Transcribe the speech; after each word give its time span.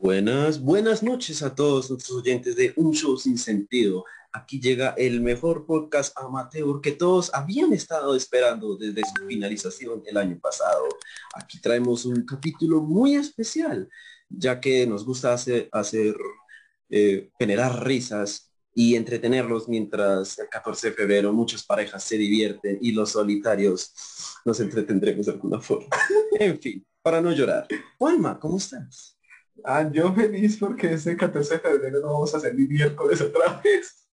Buenas, 0.00 0.60
buenas 0.60 1.02
noches 1.02 1.42
a 1.42 1.56
todos 1.56 1.90
nuestros 1.90 2.18
oyentes 2.18 2.54
de 2.54 2.72
Un 2.76 2.92
Show 2.92 3.18
Sin 3.18 3.36
Sentido. 3.36 4.04
Aquí 4.32 4.60
llega 4.60 4.90
el 4.96 5.20
mejor 5.20 5.66
podcast 5.66 6.16
amateur 6.16 6.80
que 6.80 6.92
todos 6.92 7.34
habían 7.34 7.72
estado 7.72 8.14
esperando 8.14 8.76
desde 8.76 9.02
su 9.02 9.26
finalización 9.26 10.04
el 10.06 10.16
año 10.16 10.38
pasado. 10.40 10.84
Aquí 11.34 11.60
traemos 11.60 12.04
un 12.04 12.24
capítulo 12.24 12.80
muy 12.80 13.16
especial, 13.16 13.88
ya 14.28 14.60
que 14.60 14.86
nos 14.86 15.04
gusta 15.04 15.32
hacer, 15.32 15.68
hacer 15.72 16.14
eh, 16.90 17.30
generar 17.36 17.84
risas 17.84 18.52
y 18.72 18.94
entretenerlos 18.94 19.68
mientras 19.68 20.38
el 20.38 20.48
14 20.48 20.90
de 20.90 20.96
febrero 20.96 21.32
muchas 21.32 21.64
parejas 21.64 22.04
se 22.04 22.16
divierten 22.16 22.78
y 22.80 22.92
los 22.92 23.10
solitarios 23.10 23.92
nos 24.44 24.60
entretendremos 24.60 25.26
de 25.26 25.32
alguna 25.32 25.60
forma. 25.60 25.88
en 26.38 26.56
fin, 26.60 26.86
para 27.02 27.20
no 27.20 27.32
llorar. 27.32 27.66
Juanma, 27.98 28.38
¿cómo 28.38 28.58
estás? 28.58 29.17
Ah, 29.64 29.88
yo 29.92 30.12
feliz 30.14 30.56
porque 30.58 30.92
este 30.94 31.16
14 31.16 31.54
de 31.54 31.60
febrero 31.60 32.00
no 32.00 32.12
vamos 32.12 32.34
a 32.34 32.38
hacer 32.38 32.54
ni 32.54 32.66
miércoles 32.66 33.20
otra 33.20 33.60
vez. 33.62 34.08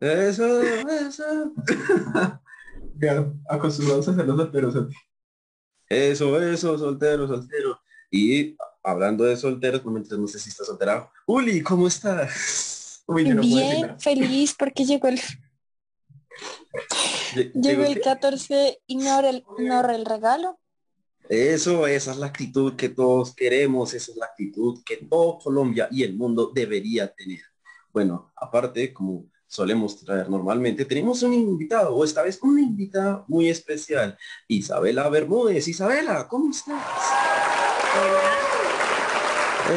Eso, 0.00 0.62
eso. 0.88 1.52
ya, 2.96 3.32
acostumbrados 3.48 4.08
a 4.08 4.12
hacer 4.12 4.26
los 4.26 4.36
solteros 4.36 4.76
a 4.76 4.88
ti. 4.88 4.94
Eso, 5.88 6.40
eso, 6.40 6.78
soltero, 6.78 7.26
soltero. 7.26 7.80
Y 8.10 8.56
hablando 8.82 9.24
de 9.24 9.36
solteros, 9.36 9.84
no, 9.84 9.92
no 9.92 10.26
sé 10.28 10.38
si 10.38 10.50
estás 10.50 10.66
soltera. 10.66 11.10
Uli, 11.26 11.62
¿cómo 11.62 11.88
estás? 11.88 13.02
Uy, 13.06 13.26
yo 13.26 13.34
no 13.34 13.42
Bien, 13.42 13.98
feliz 13.98 14.54
porque 14.56 14.84
llegó 14.84 15.08
el, 15.08 15.20
Lle- 17.34 17.52
llegó 17.54 17.84
el 17.84 17.94
qué? 17.94 18.00
14 18.00 18.80
y 18.86 18.96
me 18.98 19.10
ahorré 19.10 19.30
el, 19.30 19.46
el 19.58 20.04
regalo. 20.04 20.59
Eso, 21.30 21.86
esa 21.86 22.10
es 22.10 22.16
la 22.16 22.26
actitud 22.26 22.74
que 22.74 22.88
todos 22.88 23.32
queremos, 23.36 23.94
esa 23.94 24.10
es 24.10 24.16
la 24.16 24.26
actitud 24.26 24.82
que 24.84 24.96
todo 24.96 25.38
Colombia 25.38 25.86
y 25.88 26.02
el 26.02 26.16
mundo 26.16 26.50
debería 26.52 27.06
tener. 27.06 27.42
Bueno, 27.92 28.32
aparte, 28.34 28.92
como 28.92 29.30
solemos 29.46 30.04
traer 30.04 30.28
normalmente, 30.28 30.84
tenemos 30.84 31.22
un 31.22 31.32
invitado, 31.32 31.94
o 31.94 32.04
esta 32.04 32.24
vez 32.24 32.40
una 32.42 32.60
invitada 32.60 33.24
muy 33.28 33.48
especial, 33.48 34.18
Isabela 34.48 35.08
Bermúdez. 35.08 35.68
Isabela, 35.68 36.26
¿cómo 36.26 36.50
estás? 36.50 36.84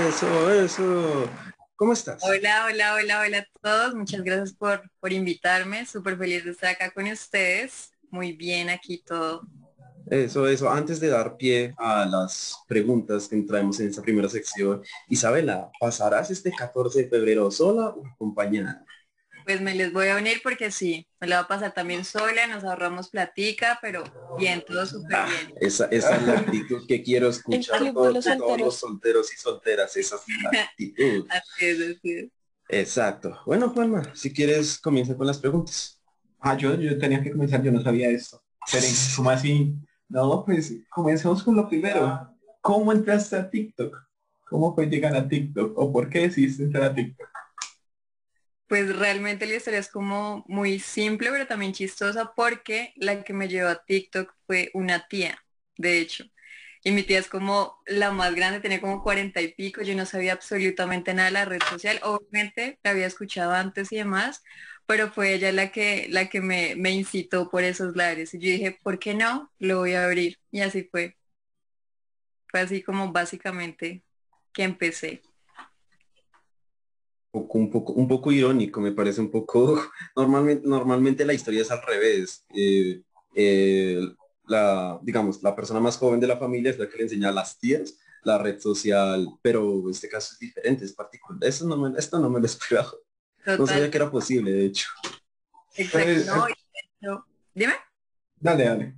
Eso, 0.10 0.52
eso. 0.54 1.30
¿Cómo 1.76 1.94
estás? 1.94 2.24
Hola, 2.24 2.66
hola, 2.66 2.96
hola, 2.96 3.20
hola 3.20 3.38
a 3.38 3.48
todos. 3.62 3.94
Muchas 3.94 4.24
gracias 4.24 4.54
por, 4.54 4.90
por 5.00 5.14
invitarme. 5.14 5.86
Súper 5.86 6.18
feliz 6.18 6.46
de 6.46 6.50
estar 6.50 6.72
acá 6.72 6.90
con 6.90 7.06
ustedes. 7.06 7.92
Muy 8.10 8.34
bien 8.34 8.72
aquí 8.72 9.04
todo. 9.06 9.44
Eso, 10.10 10.48
eso. 10.48 10.70
Antes 10.70 11.00
de 11.00 11.08
dar 11.10 11.38
pie 11.38 11.74
a 11.78 12.06
las 12.06 12.58
preguntas 12.68 13.28
que 13.28 13.42
traemos 13.44 13.80
en 13.80 13.90
esta 13.90 14.02
primera 14.02 14.30
sección, 14.30 14.82
Isabela, 15.10 15.72
¿pasarás 15.80 16.30
este 16.32 16.52
14 16.52 17.04
de 17.04 17.10
febrero 17.10 17.50
sola 17.52 17.90
o 17.90 18.06
acompañada? 18.06 18.86
Pues 19.46 19.60
me 19.60 19.76
les 19.76 19.92
voy 19.92 20.08
a 20.08 20.16
unir 20.18 20.40
porque 20.42 20.72
sí, 20.72 21.06
me 21.20 21.28
la 21.28 21.36
va 21.38 21.42
a 21.44 21.48
pasar 21.50 21.74
también 21.74 22.06
sola, 22.06 22.48
nos 22.48 22.64
ahorramos 22.64 23.10
platica, 23.10 23.78
pero 23.82 24.04
bien, 24.38 24.64
todo 24.66 24.86
súper 24.86 25.16
Ah, 25.16 25.28
bien. 25.30 25.54
esa, 25.60 25.86
esa 25.88 26.16
es 26.16 26.24
la 26.24 26.40
actitud 26.40 26.88
que 26.88 27.04
quiero 27.04 27.28
escuchar 27.28 27.92
todos, 27.94 28.14
los 28.14 28.24
todos 28.26 28.60
los 28.60 28.76
solteros. 28.78 29.34
y 29.34 29.38
solteras. 29.38 29.98
Esa 29.98 30.16
es 30.16 30.22
la 30.52 30.62
actitud. 30.64 31.28
Así 31.30 31.66
es, 31.66 31.80
así 31.98 32.12
es. 32.12 32.26
Exacto. 32.70 33.38
Bueno, 33.46 33.70
Juanma, 33.70 34.16
si 34.16 34.32
quieres, 34.34 34.80
comienza 34.80 35.16
con 35.16 35.28
las 35.28 35.40
preguntas. 35.40 36.00
Ah, 36.40 36.56
yo, 36.58 36.76
yo 36.76 36.98
tenía 36.98 37.22
que 37.22 37.32
comenzar, 37.32 37.62
yo 37.62 37.72
no 37.74 37.82
sabía 37.82 38.10
esto. 38.10 38.42
Esperen, 38.66 38.94
¿cómo 39.18 39.30
así? 39.30 39.76
No, 40.10 40.44
pues 40.46 40.74
comencemos 40.90 41.44
con 41.44 41.56
lo 41.56 41.68
primero. 41.68 42.30
¿Cómo 42.62 42.92
entraste 42.92 43.36
a 43.36 43.50
TikTok? 43.50 43.98
¿Cómo 44.46 44.76
fue 44.76 44.86
llegar 44.86 45.16
a 45.16 45.28
TikTok? 45.28 45.78
¿O 45.78 45.92
por 45.92 46.10
qué 46.10 46.22
decidiste 46.22 46.64
entrar 46.64 46.84
a 46.84 46.96
TikTok? 46.96 47.28
Pues 48.68 48.96
realmente 48.96 49.46
la 49.46 49.56
historia 49.56 49.80
es 49.80 49.90
como 49.90 50.44
muy 50.48 50.80
simple, 50.80 51.30
pero 51.32 51.48
también 51.48 51.74
chistosa 51.74 52.34
porque 52.36 52.94
la 52.96 53.24
que 53.24 53.34
me 53.34 53.48
llevó 53.48 53.70
a 53.70 53.84
TikTok 53.84 54.34
fue 54.48 54.72
una 54.74 55.08
tía, 55.08 55.38
de 55.78 56.00
hecho. 56.00 56.26
Y 56.84 56.92
mi 56.92 57.04
tía 57.04 57.20
es 57.20 57.28
como 57.30 57.78
la 57.86 58.12
más 58.12 58.36
grande, 58.36 58.60
tenía 58.60 58.82
como 58.82 59.04
cuarenta 59.04 59.42
y 59.42 59.54
pico, 59.54 59.82
yo 59.84 59.96
no 59.96 60.06
sabía 60.06 60.34
absolutamente 60.34 61.14
nada 61.14 61.28
de 61.28 61.34
la 61.34 61.46
red 61.46 61.62
social, 61.70 62.00
obviamente 62.04 62.80
la 62.84 62.92
había 62.92 63.08
escuchado 63.08 63.54
antes 63.54 63.92
y 63.92 63.98
demás, 63.98 64.44
pero 64.86 65.12
fue 65.12 65.34
ella 65.34 65.52
la 65.52 65.72
que, 65.72 66.08
la 66.10 66.30
que 66.30 66.42
me, 66.42 66.76
me 66.76 66.92
incitó 66.92 67.50
por 67.50 67.64
esos 67.64 67.96
lares. 67.96 68.34
Y 68.34 68.40
yo 68.40 68.50
dije, 68.50 68.80
¿por 68.84 69.00
qué 69.00 69.14
no? 69.14 69.52
Lo 69.60 69.80
voy 69.80 69.94
a 69.94 70.06
abrir. 70.06 70.38
Y 70.52 70.62
así 70.62 70.84
fue. 70.84 71.18
Fue 72.48 72.60
así 72.62 72.84
como 72.84 73.12
básicamente 73.12 74.04
que 74.54 74.64
empecé. 74.64 75.22
Un 77.32 77.42
poco, 77.42 77.58
un 77.58 77.72
poco, 77.72 77.94
un 77.94 78.08
poco 78.08 78.32
irónico, 78.32 78.80
me 78.80 78.92
parece 78.92 79.22
un 79.22 79.32
poco. 79.32 79.82
Normalmente, 80.16 80.68
normalmente 80.68 81.26
la 81.26 81.34
historia 81.34 81.62
es 81.62 81.72
al 81.72 81.82
revés. 81.82 82.46
Eh, 82.54 83.02
eh, 83.36 84.02
la, 84.46 85.00
digamos, 85.02 85.42
la 85.42 85.56
persona 85.56 85.80
más 85.80 85.98
joven 85.98 86.20
de 86.20 86.28
la 86.28 86.38
familia 86.38 86.70
es 86.72 86.78
la 86.78 86.88
que 86.90 86.98
le 86.98 87.04
enseña 87.04 87.30
a 87.30 87.34
las 87.34 87.58
tías 87.58 87.98
la 88.24 88.38
red 88.38 88.60
social, 88.60 89.28
pero 89.42 89.90
este 89.90 90.10
caso 90.10 90.34
es 90.34 90.40
diferente, 90.40 90.86
es 90.86 90.94
particular. 90.94 91.44
Eso 91.44 91.68
no 91.68 91.78
me, 91.78 91.98
esto 91.98 92.20
no 92.20 92.30
me 92.30 92.40
lo 92.40 92.46
esperaba. 92.46 92.92
No 93.46 93.58
Total. 93.58 93.76
sabía 93.76 93.92
que 93.92 93.98
era 93.98 94.12
posible, 94.12 94.52
de 94.52 94.66
hecho. 94.66 94.88
Exacto. 95.76 96.08
Pues, 96.08 96.28
no, 96.28 96.46
de 96.46 96.54
hecho- 97.02 97.26
dime. 97.54 97.74
Dale, 98.40 98.64
dale. 98.66 98.96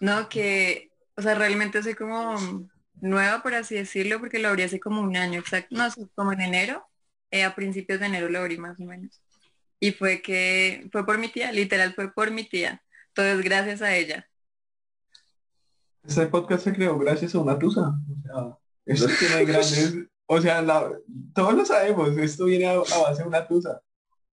No, 0.00 0.28
que, 0.28 0.90
o 1.16 1.22
sea, 1.22 1.34
realmente 1.34 1.82
soy 1.82 1.94
como 1.94 2.36
nueva, 3.00 3.42
por 3.42 3.54
así 3.54 3.74
decirlo, 3.76 4.18
porque 4.18 4.38
lo 4.38 4.48
abrí 4.48 4.62
hace 4.64 4.80
como 4.80 5.00
un 5.00 5.16
año, 5.16 5.40
exacto, 5.40 5.74
no, 5.76 5.88
como 6.14 6.32
en 6.32 6.40
enero, 6.40 6.86
eh, 7.30 7.44
a 7.44 7.54
principios 7.54 8.00
de 8.00 8.06
enero 8.06 8.28
lo 8.28 8.40
abrí 8.40 8.58
más 8.58 8.78
o 8.80 8.84
menos. 8.84 9.20
Y 9.78 9.92
fue 9.92 10.22
que, 10.22 10.88
fue 10.92 11.04
por 11.04 11.18
mi 11.18 11.28
tía, 11.28 11.50
literal 11.52 11.94
fue 11.94 12.12
por 12.12 12.30
mi 12.30 12.48
tía. 12.48 12.82
Todo 13.12 13.26
es 13.26 13.40
gracias 13.42 13.82
a 13.82 13.94
ella. 13.94 14.28
Este 16.04 16.26
podcast 16.26 16.64
se 16.64 16.72
creó 16.72 16.98
gracias 16.98 17.34
a 17.34 17.38
una 17.38 17.58
tusa. 17.58 17.92
O 18.08 18.22
sea, 18.22 18.58
esto 18.86 19.06
tiene 19.18 19.44
grandes... 19.44 19.94
O 20.34 20.40
sea, 20.40 20.62
la- 20.62 20.90
todos 21.34 21.52
lo 21.54 21.64
sabemos, 21.66 22.16
esto 22.16 22.46
viene 22.46 22.64
a, 22.66 22.72
a 22.72 22.98
base 23.02 23.22
de 23.22 23.28
una 23.28 23.46
tusa. 23.46 23.82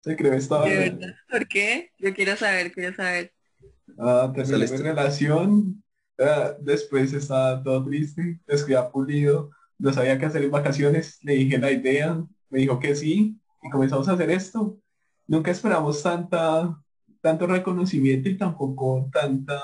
Se 0.00 0.16
creó 0.16 0.32
esta... 0.32 0.64
¿De 0.64 0.74
verdad? 0.78 1.14
¿Por 1.30 1.46
qué? 1.46 1.90
Yo 1.98 2.14
quiero 2.14 2.34
saber, 2.34 2.72
quiero 2.72 2.94
saber. 2.96 3.30
Ah, 3.98 4.32
terminé 4.34 4.70
mi 4.70 4.76
relación, 4.78 5.84
ah, 6.18 6.54
después 6.60 7.12
estaba 7.12 7.62
todo 7.62 7.84
triste, 7.84 8.40
escribí 8.46 8.74
a 8.74 8.90
Pulido, 8.90 9.50
no 9.78 9.92
sabía 9.92 10.18
qué 10.18 10.24
hacer 10.24 10.42
en 10.44 10.50
vacaciones, 10.50 11.18
le 11.22 11.34
dije 11.34 11.58
la 11.58 11.70
idea, 11.70 12.24
me 12.48 12.60
dijo 12.60 12.80
que 12.80 12.96
sí, 12.96 13.38
y 13.62 13.70
comenzamos 13.70 14.08
a 14.08 14.12
hacer 14.12 14.30
esto. 14.30 14.78
Nunca 15.26 15.50
esperamos 15.50 16.02
tanta, 16.02 16.74
tanto 17.20 17.46
reconocimiento 17.46 18.30
y 18.30 18.38
tampoco 18.38 19.10
tanta, 19.12 19.60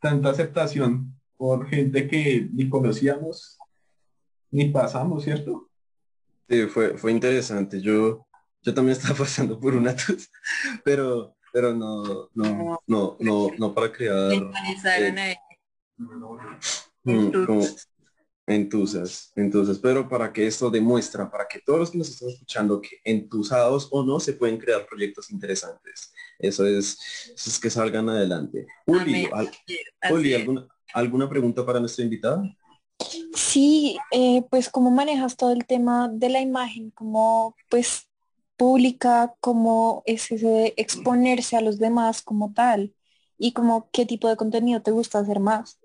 tanta 0.00 0.30
aceptación 0.30 1.12
por 1.36 1.66
gente 1.68 2.06
que 2.06 2.48
ni 2.52 2.68
conocíamos, 2.68 3.58
ni 4.50 4.68
pasamos, 4.70 5.24
¿cierto? 5.24 5.68
Sí, 6.48 6.66
fue, 6.66 6.96
fue 6.96 7.12
interesante. 7.12 7.80
Yo, 7.80 8.26
yo 8.62 8.74
también 8.74 8.96
estaba 8.98 9.18
pasando 9.18 9.58
por 9.58 9.74
una 9.74 9.94
tos, 9.94 10.30
pero, 10.84 11.36
pero 11.52 11.74
no, 11.74 12.28
no, 12.34 12.80
no, 12.86 13.16
no, 13.18 13.48
no 13.58 13.74
para 13.74 13.92
crear 13.92 14.32
organizaron 14.32 15.18
ahí. 15.18 15.34
mm, 17.04 17.62
entusas, 18.46 19.32
entusas. 19.34 19.78
Pero 19.78 20.08
para 20.08 20.32
que 20.32 20.46
esto 20.46 20.70
demuestra, 20.70 21.30
para 21.30 21.46
que 21.48 21.60
todos 21.60 21.80
los 21.80 21.90
que 21.90 21.98
nos 21.98 22.08
están 22.08 22.28
escuchando, 22.28 22.80
que 22.80 23.00
entusados 23.04 23.88
o 23.90 24.04
no, 24.04 24.20
se 24.20 24.34
pueden 24.34 24.58
crear 24.58 24.86
proyectos 24.86 25.30
interesantes. 25.30 26.12
Eso 26.38 26.66
es, 26.66 26.98
eso 27.34 27.50
es 27.50 27.58
que 27.58 27.70
salgan 27.70 28.08
adelante. 28.08 28.66
Uli, 28.86 29.28
al-. 29.32 29.50
¿alguna, 30.00 30.68
¿alguna 30.94 31.28
pregunta 31.28 31.64
para 31.66 31.80
nuestra 31.80 32.04
invitada? 32.04 32.42
Sí, 33.34 33.98
eh, 34.12 34.42
pues 34.50 34.70
cómo 34.70 34.90
manejas 34.90 35.36
todo 35.36 35.52
el 35.52 35.66
tema 35.66 36.08
de 36.12 36.28
la 36.30 36.40
imagen, 36.40 36.90
cómo 36.90 37.54
pues 37.68 38.08
pública, 38.56 39.34
cómo 39.40 40.02
es 40.06 40.30
ese 40.32 40.74
exponerse 40.76 41.56
a 41.56 41.60
los 41.60 41.78
demás 41.78 42.22
como 42.22 42.52
tal 42.54 42.94
y 43.38 43.52
como 43.52 43.90
qué 43.92 44.06
tipo 44.06 44.28
de 44.28 44.36
contenido 44.36 44.82
te 44.82 44.90
gusta 44.92 45.18
hacer 45.20 45.40
más. 45.40 45.78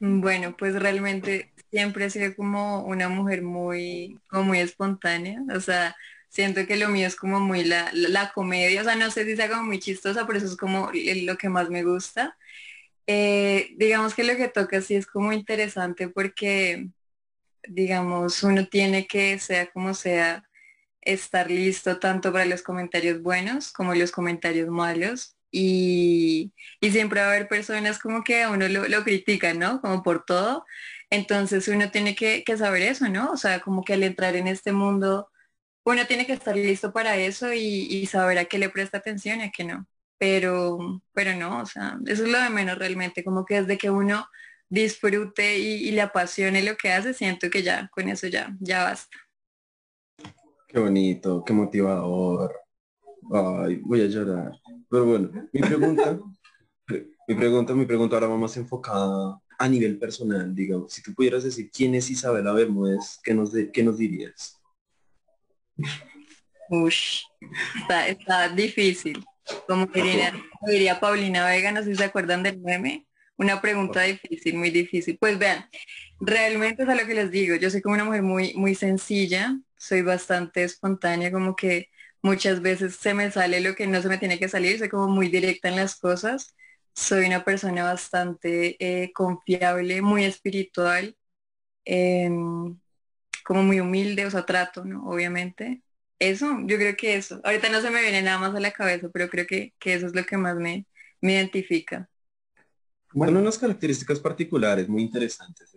Bueno, 0.00 0.56
pues 0.56 0.74
realmente 0.80 1.52
siempre 1.70 2.06
he 2.06 2.10
sido 2.10 2.34
como 2.36 2.84
una 2.84 3.08
mujer 3.08 3.42
muy, 3.42 4.20
como 4.28 4.44
muy 4.44 4.58
espontánea. 4.60 5.40
O 5.54 5.60
sea, 5.60 5.94
siento 6.28 6.66
que 6.66 6.76
lo 6.76 6.88
mío 6.88 7.06
es 7.06 7.16
como 7.16 7.40
muy 7.40 7.64
la, 7.64 7.90
la, 7.92 8.08
la 8.08 8.32
comedia. 8.32 8.80
O 8.82 8.84
sea, 8.84 8.96
no 8.96 9.10
sé 9.10 9.24
si 9.24 9.36
sea 9.36 9.48
como 9.48 9.64
muy 9.64 9.78
chistosa, 9.80 10.26
pero 10.26 10.38
eso 10.38 10.46
es 10.48 10.56
como 10.56 10.90
l- 10.92 11.22
lo 11.24 11.36
que 11.36 11.48
más 11.48 11.68
me 11.70 11.82
gusta. 11.84 12.36
Eh, 13.06 13.74
digamos 13.76 14.14
que 14.14 14.24
lo 14.24 14.36
que 14.36 14.48
toca 14.48 14.80
sí 14.80 14.94
es 14.94 15.06
como 15.06 15.32
interesante 15.32 16.08
porque, 16.08 16.88
digamos, 17.68 18.42
uno 18.42 18.66
tiene 18.68 19.06
que, 19.06 19.38
sea 19.38 19.70
como 19.70 19.94
sea, 19.94 20.44
estar 21.02 21.50
listo 21.50 21.98
tanto 21.98 22.32
para 22.32 22.44
los 22.44 22.62
comentarios 22.62 23.22
buenos 23.22 23.72
como 23.72 23.94
los 23.94 24.12
comentarios 24.12 24.68
malos. 24.68 25.36
Y, 25.50 26.52
y 26.80 26.90
siempre 26.92 27.20
va 27.20 27.26
a 27.26 27.30
haber 27.30 27.48
personas 27.48 27.98
como 27.98 28.24
que 28.24 28.42
a 28.42 28.50
uno 28.50 28.68
lo, 28.68 28.88
lo 28.88 29.04
critican, 29.04 29.58
¿no? 29.58 29.80
Como 29.82 30.02
por 30.02 30.24
todo. 30.24 30.64
Entonces 31.12 31.68
uno 31.68 31.90
tiene 31.90 32.16
que, 32.16 32.42
saber 32.56 32.82
eso, 32.82 33.06
¿no? 33.10 33.32
O 33.32 33.36
sea, 33.36 33.60
como 33.60 33.84
que 33.84 33.92
al 33.92 34.02
entrar 34.02 34.34
en 34.34 34.48
este 34.48 34.72
mundo, 34.72 35.30
uno 35.84 36.06
tiene 36.06 36.26
que 36.26 36.32
estar 36.32 36.56
listo 36.56 36.92
para 36.92 37.16
eso 37.18 37.52
y, 37.52 38.06
saber 38.06 38.38
a 38.38 38.46
qué 38.46 38.58
le 38.58 38.70
presta 38.70 38.98
atención 38.98 39.40
y 39.40 39.44
a 39.44 39.50
qué 39.50 39.64
no. 39.64 39.86
Pero, 40.22 41.02
pero 41.12 41.34
no, 41.34 41.62
o 41.62 41.66
sea, 41.66 41.98
eso 42.06 42.22
es 42.22 42.30
lo 42.30 42.40
de 42.40 42.48
menos 42.48 42.78
realmente, 42.78 43.24
como 43.24 43.44
que 43.44 43.60
desde 43.60 43.76
que 43.76 43.90
uno 43.90 44.24
disfrute 44.68 45.58
y, 45.58 45.90
le 45.90 46.00
apasione 46.00 46.62
lo 46.62 46.76
que 46.76 46.92
hace, 46.92 47.12
siento 47.12 47.50
que 47.50 47.64
ya, 47.64 47.90
con 47.92 48.08
eso 48.08 48.28
ya, 48.28 48.56
ya 48.60 48.84
basta. 48.84 49.16
Qué 50.68 50.78
bonito, 50.78 51.42
qué 51.44 51.52
motivador. 51.52 52.54
Ay, 53.32 53.80
voy 53.82 54.02
a 54.02 54.06
llorar. 54.06 54.52
Pero 54.88 55.06
bueno, 55.06 55.48
mi 55.52 55.60
pregunta, 55.60 56.16
mi 57.26 57.34
pregunta, 57.34 57.74
mi 57.74 57.84
pregunta 57.84 58.14
ahora 58.14 58.28
va 58.28 58.36
más 58.36 58.56
enfocada 58.56 59.40
a 59.58 59.68
nivel 59.68 59.98
personal, 59.98 60.54
digamos. 60.54 60.92
Si 60.92 61.02
tú 61.02 61.12
pudieras 61.14 61.42
decir 61.42 61.68
quién 61.68 61.96
es 61.96 62.08
Isabela 62.08 62.52
Bermúdez, 62.52 63.18
¿qué 63.24 63.34
nos, 63.34 63.50
qué 63.72 63.82
nos 63.82 63.98
dirías? 63.98 64.62
Ush, 66.70 67.24
está, 68.06 68.48
difícil. 68.50 69.24
Como 69.66 69.86
diría, 69.86 70.32
diría 70.66 71.00
Paulina 71.00 71.46
Vega, 71.46 71.72
no 71.72 71.82
sé 71.82 71.90
si 71.90 71.96
se 71.96 72.04
acuerdan 72.04 72.42
del 72.42 72.60
meme. 72.60 73.06
Una 73.36 73.60
pregunta 73.60 74.02
difícil, 74.02 74.56
muy 74.56 74.70
difícil. 74.70 75.18
Pues 75.18 75.38
vean, 75.38 75.68
realmente 76.20 76.82
es 76.84 76.88
a 76.88 76.94
lo 76.94 77.06
que 77.06 77.14
les 77.14 77.30
digo. 77.30 77.56
Yo 77.56 77.70
soy 77.70 77.82
como 77.82 77.94
una 77.94 78.04
mujer 78.04 78.22
muy, 78.22 78.54
muy 78.54 78.74
sencilla, 78.74 79.58
soy 79.76 80.02
bastante 80.02 80.62
espontánea, 80.64 81.32
como 81.32 81.56
que 81.56 81.88
muchas 82.22 82.62
veces 82.62 82.96
se 82.96 83.14
me 83.14 83.30
sale 83.30 83.60
lo 83.60 83.74
que 83.74 83.86
no 83.86 84.00
se 84.02 84.08
me 84.08 84.18
tiene 84.18 84.38
que 84.38 84.48
salir, 84.48 84.78
soy 84.78 84.88
como 84.88 85.08
muy 85.08 85.28
directa 85.28 85.68
en 85.68 85.76
las 85.76 85.96
cosas. 85.96 86.54
Soy 86.94 87.26
una 87.26 87.44
persona 87.44 87.84
bastante 87.84 88.76
eh, 88.78 89.12
confiable, 89.12 90.02
muy 90.02 90.24
espiritual, 90.24 91.16
em, 91.84 92.78
como 93.44 93.62
muy 93.62 93.80
humilde, 93.80 94.26
o 94.26 94.30
sea, 94.30 94.44
trato, 94.46 94.84
¿no? 94.84 95.04
Obviamente. 95.08 95.82
Eso, 96.22 96.46
yo 96.66 96.76
creo 96.76 96.94
que 96.96 97.16
eso. 97.16 97.40
Ahorita 97.42 97.68
no 97.68 97.80
se 97.80 97.90
me 97.90 98.00
viene 98.00 98.22
nada 98.22 98.38
más 98.38 98.54
a 98.54 98.60
la 98.60 98.70
cabeza, 98.70 99.08
pero 99.12 99.28
creo 99.28 99.44
que, 99.44 99.74
eso 99.84 100.06
es 100.06 100.14
lo 100.14 100.24
que 100.24 100.36
más 100.36 100.54
me, 100.54 100.86
me 101.20 101.32
identifica. 101.32 102.08
Bueno, 103.12 103.40
unas 103.40 103.58
características 103.58 104.20
particulares 104.20 104.88
muy 104.88 105.02
interesantes. 105.02 105.74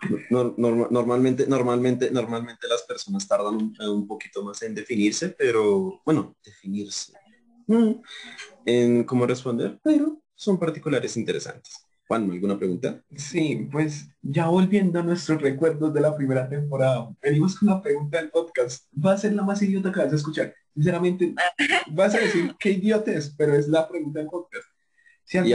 normalmente, 0.28 1.46
normalmente, 1.46 2.10
normalmente 2.10 2.66
las 2.66 2.82
personas 2.82 3.28
tardan 3.28 3.72
un, 3.78 4.08
poquito 4.08 4.42
más 4.42 4.60
en 4.62 4.74
definirse, 4.74 5.28
pero 5.28 6.02
bueno, 6.04 6.36
definirse. 6.44 7.12
En 8.66 9.04
cómo 9.04 9.24
responder, 9.24 9.78
pero 9.84 10.20
son 10.34 10.58
particulares 10.58 11.16
interesantes. 11.16 11.86
Juan, 12.06 12.30
¿alguna 12.30 12.58
pregunta? 12.58 13.02
Sí, 13.16 13.68
pues 13.72 14.08
ya 14.22 14.46
volviendo 14.46 15.00
a 15.00 15.02
nuestros 15.02 15.40
recuerdos 15.40 15.92
de 15.94 16.00
la 16.00 16.16
primera 16.16 16.48
temporada, 16.48 17.08
venimos 17.22 17.58
con 17.58 17.68
la 17.68 17.80
pregunta 17.80 18.18
del 18.18 18.30
podcast. 18.30 18.86
Va 18.94 19.12
a 19.12 19.18
ser 19.18 19.32
la 19.32 19.42
más 19.42 19.62
idiota 19.62 19.90
que 19.90 20.00
vas 20.00 20.12
a 20.12 20.16
escuchar. 20.16 20.54
Sinceramente, 20.74 21.34
vas 21.92 22.14
a 22.14 22.18
decir 22.18 22.54
qué 22.58 22.70
idiota 22.72 23.12
es, 23.12 23.34
pero 23.36 23.54
es 23.54 23.68
la 23.68 23.88
pregunta 23.88 24.20
del 24.20 24.28
podcast 24.28 24.66
y, 25.32 25.52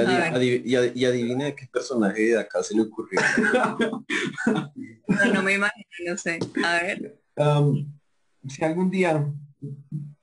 adivina 1.06 1.46
de 1.46 1.56
qué 1.56 1.68
personaje 1.72 2.22
de 2.22 2.40
acá 2.40 2.64
se 2.64 2.76
le 2.76 2.82
ocurrió. 2.84 3.22
no, 5.34 5.44
me 5.44 5.54
imagino, 5.54 5.88
no 6.08 6.18
sé. 6.18 6.40
A 6.64 6.84
ver. 6.84 7.20
Um, 7.36 7.94
si 8.48 8.64
algún 8.64 8.90
día, 8.90 9.26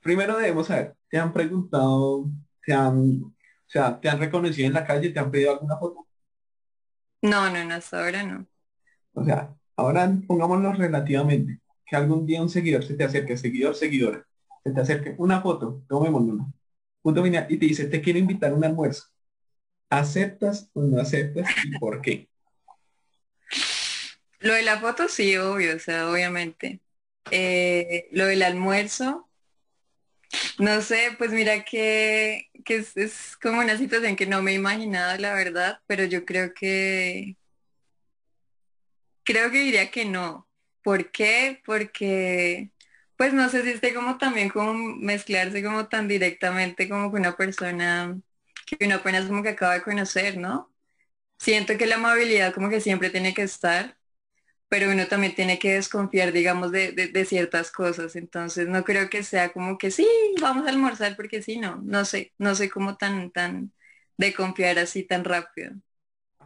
primero 0.01 0.37
debemos 0.37 0.67
saber, 0.67 0.95
¿te 1.09 1.19
han 1.19 1.33
preguntado, 1.33 2.29
te 2.65 2.73
han, 2.73 3.23
o 3.23 3.35
sea, 3.67 4.01
te 4.01 4.09
han 4.09 4.19
reconocido 4.19 4.67
en 4.67 4.75
la 4.75 4.85
calle, 4.85 5.11
te 5.11 5.19
han 5.19 5.31
pedido 5.31 5.53
alguna 5.53 5.79
foto? 5.79 6.06
No, 7.27 7.51
no, 7.51 7.65
no, 7.65 7.75
hasta 7.75 8.05
ahora 8.05 8.23
no. 8.23 8.47
O 9.15 9.25
sea, 9.25 9.53
ahora 9.75 10.13
pongámoslo 10.27 10.73
relativamente. 10.73 11.59
Que 11.85 11.97
algún 11.97 12.25
día 12.25 12.43
un 12.43 12.49
seguidor 12.49 12.85
se 12.85 12.95
te 12.95 13.05
acerque, 13.05 13.37
seguidor, 13.37 13.75
seguidora, 13.75 14.27
se 14.65 14.73
te 14.73 14.81
acerque 14.81 15.15
una 15.19 15.41
foto, 15.41 15.83
tomémoslo, 15.89 16.47
punto 17.01 17.23
final, 17.23 17.47
y 17.49 17.59
te 17.59 17.67
dice, 17.67 17.87
te 17.87 18.01
quiero 18.01 18.19
invitar 18.19 18.51
a 18.51 18.55
un 18.55 18.65
almuerzo. 18.65 19.05
¿Aceptas 19.89 20.69
o 20.73 20.83
no 20.83 21.01
aceptas 21.01 21.49
y 21.65 21.79
por 21.79 22.01
qué? 22.01 22.29
Lo 24.41 24.55
de 24.55 24.63
la 24.63 24.79
foto 24.79 25.09
sí, 25.09 25.37
obvio, 25.37 25.77
o 25.77 25.79
sea, 25.79 26.11
obviamente. 26.11 26.81
Eh, 27.31 28.09
lo 28.13 28.27
del 28.27 28.43
almuerzo, 28.43 29.26
no 30.59 30.81
sé, 30.83 31.15
pues 31.19 31.33
mira 31.33 31.65
que, 31.65 32.49
es, 32.67 33.37
como 33.43 33.61
una 33.61 33.77
situación 33.79 34.17
que 34.17 34.27
no 34.27 34.43
me 34.43 34.53
he 34.53 34.55
imaginado, 34.55 35.19
la 35.19 35.35
verdad, 35.35 35.81
pero 35.87 36.05
yo 36.05 36.25
creo 36.25 36.55
que, 36.55 37.37
creo 39.25 39.51
que 39.51 39.61
diría 39.61 39.91
que 39.91 40.05
no. 40.05 40.49
¿Por 40.83 41.11
qué? 41.11 41.61
Porque, 41.67 42.71
pues 43.17 43.35
no 43.35 43.49
sé 43.51 43.63
si 43.65 43.71
esté 43.71 43.95
como 43.95 44.19
también 44.19 44.51
como 44.51 44.75
mezclarse 44.75 45.63
como 45.63 45.89
tan 45.89 46.09
directamente 46.09 46.89
como 46.89 47.11
con 47.11 47.21
una 47.21 47.37
persona 47.37 48.19
que 48.67 48.85
uno 48.85 48.97
apenas 48.97 49.27
como 49.27 49.43
que 49.43 49.51
acaba 49.51 49.75
de 49.75 49.83
conocer, 49.83 50.39
¿no? 50.39 50.73
Siento 51.39 51.79
que 51.79 51.87
la 51.87 51.97
amabilidad 51.97 52.55
como 52.55 52.71
que 52.71 52.81
siempre 52.81 53.11
tiene 53.11 53.35
que 53.35 53.43
estar, 53.43 53.97
pero 54.69 54.91
uno 54.91 55.07
también 55.07 55.35
tiene 55.35 55.59
que 55.59 55.75
desconfiar, 55.75 56.33
digamos, 56.33 56.73
de, 56.73 57.27
ciertas 57.29 57.71
cosas. 57.71 58.17
Entonces 58.17 58.69
no 58.69 58.85
creo 58.85 59.09
que 59.09 59.23
sea 59.23 59.53
como 59.53 59.79
que 59.79 59.91
sí, 59.91 60.07
vamos 60.41 60.67
a 60.67 60.71
almorzar 60.71 61.17
porque 61.17 61.43
sí, 61.43 61.59
no, 61.59 61.81
no 61.85 62.05
sé, 62.05 62.33
no 62.39 62.55
sé 62.55 62.69
cómo 62.69 62.97
tan, 62.97 63.31
tan 63.31 63.73
de 64.17 64.35
confiar 64.35 64.79
así 64.79 65.05
tan 65.05 65.25
rápido. 65.25 65.73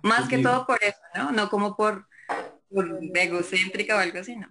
Más 0.03 0.29
que 0.29 0.39
todo 0.39 0.67
por 0.67 0.83
eso, 0.83 0.99
¿no? 1.15 1.33
No 1.33 1.51
como 1.51 1.77
por, 1.77 2.07
egocéntrica 3.15 3.97
o 3.97 3.99
algo 3.99 4.19
así, 4.19 4.37
¿no? 4.37 4.49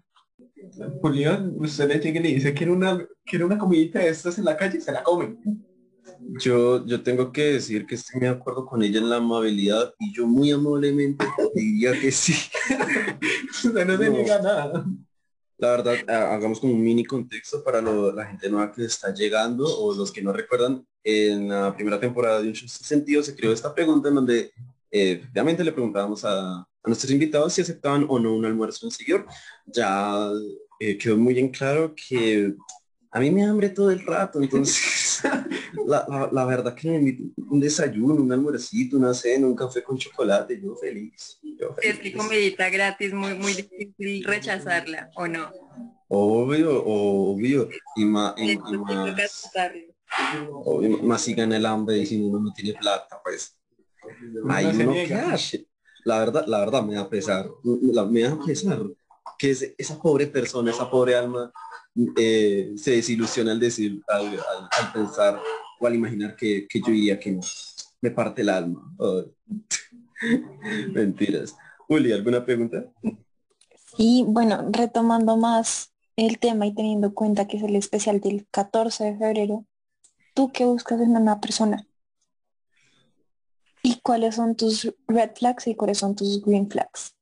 Julián, 1.02 1.54
usted 1.58 1.88
le 1.88 2.00
llega 2.00 2.20
y 2.20 2.24
le 2.24 2.30
dice, 2.30 2.54
quiere 2.54 2.72
una, 2.72 3.06
quiere 3.26 3.46
una 3.46 3.58
comidita 3.58 4.00
de 4.00 4.10
estas 4.10 4.38
en 4.38 4.46
la 4.46 4.58
calle, 4.58 4.80
se 4.80 4.92
la 4.92 5.04
comen. 5.04 5.40
Yo, 6.40 6.86
yo 6.86 7.02
tengo 7.02 7.32
que 7.32 7.54
decir 7.54 7.86
que 7.86 7.96
estoy 7.96 8.22
de 8.22 8.28
acuerdo 8.28 8.66
con 8.66 8.84
ella 8.84 9.00
en 9.00 9.10
la 9.10 9.18
amabilidad 9.18 9.94
y 10.00 10.14
yo 10.14 10.28
muy 10.28 10.52
amablemente 10.52 11.26
diría 11.56 12.00
que 12.00 12.12
sí. 12.12 12.34
no 13.64 13.98
se 13.98 14.10
niega 14.10 14.42
nada. 14.42 14.86
La 15.58 15.72
verdad, 15.72 16.10
hagamos 16.32 16.60
como 16.60 16.74
un 16.74 16.82
mini 16.82 17.04
contexto 17.04 17.62
para 17.64 17.82
la 17.82 18.26
gente 18.26 18.50
nueva 18.50 18.72
que 18.72 18.86
está 18.86 19.14
llegando 19.14 19.66
o 19.66 19.94
los 19.94 20.12
que 20.12 20.22
no 20.22 20.32
recuerdan. 20.32 20.86
En 21.04 21.50
la 21.50 21.74
primera 21.76 22.00
temporada 22.00 22.42
de 22.42 22.50
Un 22.50 22.56
Sentido 22.56 23.24
se 23.24 23.36
creó 23.36 23.52
esta 23.52 23.74
pregunta 23.74 24.10
en 24.10 24.16
donde 24.16 24.52
eh, 24.92 25.12
efectivamente 25.12 25.64
le 25.64 25.72
preguntábamos 25.72 26.24
a, 26.26 26.66
nuestros 26.86 27.12
invitados 27.12 27.54
si 27.54 27.62
aceptaban 27.62 28.06
o 28.08 28.20
no 28.20 28.34
un 28.34 28.46
almuerzo 28.46 28.88
en 28.88 28.92
seguidor. 28.92 29.26
Ya 29.66 30.30
eh, 30.80 30.98
quedó 30.98 31.18
muy 31.18 31.38
en 31.38 31.50
claro 31.50 31.94
que 31.94 32.56
a 33.12 33.20
mí 33.20 33.32
me 33.32 33.44
hambre 33.44 33.70
todo 33.70 33.90
el 33.90 34.06
rato, 34.06 34.42
entonces 34.42 35.22
la, 35.88 36.30
la, 36.32 36.46
verdad 36.46 36.76
que 36.76 37.00
me 37.00 37.18
un 37.50 37.60
desayuno, 37.60 38.22
un 38.22 38.32
almuercito, 38.32 38.98
una 38.98 39.14
cena, 39.14 39.48
un 39.48 39.56
café 39.56 39.82
con 39.82 39.98
chocolate, 39.98 40.62
yo 40.62 40.76
feliz. 40.76 41.40
Es 41.82 42.00
que 42.00 42.14
comidita 42.14 42.70
gratis, 42.70 43.12
muy, 43.14 43.34
muy 43.34 43.54
difícil 43.54 44.24
rechazarla, 44.24 45.10
¿o 45.16 45.28
no? 45.28 45.52
Obvio, 46.08 46.84
obvio. 46.86 47.70
Y, 47.96 48.06
más, 48.06 48.36
y, 48.38 48.58
más 51.02 51.22
si 51.22 51.34
gana 51.34 51.58
el 51.58 51.66
hambre 51.66 51.98
y 51.98 52.06
si 52.06 52.22
uno 52.22 52.40
no 52.40 52.54
tiene 52.54 52.78
plata, 52.78 53.20
pues 53.24 53.58
ahí 54.50 54.68
uno 54.68 54.94
La 56.06 56.20
verdad, 56.20 56.46
la 56.48 56.60
verdad 56.60 56.84
me 56.84 56.94
da 56.94 57.10
pesar, 57.10 57.50
me 57.64 58.22
da 58.22 58.40
pesar 58.40 58.80
que 59.38 59.52
es 59.52 59.74
esa 59.78 60.00
pobre 60.00 60.28
persona, 60.28 60.72
esa 60.72 60.90
pobre 60.90 61.16
alma 61.16 61.52
eh, 62.18 62.74
se 62.76 62.92
desilusiona 62.92 63.52
al 63.52 63.60
decir, 63.60 64.02
al, 64.08 64.40
pensar 64.94 65.40
o 65.80 65.88
al 65.88 65.96
imaginar 65.96 66.36
que, 66.36 66.68
yo 66.74 66.92
diría 66.92 67.20
que 67.20 67.32
no. 67.32 67.42
Me 68.02 68.12
parte 68.12 68.42
el 68.42 68.50
alma. 68.50 68.96
Mentiras. 70.94 71.56
Uli, 71.88 72.12
¿alguna 72.12 72.46
pregunta? 72.46 72.86
Sí, 73.98 74.24
bueno, 74.28 74.70
retomando 74.72 75.38
más 75.38 75.92
el 76.16 76.40
tema 76.40 76.66
y 76.68 76.74
teniendo 76.74 77.08
en 77.08 77.14
cuenta 77.14 77.48
que 77.48 77.58
es 77.58 77.64
el 77.64 77.76
especial 77.76 78.20
del 78.22 78.48
14 78.52 79.04
de 79.06 79.18
febrero, 79.18 79.66
¿tú 80.34 80.52
qué 80.52 80.66
buscas 80.66 81.02
en 81.02 81.16
una 81.16 81.42
persona? 81.42 81.88
¿Y 83.82 84.00
cuáles 84.02 84.36
son 84.36 84.56
tus 84.56 84.94
red 85.08 85.32
flags 85.36 85.68
y 85.68 85.76
cuáles 85.76 85.98
son 85.98 86.16
tus 86.16 86.42
green 86.42 86.70
flags? 86.70 87.16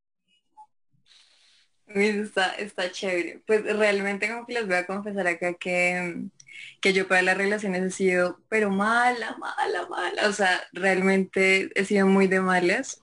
Está, 2.00 2.54
está 2.56 2.92
chévere. 2.92 3.42
Pues 3.46 3.64
realmente 3.64 4.30
como 4.30 4.46
que 4.46 4.54
les 4.54 4.68
voy 4.68 4.76
a 4.76 4.86
confesar 4.86 5.28
acá 5.28 5.54
que, 5.54 6.26
que 6.82 6.94
yo 6.94 7.08
para 7.08 7.22
las 7.22 7.38
relaciones 7.38 7.84
he 7.84 7.92
sido, 7.92 8.40
pero 8.50 8.70
mala, 8.70 9.38
mala, 9.38 9.88
mala. 9.88 10.28
O 10.28 10.34
sea, 10.34 10.62
realmente 10.74 11.70
he 11.76 11.86
sido 11.86 12.08
muy 12.08 12.28
de 12.28 12.42
malas. 12.42 13.02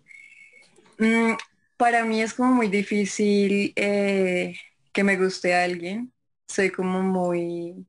Mm, 0.99 1.35
para 1.77 2.05
mí 2.05 2.23
es 2.23 2.35
como 2.35 2.53
muy 2.53 2.69
difícil 2.69 3.73
eh, 3.77 4.57
que 4.93 5.05
me 5.05 5.17
guste 5.17 5.55
a 5.55 5.65
alguien. 5.65 6.13
Soy 6.49 6.71
como 6.71 7.03
muy, 7.03 7.87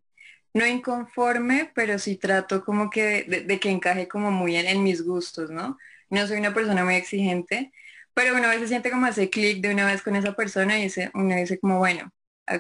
no 0.54 0.66
inconforme, 0.66 1.72
pero 1.76 2.00
sí 2.00 2.18
trato 2.18 2.64
como 2.64 2.90
que 2.90 3.24
de, 3.24 3.60
que 3.60 3.70
encaje 3.70 4.08
como 4.08 4.32
muy 4.32 4.56
en, 4.56 4.68
en 4.68 4.84
mis 4.84 5.04
gustos, 5.04 5.50
¿no? 5.50 5.78
No 6.10 6.28
soy 6.28 6.38
una 6.40 6.54
persona 6.54 6.84
muy 6.86 6.96
exigente 6.96 7.72
pero 8.16 8.36
una 8.36 8.48
vez 8.50 8.62
se 8.62 8.70
siente 8.70 8.92
como 8.92 9.08
ese 9.08 9.30
clic 9.30 9.62
de 9.62 9.74
una 9.74 9.86
vez 9.86 10.02
con 10.02 10.16
esa 10.16 10.34
persona 10.34 10.80
y 10.80 10.84
dice, 10.84 11.12
uno 11.14 11.36
dice 11.36 11.60
como, 11.60 11.80
bueno, 11.80 12.12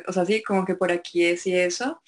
o 0.07 0.13
sea, 0.13 0.25
sí, 0.25 0.43
como 0.43 0.65
que 0.65 0.75
por 0.75 0.91
aquí 0.91 1.25
es 1.25 1.47
y 1.47 1.55
eso. 1.55 2.01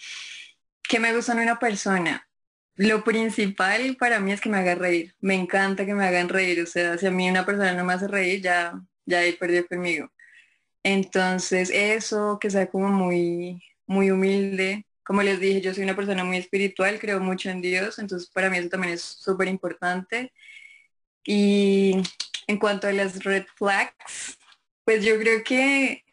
¿Qué 0.84 1.00
me 1.00 1.16
gusta 1.16 1.34
en 1.34 1.40
una 1.40 1.60
persona? 1.60 2.28
Lo 2.76 3.04
principal 3.04 3.96
para 3.98 4.20
mí 4.20 4.34
es 4.34 4.42
que 4.42 4.50
me 4.50 4.58
haga 4.58 4.76
reír. 4.76 5.16
Me 5.22 5.36
encanta 5.36 5.86
que 5.86 5.94
me 5.96 6.06
hagan 6.06 6.30
reír. 6.30 6.62
O 6.62 6.66
sea, 6.68 6.98
si 6.98 7.08
a 7.08 7.12
mí 7.12 7.30
una 7.30 7.46
persona 7.46 7.74
no 7.74 7.86
me 7.86 7.94
hace 7.94 8.08
reír, 8.08 8.42
ya, 8.42 8.74
ya 9.06 9.24
he 9.24 9.34
perdido 9.34 9.66
conmigo. 9.68 10.12
Entonces, 10.84 11.70
eso, 11.74 12.40
que 12.40 12.50
sea 12.50 12.68
como 12.68 12.90
muy, 12.90 13.64
muy 13.86 14.12
humilde. 14.12 14.86
Como 15.04 15.24
les 15.24 15.40
dije, 15.40 15.62
yo 15.62 15.74
soy 15.74 15.84
una 15.84 15.96
persona 15.96 16.24
muy 16.24 16.38
espiritual, 16.38 17.00
creo 17.00 17.20
mucho 17.22 17.50
en 17.50 17.62
Dios, 17.62 18.00
entonces 18.00 18.30
para 18.30 18.50
mí 18.50 18.58
eso 18.58 18.70
también 18.70 18.94
es 18.94 19.02
súper 19.02 19.48
importante. 19.48 20.34
Y 21.26 22.02
en 22.48 22.58
cuanto 22.58 22.88
a 22.88 22.94
las 22.94 23.24
red 23.24 23.46
flags, 23.56 24.38
pues 24.86 25.04
yo 25.04 25.20
creo 25.20 25.44
que 25.44 26.04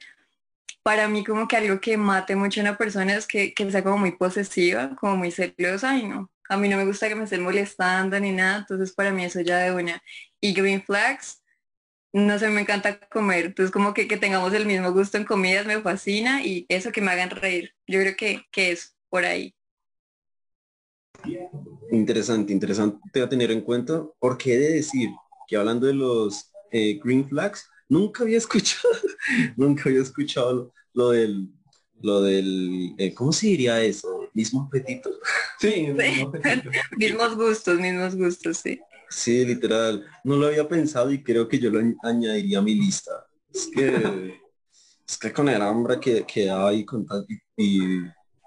para 0.82 1.08
mí 1.08 1.24
como 1.24 1.48
que 1.48 1.56
algo 1.56 1.80
que 1.80 1.96
mate 1.96 2.36
mucho 2.36 2.60
a 2.60 2.64
una 2.64 2.76
persona 2.76 3.14
es 3.14 3.26
que, 3.26 3.54
sea 3.70 3.82
como 3.82 3.98
muy 3.98 4.12
posesiva, 4.12 4.94
como 4.96 5.16
muy 5.16 5.30
celosa 5.30 5.96
y 5.96 6.06
no. 6.06 6.30
A 6.48 6.58
mí 6.58 6.68
no 6.68 6.76
me 6.76 6.84
gusta 6.84 7.08
que 7.08 7.14
me 7.14 7.24
estén 7.24 7.42
molestando 7.42 8.20
ni 8.20 8.32
nada, 8.32 8.58
entonces 8.58 8.92
para 8.92 9.10
mí 9.10 9.24
eso 9.24 9.40
ya 9.40 9.58
de 9.58 9.72
una. 9.72 10.02
Y 10.40 10.52
green 10.52 10.82
flags, 10.82 11.42
no 12.12 12.38
sé, 12.38 12.50
me 12.50 12.60
encanta 12.60 13.00
comer, 13.08 13.46
entonces 13.46 13.72
como 13.72 13.94
que, 13.94 14.06
que 14.06 14.18
tengamos 14.18 14.52
el 14.52 14.66
mismo 14.66 14.92
gusto 14.92 15.16
en 15.16 15.24
comidas 15.24 15.66
me 15.66 15.80
fascina 15.80 16.44
y 16.44 16.66
eso 16.68 16.92
que 16.92 17.00
me 17.00 17.12
hagan 17.12 17.30
reír. 17.30 17.74
Yo 17.86 18.00
creo 18.00 18.14
que, 18.14 18.44
que 18.50 18.72
es 18.72 18.94
por 19.08 19.24
ahí. 19.24 19.54
Interesante, 21.90 22.52
interesante 22.52 23.22
a 23.22 23.28
tener 23.28 23.50
en 23.50 23.62
cuenta, 23.62 24.04
porque 24.18 24.54
he 24.54 24.58
de 24.58 24.74
decir 24.74 25.08
que 25.46 25.56
hablando 25.56 25.86
de 25.86 25.94
los 25.94 26.50
eh, 26.70 27.00
green 27.02 27.28
flags, 27.28 27.68
nunca 27.88 28.22
había 28.24 28.38
escuchado, 28.38 28.94
nunca 29.56 29.84
había 29.88 30.02
escuchado 30.02 30.72
lo, 30.92 31.10
del, 31.10 31.48
lo 32.00 32.20
del, 32.20 32.94
eh, 32.98 33.14
¿cómo 33.14 33.32
se 33.32 33.48
diría 33.48 33.82
eso? 33.82 34.28
¿Mismo 34.34 34.62
apetito? 34.62 35.10
Sí, 35.60 35.86
mismos 36.96 37.36
gustos, 37.36 37.78
mismos 37.78 38.16
gustos, 38.16 38.58
sí. 38.58 38.78
Sí, 39.08 39.46
literal. 39.46 40.04
No 40.24 40.36
lo 40.36 40.48
había 40.48 40.68
pensado 40.68 41.10
y 41.12 41.22
creo 41.22 41.48
que 41.48 41.58
yo 41.58 41.70
lo 41.70 41.80
añadiría 42.02 42.58
a 42.58 42.62
mi 42.62 42.74
lista. 42.74 43.12
Es 43.50 43.70
que, 43.72 44.40
es 45.08 45.16
que 45.16 45.32
con 45.32 45.48
el 45.48 45.62
hambre 45.62 46.00
que, 46.00 46.24
que 46.26 46.50
hay 46.50 46.84
con 46.84 47.06
y, 47.56 48.00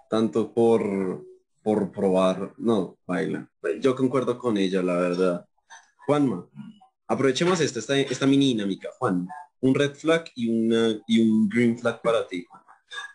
tanto 0.10 0.54
por, 0.54 1.26
por 1.64 1.92
probar, 1.92 2.54
no, 2.58 2.98
baila. 3.08 3.50
Yo 3.80 3.96
concuerdo 3.96 4.38
con 4.38 4.58
ella, 4.58 4.84
la 4.84 4.96
verdad. 4.98 5.46
Juanma, 6.06 6.48
aprovechemos 7.08 7.62
esta, 7.62 7.80
esta, 7.80 7.98
esta 7.98 8.28
mini 8.28 8.48
dinámica. 8.48 8.90
Juan, 9.00 9.28
un 9.62 9.76
red 9.76 9.94
flag 9.94 10.26
y, 10.36 10.50
una, 10.50 11.00
y 11.08 11.22
un 11.22 11.50
green 11.50 11.78
flag 11.78 12.02
para 12.02 12.28
ti. 12.28 12.46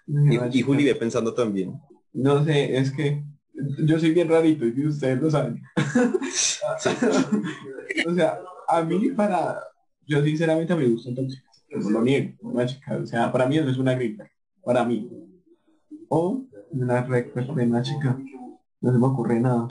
Y, 0.06 0.58
y 0.58 0.62
Juli 0.62 0.84
ve 0.84 0.94
pensando 0.94 1.34
también. 1.34 1.80
No 2.12 2.44
sé, 2.44 2.76
es 2.76 2.92
que 2.92 3.22
yo 3.84 3.99
soy 3.99 4.12
bien 4.12 4.28
rarito 4.28 4.66
y 4.66 4.87
ustedes 4.87 5.20
lo 5.20 5.30
saben. 5.30 5.62
o 8.06 8.14
sea, 8.14 8.38
a 8.68 8.82
mí 8.82 9.11
para, 9.11 9.61
yo 10.06 10.22
sinceramente 10.22 10.75
me 10.75 10.88
gusta 10.88 11.11
entonces, 11.11 11.42
no 11.70 11.90
lo 11.90 12.02
niego, 12.02 12.34
una 12.42 12.66
chica, 12.66 12.96
o 12.96 13.06
sea, 13.06 13.32
para 13.32 13.46
mí 13.46 13.58
eso 13.58 13.68
es 13.68 13.78
una 13.78 13.94
grita, 13.94 14.28
para 14.64 14.84
mí. 14.84 15.08
O 16.08 16.44
una 16.70 17.02
red 17.02 17.32
de 17.32 17.66
una 17.66 17.82
chica, 17.82 18.18
no 18.80 18.92
se 18.92 18.99
me 18.99 19.06
ocurre 19.06 19.40
nada. 19.40 19.68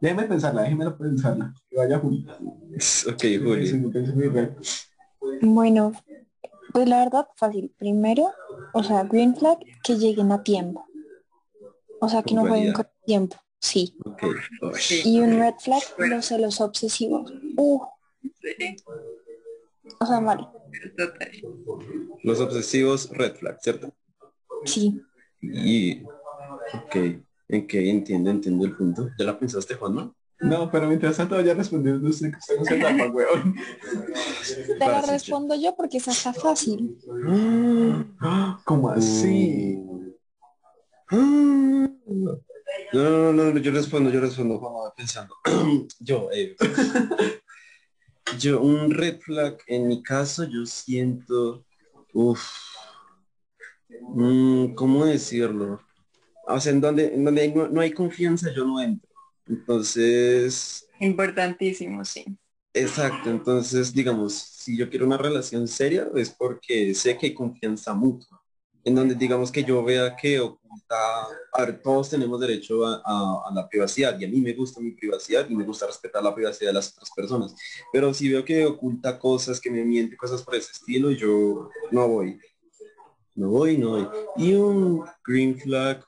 Déjeme 0.00 0.24
pensarla, 0.24 0.62
déjeme 0.62 0.90
pensarla, 0.90 1.54
que 1.68 1.76
vaya 1.76 1.98
Juli. 1.98 2.26
Ok, 3.08 3.22
Juli. 3.42 3.88
Bueno, 5.40 5.92
pues 6.72 6.88
la 6.88 6.98
verdad 6.98 7.26
fácil. 7.36 7.74
Primero, 7.78 8.32
o 8.74 8.82
sea, 8.82 9.04
green 9.04 9.34
flag, 9.34 9.58
que 9.82 9.96
lleguen 9.96 10.32
a 10.32 10.42
tiempo. 10.42 10.86
O 12.00 12.08
sea, 12.08 12.22
que 12.22 12.34
no 12.34 12.46
jueguen 12.46 12.72
con 12.74 12.86
tiempo, 13.04 13.36
sí. 13.58 13.96
Y 15.04 15.20
un 15.20 15.38
red 15.38 15.54
flag, 15.58 15.82
los 15.98 16.26
celos 16.26 16.60
obsesivos. 16.60 17.32
Uh. 17.56 17.80
O 20.00 20.06
sea, 20.06 20.20
mal. 20.20 20.50
Los 22.22 22.40
obsesivos, 22.40 23.08
red 23.10 23.34
flag, 23.36 23.58
¿cierto? 23.60 23.94
Sí. 24.64 25.00
Y, 25.40 26.02
ok, 26.02 26.96
en 27.48 27.66
qué 27.66 27.90
entiendo, 27.90 28.30
entiendo 28.30 28.64
el 28.64 28.76
punto. 28.76 29.10
¿Ya 29.18 29.24
la 29.24 29.38
pensaste, 29.38 29.74
Juanma? 29.74 30.12
No, 30.38 30.70
pero 30.70 30.86
mientras 30.86 31.16
tanto 31.16 31.40
ya 31.40 31.54
respondiendo 31.54 32.08
usted 32.08 32.30
que 32.30 32.36
usted 32.36 32.58
no 32.58 32.64
se 32.64 32.76
tapa, 32.76 33.06
weón. 33.12 33.54
Te 34.78 34.86
la 34.86 35.00
respondo 35.02 35.54
yo 35.54 35.74
porque 35.74 35.96
esa 35.96 36.10
está 36.10 36.32
fácil. 36.32 36.98
¿Cómo 38.64 38.90
así? 38.90 39.82
No, 41.10 41.88
no, 42.92 43.32
no, 43.32 43.58
yo 43.58 43.72
respondo, 43.72 44.10
yo 44.10 44.20
respondo, 44.20 44.58
Juanma, 44.58 44.92
pensando. 44.94 45.34
yo, 46.00 46.28
eh, 46.32 46.54
yo, 48.38 48.60
un 48.60 48.90
red 48.90 49.20
flag, 49.20 49.56
en 49.68 49.88
mi 49.88 50.02
caso, 50.02 50.44
yo 50.44 50.66
siento, 50.66 51.64
uff, 52.12 52.46
mm, 53.88 54.74
¿cómo 54.74 55.06
decirlo? 55.06 55.80
O 56.46 56.60
sea, 56.60 56.72
en 56.72 56.80
donde, 56.80 57.14
en 57.14 57.24
donde 57.24 57.68
no 57.70 57.80
hay 57.80 57.92
confianza, 57.92 58.52
yo 58.54 58.64
no 58.64 58.80
entro. 58.80 59.10
Entonces... 59.46 60.88
Importantísimo, 61.00 62.04
sí. 62.04 62.24
Exacto, 62.76 63.30
entonces 63.30 63.90
digamos, 63.94 64.34
si 64.34 64.76
yo 64.76 64.90
quiero 64.90 65.06
una 65.06 65.16
relación 65.16 65.66
seria 65.66 66.08
es 66.14 66.28
porque 66.28 66.94
sé 66.94 67.16
que 67.16 67.28
hay 67.28 67.34
confianza 67.34 67.94
mutua, 67.94 68.42
en 68.84 68.94
donde 68.94 69.14
digamos 69.14 69.50
que 69.50 69.64
yo 69.64 69.82
vea 69.82 70.14
que 70.14 70.38
oculta, 70.40 70.94
a 71.54 71.64
ver, 71.64 71.80
todos 71.80 72.10
tenemos 72.10 72.38
derecho 72.38 72.84
a, 72.84 73.50
la 73.54 73.66
privacidad 73.66 74.20
y 74.20 74.26
a 74.26 74.28
mí 74.28 74.42
me 74.42 74.52
gusta 74.52 74.82
mi 74.82 74.90
privacidad 74.90 75.48
y 75.48 75.56
me 75.56 75.64
gusta 75.64 75.86
respetar 75.86 76.22
la 76.22 76.34
privacidad 76.34 76.68
de 76.68 76.74
las 76.74 76.92
otras 76.92 77.10
personas, 77.16 77.54
pero 77.90 78.12
si 78.12 78.28
veo 78.28 78.44
que 78.44 78.66
oculta 78.66 79.18
cosas, 79.18 79.58
que 79.58 79.70
me 79.70 79.82
miente, 79.82 80.14
cosas 80.14 80.42
por 80.42 80.54
ese 80.54 80.72
estilo, 80.72 81.10
yo 81.12 81.70
no 81.90 82.08
voy, 82.08 82.38
no 83.34 83.48
voy, 83.48 83.78
no 83.78 83.90
voy. 83.90 84.08
Y 84.36 84.52
un 84.52 85.02
green 85.24 85.58
flag, 85.58 86.04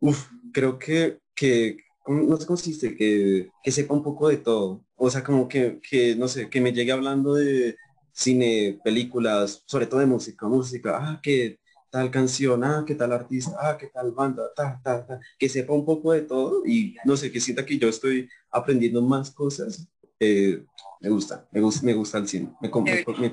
Uf, 0.00 0.28
creo 0.52 0.78
que, 0.78 1.20
que 1.34 1.78
no 2.06 2.36
sé 2.36 2.46
consiste, 2.46 2.96
que, 2.96 3.50
que 3.62 3.72
sepa 3.72 3.94
un 3.94 4.02
poco 4.02 4.28
de 4.28 4.36
todo. 4.36 4.84
O 4.96 5.10
sea, 5.10 5.24
como 5.24 5.48
que, 5.48 5.80
que, 5.88 6.14
no 6.16 6.28
sé, 6.28 6.50
que 6.50 6.60
me 6.60 6.72
llegue 6.72 6.92
hablando 6.92 7.34
de 7.34 7.76
cine, 8.12 8.78
películas, 8.84 9.62
sobre 9.66 9.86
todo 9.86 10.00
de 10.00 10.06
música, 10.06 10.46
música, 10.46 10.98
ah, 11.00 11.20
que 11.22 11.58
tal 11.90 12.10
canción, 12.10 12.64
ah, 12.64 12.84
que 12.86 12.94
tal 12.94 13.12
artista, 13.12 13.56
ah, 13.60 13.76
que 13.78 13.88
tal 13.88 14.12
banda, 14.12 14.42
ta, 14.54 14.80
ta, 14.82 15.06
ta, 15.06 15.20
que 15.38 15.48
sepa 15.48 15.72
un 15.72 15.84
poco 15.84 16.12
de 16.12 16.22
todo 16.22 16.66
y 16.66 16.96
no 17.04 17.16
sé, 17.16 17.30
que 17.30 17.40
sienta 17.40 17.66
que 17.66 17.78
yo 17.78 17.88
estoy 17.88 18.28
aprendiendo 18.50 19.02
más 19.02 19.30
cosas, 19.30 19.88
eh, 20.20 20.64
me 21.00 21.08
gusta, 21.10 21.46
me 21.52 21.60
gusta, 21.60 21.86
me 21.86 21.94
gusta 21.94 22.18
el 22.18 22.28
cine, 22.28 22.52
me, 22.60 22.68
me, 22.68 23.30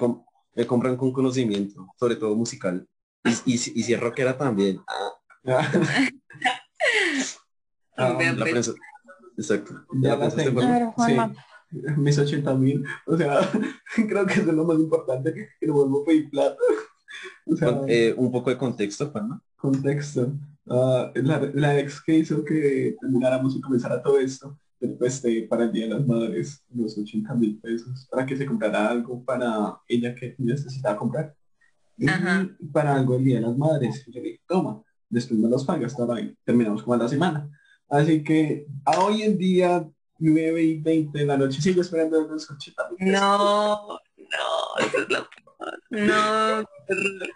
me, 0.55 0.67
compran 0.67 0.97
con 0.97 1.11
conocimiento, 1.11 1.87
sobre 1.99 2.15
todo 2.15 2.35
musical. 2.35 2.87
Y, 3.23 3.51
y, 3.51 3.53
y 3.53 3.57
si 3.57 3.93
es 3.93 3.99
rockera 3.99 4.37
también. 4.37 4.81
Ah. 4.87 5.71
Ah, 7.97 8.17
la 8.17 8.45
prensa. 8.45 8.73
Exacto. 9.37 9.73
Ya 10.01 10.15
la 10.15 10.29
tengo. 10.29 10.61
Sí. 10.61 11.15
Mis 11.97 12.17
80 12.17 12.55
mil. 12.55 12.83
O 13.05 13.17
sea, 13.17 13.39
creo 13.95 14.25
que 14.25 14.33
eso 14.33 14.49
es 14.49 14.55
lo 14.55 14.65
más 14.65 14.79
importante 14.79 15.33
que 15.59 15.67
no 15.67 15.73
vuelvo 15.73 16.01
a 16.01 16.05
pedir 16.05 16.29
plata. 16.29 16.57
O 17.45 17.55
sea, 17.55 17.81
eh, 17.87 18.13
un 18.17 18.31
poco 18.31 18.49
de 18.49 18.57
contexto, 18.57 19.09
Juanma. 19.09 19.41
Contexto. 19.55 20.33
Uh, 20.65 21.11
la, 21.15 21.51
la, 21.53 21.79
ex 21.79 22.01
que 22.01 22.17
hizo 22.17 22.45
que 22.45 22.95
termináramos 23.01 23.55
y 23.55 23.61
comenzara 23.61 24.01
todo 24.01 24.19
esto, 24.19 24.57
después 24.79 25.21
de, 25.21 25.47
para 25.49 25.65
el 25.65 25.71
Día 25.71 25.87
de 25.87 25.95
las 25.95 26.07
Madres, 26.07 26.63
los 26.73 26.97
80 26.97 27.33
mil 27.35 27.59
pesos, 27.59 28.07
para 28.09 28.25
que 28.25 28.37
se 28.37 28.45
comprara 28.45 28.89
algo 28.89 29.23
para 29.23 29.77
ella 29.87 30.13
que 30.15 30.35
necesitaba 30.37 30.97
comprar. 30.97 31.35
Y 32.01 32.65
para 32.67 32.95
algo 32.95 33.15
el 33.15 33.23
Día 33.23 33.35
de 33.35 33.41
las 33.41 33.55
Madres. 33.55 34.03
Yo 34.07 34.21
le 34.21 34.29
dije, 34.29 34.41
toma, 34.47 34.81
después 35.07 35.39
me 35.39 35.49
los 35.49 35.63
pagas, 35.65 35.95
ahí. 36.09 36.35
terminamos 36.43 36.81
como 36.81 36.95
a 36.95 36.97
la 36.97 37.07
semana. 37.07 37.47
Así 37.87 38.23
que 38.23 38.65
a 38.85 38.99
hoy 39.01 39.21
en 39.21 39.37
día, 39.37 39.87
9 40.17 40.63
y 40.63 40.81
20 40.81 41.19
de 41.19 41.25
la 41.25 41.37
noche, 41.37 41.61
sigo 41.61 41.81
esperando 41.81 42.21
los 42.21 42.49
80 42.49 42.89
No, 42.99 43.99
no, 44.17 44.85
eso 44.85 44.97
es 44.97 45.09
la 45.09 45.29
No. 45.91 46.65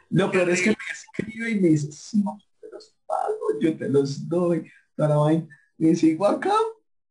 Lo 0.10 0.32
peor 0.32 0.50
es 0.50 0.62
que 0.64 0.70
me 0.70 0.76
escribe 0.92 1.52
y 1.52 1.60
me 1.60 1.68
dice, 1.70 1.92
sí, 1.92 2.24
te 2.60 2.68
los 2.72 2.96
pago, 3.06 3.60
yo 3.62 3.78
te 3.78 3.88
los 3.88 4.28
doy, 4.28 4.68
para 4.96 5.16
vaina. 5.16 5.48
Y 5.78 5.96
sigo 5.96 6.26
acá. 6.26 6.54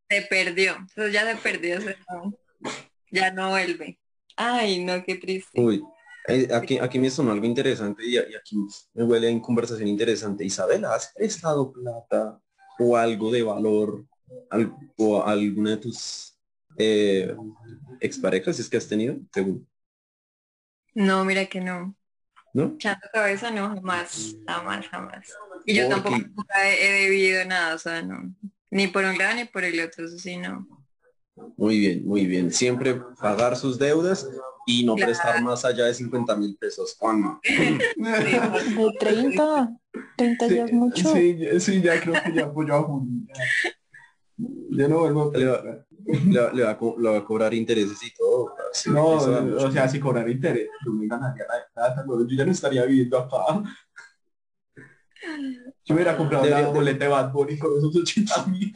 Se 0.09 0.23
perdió, 0.23 0.75
eso 0.89 1.07
ya 1.07 1.25
se 1.31 1.41
perdió, 1.41 1.79
ya 3.11 3.31
no 3.31 3.51
vuelve. 3.51 3.97
Ay, 4.35 4.83
no, 4.83 5.03
qué 5.03 5.15
triste. 5.15 5.61
Uy, 5.61 5.81
eh, 6.27 6.47
aquí, 6.53 6.77
aquí 6.79 6.99
me 6.99 7.09
sonó 7.09 7.31
algo 7.31 7.45
interesante 7.45 8.05
y, 8.05 8.17
aquí 8.17 8.57
me 8.93 9.03
huele 9.03 9.29
en 9.29 9.39
conversación 9.39 9.87
interesante. 9.87 10.45
Isabela, 10.45 10.93
¿has 10.93 11.11
prestado 11.13 11.71
plata 11.71 12.39
o 12.79 12.97
algo 12.97 13.31
de 13.31 13.43
valor 13.43 14.05
o 14.97 15.23
alguna 15.23 15.71
de 15.71 15.77
tus 15.77 16.35
eh, 16.77 17.35
exparejas, 17.99 18.55
si 18.55 18.61
es 18.61 18.69
que 18.69 18.77
has 18.77 18.87
tenido, 18.87 19.17
según. 19.33 19.67
No, 20.93 21.25
mira 21.25 21.45
que 21.45 21.61
no. 21.61 21.95
¿No? 22.53 22.73
Echando 22.75 23.07
cabeza 23.11 23.51
no, 23.51 23.67
jamás, 23.67 24.35
jamás, 24.47 24.87
jamás. 24.87 25.33
Y 25.65 25.75
yo 25.75 25.89
Porque- 25.89 26.09
tampoco 26.09 26.47
he, 26.63 26.87
he 26.87 27.01
debido 27.03 27.45
nada, 27.45 27.75
o 27.75 27.77
sea, 27.77 28.01
no. 28.01 28.33
Ni 28.71 28.87
por 28.87 29.03
un 29.03 29.17
lado 29.17 29.35
ni 29.35 29.45
por 29.45 29.63
el 29.63 29.79
otro, 29.81 30.05
eso 30.05 30.17
sí, 30.17 30.37
no. 30.37 30.67
Muy 31.57 31.79
bien, 31.79 32.05
muy 32.05 32.25
bien. 32.25 32.51
Siempre 32.51 32.95
pagar 33.19 33.57
sus 33.57 33.77
deudas 33.77 34.27
y 34.65 34.83
no 34.85 34.95
Claro. 34.95 35.11
prestar 35.11 35.41
más 35.43 35.63
allá 35.65 35.85
de 35.85 35.93
50 35.93 36.35
mil 36.35 36.55
pesos. 36.57 36.95
Juanma. 36.97 37.39
De 37.43 38.91
30, 38.99 39.69
30 40.17 40.47
ya 40.47 40.65
es 40.65 40.73
mucho. 40.73 41.13
Sí, 41.13 41.37
ya- 41.37 41.59
sí, 41.59 41.81
ya 41.81 41.99
creo 42.01 42.15
que 42.23 42.33
ya 42.33 42.45
apoyó 42.45 42.75
a 42.75 42.81
Juli. 42.83 43.27
ya. 44.71 44.87
No 44.87 44.99
vuelvo 44.99 45.31
a 45.33 45.37
Le 45.37 45.45
va-. 45.45 45.63
Le, 46.07 46.53
le 46.53 46.63
va, 46.63 46.77
co- 46.77 46.95
le 46.99 47.09
va 47.09 47.17
a 47.17 47.25
cobrar 47.25 47.53
intereses 47.53 47.97
y 48.03 48.13
todo. 48.13 48.53
parce. 48.55 48.89
No, 48.91 49.07
o 49.07 49.71
sea, 49.71 49.87
si 49.89 49.99
cobrar 49.99 50.29
interés, 50.29 50.67
yo 50.85 50.91
me 50.91 51.07
ganaría 51.07 51.45
la 51.47 51.65
plata, 51.73 52.05
yo 52.07 52.27
ya 52.37 52.45
no 52.45 52.51
estaría 52.51 52.85
viviendo 52.85 53.17
acá. 53.17 53.63
Yo 55.85 55.95
hubiera 55.95 56.15
comprado 56.15 56.43
Debería- 56.43 56.67
la 56.67 56.73
boleta 56.73 57.05
de 57.05 57.11
Bad 57.11 57.31
Bunny 57.31 57.57
con 57.57 57.75
esos 57.77 57.95
80 57.95 58.45
mil. 58.47 58.73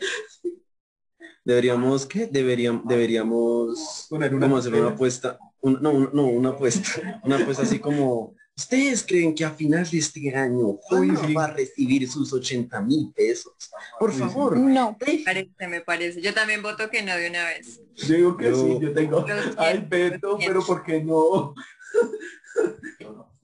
Deberíamos, 1.45 2.05
¿qué? 2.05 2.25
Deberíamos, 2.27 2.85
deberíamos 2.87 4.07
Poner 4.09 4.33
una 4.33 4.45
¿cómo 4.47 4.57
hacer 4.57 4.73
una 4.73 4.89
apuesta? 4.89 5.37
Un- 5.61 5.79
no, 5.81 6.09
no, 6.13 6.25
una 6.27 6.49
apuesta. 6.49 7.19
Una 7.23 7.37
apuesta 7.37 7.63
así 7.63 7.79
como, 7.79 8.33
¿ustedes 8.57 9.03
creen 9.05 9.35
que 9.35 9.43
a 9.45 9.51
final 9.51 9.89
de 9.89 9.97
este 9.97 10.33
año 10.35 10.77
Juanma 10.81 11.19
Uy, 11.21 11.27
sí. 11.27 11.33
va 11.33 11.45
a 11.45 11.53
recibir 11.53 12.09
sus 12.09 12.31
80 12.31 12.81
mil 12.81 13.11
pesos? 13.13 13.53
Por 13.99 14.13
sí. 14.13 14.19
favor. 14.19 14.57
No, 14.57 14.97
Me 15.05 15.17
parece, 15.25 15.67
me 15.67 15.81
parece. 15.81 16.21
Yo 16.21 16.33
también 16.33 16.61
voto 16.61 16.89
que 16.89 17.01
no 17.03 17.15
de 17.15 17.29
una 17.29 17.45
vez. 17.45 17.81
Yo 17.95 18.15
digo 18.15 18.37
que 18.37 18.45
Yo- 18.45 18.55
sí, 18.55 18.77
yo 18.81 18.93
tengo. 18.93 19.25
Los 19.27 19.57
Ay, 19.57 19.85
Beto, 19.87 20.37
cien. 20.37 20.47
pero 20.49 20.65
¿por 20.65 20.83
qué 20.83 21.03
no? 21.03 21.53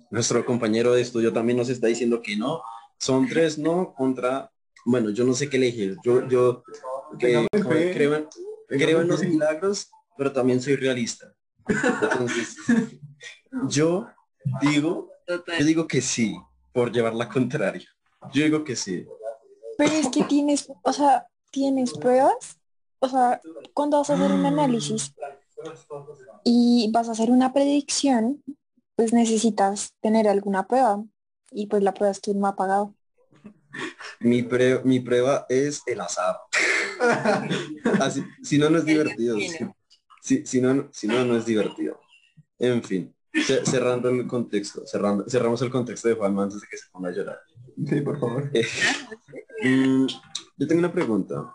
Nuestro 0.09 0.45
compañero 0.45 0.93
de 0.93 1.01
estudio 1.01 1.33
también 1.33 1.57
nos 1.57 1.69
está 1.69 1.87
diciendo 1.87 2.21
que 2.21 2.37
no. 2.37 2.61
Son 2.97 3.27
tres 3.27 3.57
no 3.57 3.93
contra, 3.93 4.49
bueno, 4.85 5.09
yo 5.09 5.25
no 5.25 5.33
sé 5.33 5.49
qué 5.49 5.57
elegir. 5.57 5.97
Yo, 6.03 6.25
yo 6.29 6.63
eh, 7.19 7.49
fe. 7.51 7.91
creo, 7.93 8.15
en, 8.15 8.27
creo 8.69 9.01
en 9.01 9.07
los 9.09 9.21
milagros, 9.23 9.89
pero 10.17 10.31
también 10.31 10.61
soy 10.61 10.77
realista. 10.77 11.34
Entonces, 11.67 12.55
yo 13.67 14.07
digo, 14.61 15.09
Total. 15.25 15.59
yo 15.59 15.65
digo 15.65 15.87
que 15.87 16.01
sí, 16.01 16.35
por 16.73 16.91
llevar 16.91 17.13
la 17.15 17.29
contraria. 17.29 17.87
Yo 18.33 18.43
digo 18.43 18.63
que 18.63 18.75
sí. 18.75 19.05
pero 19.77 19.93
es 19.93 20.09
que 20.09 20.23
tienes, 20.23 20.67
o 20.83 20.93
sea, 20.93 21.27
tienes 21.51 21.93
pruebas. 21.93 22.57
O 22.99 23.09
sea, 23.09 23.39
cuando 23.73 23.97
vas 23.97 24.09
a 24.09 24.15
hacer 24.15 24.31
un 24.31 24.45
análisis 24.45 25.13
y 26.43 26.89
vas 26.91 27.07
a 27.09 27.11
hacer 27.11 27.29
una 27.31 27.53
predicción, 27.53 28.43
pues 28.95 29.13
necesitas 29.13 29.93
tener 30.01 30.27
alguna 30.27 30.67
prueba. 30.67 31.03
Y 31.51 31.67
pues 31.67 31.83
la 31.83 31.93
prueba 31.93 32.11
es 32.11 32.21
tu 32.21 32.33
no 32.33 32.47
ha 32.47 32.55
pagado. 32.55 32.95
Mi, 34.19 34.41
pre- 34.41 34.81
mi 34.83 34.99
prueba 34.99 35.45
es 35.49 35.81
el 35.85 36.01
azar. 36.01 36.37
Así, 38.01 38.23
si 38.41 38.57
no, 38.57 38.69
no 38.69 38.77
es 38.79 38.85
divertido. 38.85 39.35
Si, 40.25 40.43
si, 40.43 40.59
no, 40.59 40.73
no- 40.73 40.89
si 40.91 41.05
no, 41.07 41.23
no 41.23 41.37
es 41.37 41.45
divertido. 41.45 42.01
En 42.57 42.81
fin, 42.83 43.13
ce- 43.45 43.63
cerrando 43.63 44.09
el 44.09 44.25
contexto, 44.25 44.81
cerrando, 44.87 45.23
cerramos 45.29 45.61
el 45.61 45.69
contexto 45.69 46.07
de 46.07 46.15
Juanma 46.15 46.43
antes 46.43 46.61
de 46.61 46.67
que 46.67 46.77
se 46.77 46.89
ponga 46.91 47.09
a 47.09 47.11
llorar. 47.11 47.39
Sí, 47.87 48.01
por 48.01 48.19
favor. 48.19 48.51
Mm, 49.63 50.07
yo 50.57 50.67
tengo 50.67 50.79
una 50.79 50.91
pregunta. 50.91 51.53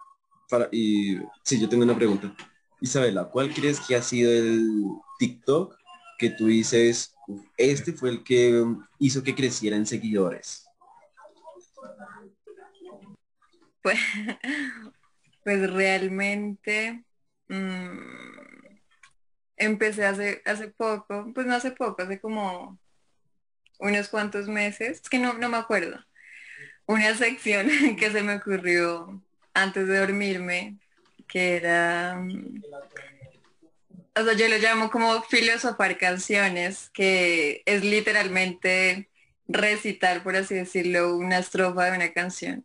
Para, 0.48 0.68
y 0.70 1.16
sí, 1.42 1.60
yo 1.60 1.68
tengo 1.68 1.82
una 1.82 1.96
pregunta. 1.96 2.32
Isabela, 2.80 3.24
¿cuál 3.28 3.52
crees 3.52 3.80
que 3.80 3.96
ha 3.96 4.02
sido 4.02 4.30
el 4.30 4.70
TikTok 5.18 5.76
que 6.16 6.30
tú 6.30 6.46
dices, 6.46 7.12
"Uf, 7.26 7.44
este 7.56 7.92
fue 7.92 8.10
el 8.10 8.22
que 8.22 8.64
hizo 9.00 9.24
que 9.24 9.34
creciera 9.34 9.76
en 9.76 9.86
seguidores? 9.86 10.64
Pues, 13.82 13.98
pues 15.44 15.70
realmente 15.72 17.04
mm, 17.48 18.39
empecé 19.60 20.06
hace, 20.06 20.42
hace 20.44 20.68
poco, 20.68 21.30
pues 21.34 21.46
no 21.46 21.54
hace 21.54 21.70
poco, 21.70 22.02
hace 22.02 22.18
como 22.18 22.78
unos 23.78 24.08
cuantos 24.08 24.48
meses, 24.48 25.00
es 25.02 25.08
que 25.10 25.18
no, 25.18 25.34
no 25.34 25.48
me 25.48 25.58
acuerdo, 25.58 26.04
una 26.86 27.14
sección 27.14 27.68
que 27.98 28.10
se 28.10 28.22
me 28.22 28.36
ocurrió 28.36 29.22
antes 29.54 29.86
de 29.86 29.98
dormirme, 29.98 30.78
que 31.28 31.56
era, 31.56 32.16
mm, 32.16 32.62
o 34.16 34.24
sea, 34.24 34.34
yo 34.34 34.48
lo 34.48 34.58
llamo 34.58 34.90
como 34.90 35.22
filosofar 35.22 35.98
canciones, 35.98 36.90
que 36.90 37.62
es 37.66 37.84
literalmente 37.84 39.08
recitar, 39.48 40.22
por 40.22 40.36
así 40.36 40.54
decirlo, 40.54 41.16
una 41.16 41.38
estrofa 41.38 41.86
de 41.86 41.96
una 41.96 42.12
canción. 42.12 42.64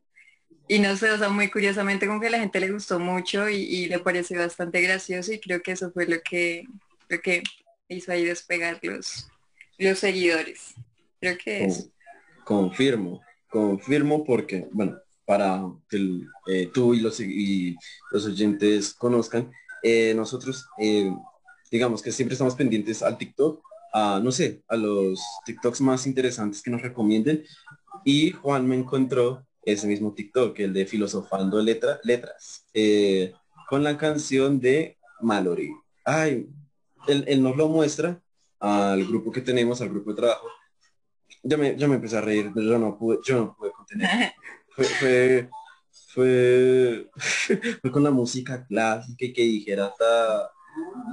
Y 0.67 0.79
no 0.79 0.95
sé, 0.97 1.11
o 1.11 1.17
sea, 1.17 1.29
muy 1.29 1.51
curiosamente 1.51 2.07
como 2.07 2.19
que 2.19 2.27
a 2.27 2.31
la 2.31 2.39
gente 2.39 2.59
le 2.59 2.71
gustó 2.71 2.99
mucho 2.99 3.49
y, 3.49 3.57
y 3.57 3.87
le 3.87 3.99
pareció 3.99 4.39
bastante 4.39 4.81
gracioso 4.81 5.33
y 5.33 5.39
creo 5.39 5.61
que 5.61 5.73
eso 5.73 5.91
fue 5.91 6.07
lo 6.07 6.21
que, 6.21 6.65
lo 7.09 7.19
que 7.21 7.43
hizo 7.87 8.11
ahí 8.11 8.25
despegar 8.25 8.79
los, 8.81 9.27
los 9.77 9.99
seguidores. 9.99 10.73
Creo 11.19 11.37
que 11.37 11.65
es. 11.65 11.89
Con- 12.43 12.69
confirmo, 12.69 13.21
confirmo 13.49 14.23
porque, 14.23 14.67
bueno, 14.71 14.97
para 15.25 15.63
que 15.89 15.97
el- 15.97 16.27
eh, 16.47 16.69
tú 16.73 16.93
y 16.93 16.99
los, 16.99 17.19
y 17.19 17.75
los 18.11 18.25
oyentes 18.25 18.93
conozcan, 18.93 19.51
eh, 19.81 20.13
nosotros, 20.15 20.65
eh, 20.79 21.11
digamos 21.71 22.01
que 22.01 22.11
siempre 22.11 22.33
estamos 22.33 22.55
pendientes 22.55 23.01
al 23.01 23.17
TikTok, 23.17 23.63
a, 23.93 24.19
no 24.23 24.31
sé, 24.31 24.61
a 24.67 24.75
los 24.75 25.19
TikToks 25.45 25.81
más 25.81 26.05
interesantes 26.05 26.61
que 26.61 26.69
nos 26.69 26.81
recomienden. 26.81 27.43
Y 28.03 28.31
Juan 28.31 28.67
me 28.67 28.75
encontró 28.75 29.45
ese 29.63 29.87
mismo 29.87 30.13
TikTok, 30.13 30.59
el 30.59 30.73
de 30.73 30.85
Filosofando 30.85 31.59
letra, 31.61 31.99
Letras, 32.03 32.65
con 33.67 33.83
la 33.83 33.97
canción 33.97 34.59
de 34.59 34.97
Mallory. 35.21 35.71
Ay, 36.03 36.47
él, 37.07 37.23
él 37.27 37.41
nos 37.43 37.55
lo 37.55 37.67
muestra 37.67 38.21
al 38.59 39.05
grupo 39.05 39.31
que 39.31 39.41
tenemos, 39.41 39.81
al 39.81 39.89
grupo 39.89 40.11
de 40.11 40.17
trabajo. 40.17 40.47
Yo 41.43 41.57
me, 41.57 41.75
yo 41.77 41.87
me 41.87 41.95
empecé 41.95 42.17
a 42.17 42.21
reír, 42.21 42.51
pero 42.53 42.65
yo 42.67 42.79
no 42.79 42.97
pude, 42.97 43.19
yo 43.25 43.35
no 43.37 43.55
pude 43.55 43.71
contener. 43.71 44.09
Fue, 44.75 44.83
fue, 44.85 45.49
fue, 46.13 47.09
fue 47.81 47.91
con 47.91 48.03
la 48.03 48.11
música 48.11 48.65
clásica 48.67 49.23
y 49.25 49.31
que 49.31 49.41
dijera 49.43 49.85
hasta 49.87 50.51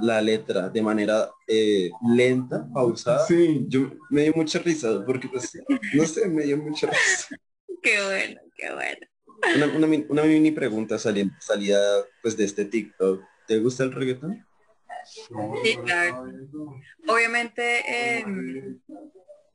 la 0.01 0.21
letra 0.21 0.67
de 0.69 0.81
manera 0.81 1.29
eh, 1.47 1.89
lenta, 2.13 2.67
pausada. 2.73 3.25
Sí, 3.25 3.63
Yo 3.69 3.91
me 4.09 4.23
dio 4.23 4.33
mucha 4.35 4.59
risa 4.59 5.01
porque 5.05 5.29
pues, 5.29 5.51
no 5.93 6.05
sé, 6.05 6.27
me 6.27 6.43
dio 6.43 6.57
mucha 6.57 6.87
risa. 6.87 7.35
Qué 7.81 8.01
bueno, 8.03 8.41
qué 8.57 8.73
bueno. 8.73 9.07
Una, 9.55 9.77
una, 9.77 9.87
min- 9.87 10.05
una 10.09 10.23
mini 10.23 10.51
pregunta 10.51 10.97
sali- 10.97 11.29
salida 11.39 11.79
pues 12.21 12.35
de 12.37 12.45
este 12.45 12.63
TikTok. 12.65 13.21
¿Te 13.47 13.59
gusta 13.59 13.83
el 13.83 13.91
reggaetón? 13.93 14.45
Sí, 15.05 15.77
claro. 15.85 16.25
Obviamente, 17.07 18.19
em, 18.19 18.79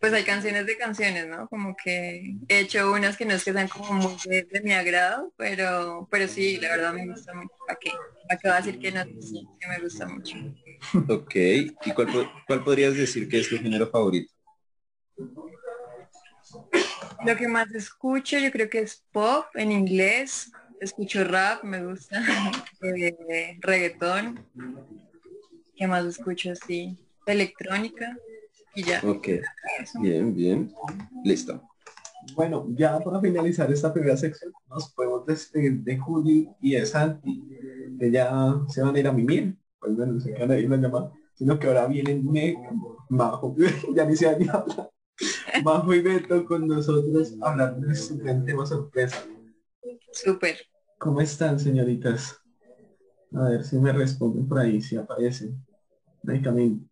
pues 0.01 0.13
hay 0.13 0.25
canciones 0.25 0.67
de 0.67 0.77
canciones, 0.77 1.27
¿no? 1.27 1.49
Como 1.49 1.75
que 1.77 2.37
he 2.49 2.61
hecho 2.61 2.93
unas 2.93 3.17
que 3.17 3.25
no 3.25 3.35
es 3.35 3.45
que 3.45 3.53
sean 3.53 3.69
como 3.69 3.93
muy 3.95 4.17
de, 4.25 4.45
de 4.45 4.61
mi 4.61 4.73
agrado, 4.73 5.33
pero, 5.37 6.07
pero 6.11 6.29
sí, 6.29 6.59
la 6.59 6.69
verdad 6.69 6.93
me 6.93 7.07
gusta 7.07 7.35
mucho. 7.35 7.55
¿Para 7.67 7.79
qué? 7.79 7.91
¿Para 8.29 8.41
qué 8.41 8.49
va 8.49 8.55
a 8.57 8.61
decir 8.61 8.79
que 8.79 8.93
no? 8.93 9.05
Sí, 9.21 9.47
que 9.59 9.67
me 9.69 9.79
gusta 9.81 10.07
mucho. 10.07 10.37
Ok. 11.09 11.35
¿Y 11.35 11.93
cuál, 11.95 12.31
cuál 12.47 12.65
podrías 12.65 12.95
decir 12.95 13.29
que 13.29 13.41
es 13.41 13.49
tu 13.49 13.59
género 13.59 13.91
favorito? 13.91 14.33
Lo 17.25 17.37
que 17.37 17.49
más 17.49 17.75
escucho 17.75 18.39
yo 18.39 18.51
creo 18.53 18.71
que 18.71 18.81
es 18.81 19.05
pop 19.13 19.47
en 19.55 19.73
inglés. 19.73 20.53
Escucho 20.81 21.25
rap, 21.25 21.65
me 21.65 21.85
gusta. 21.85 22.23
eh, 22.83 23.59
reggaetón. 23.61 24.47
¿Qué 25.79 25.87
más 25.87 26.05
escucho 26.05 26.51
así? 26.51 26.99
Electrónica. 27.25 28.19
Y 28.75 28.83
ya. 28.83 29.01
Ok. 29.05 29.29
Bien, 30.01 30.35
bien. 30.35 30.75
Listo. 31.23 31.63
Bueno, 32.35 32.67
ya 32.71 32.99
para 32.99 33.21
finalizar 33.21 33.71
esta 33.71 33.93
primera 33.93 34.17
sección, 34.17 34.53
nos 34.69 34.93
podemos 34.93 35.25
despedir 35.25 35.79
de 35.85 35.97
Juli 35.97 36.51
y 36.61 36.73
de 36.73 36.85
Santi, 36.85 37.45
que 37.97 38.11
ya 38.11 38.61
se 38.69 38.83
van 38.83 38.97
a 38.97 38.99
ir 38.99 39.07
a 39.07 39.13
mimir, 39.13 39.57
pues 39.79 39.97
bueno, 39.97 40.15
no 40.15 40.21
sé 40.21 40.35
qué 40.35 40.41
van 40.41 40.51
a 40.51 40.59
ir 40.59 40.71
a 40.71 40.77
llamar, 40.77 41.13
sino 41.35 41.59
que 41.59 41.69
ahora 41.69 41.87
vienen 41.87 42.29
me, 42.29 42.57
Majo, 43.09 43.55
ya 43.95 44.05
ni 44.05 44.17
se 44.17 44.37
ni 44.37 44.49
hablar, 44.49 44.91
Majo 45.63 45.95
y 45.95 46.03
Beto 46.03 46.45
con 46.45 46.67
nosotros 46.67 47.35
a 47.41 47.53
hablar 47.53 47.79
de 47.79 47.95
su 47.95 48.19
gran 48.19 48.45
tema 48.45 48.67
sorpresa. 48.67 49.25
Súper. 50.13 50.59
¿Cómo 50.99 51.21
están, 51.21 51.59
señoritas? 51.61 52.37
A 53.33 53.49
ver 53.49 53.65
si 53.65 53.79
me 53.79 53.93
responden 53.93 54.47
por 54.49 54.59
ahí, 54.59 54.83
si 54.83 54.97
aparecen. 54.97 55.68
Médicamente. 56.23 56.85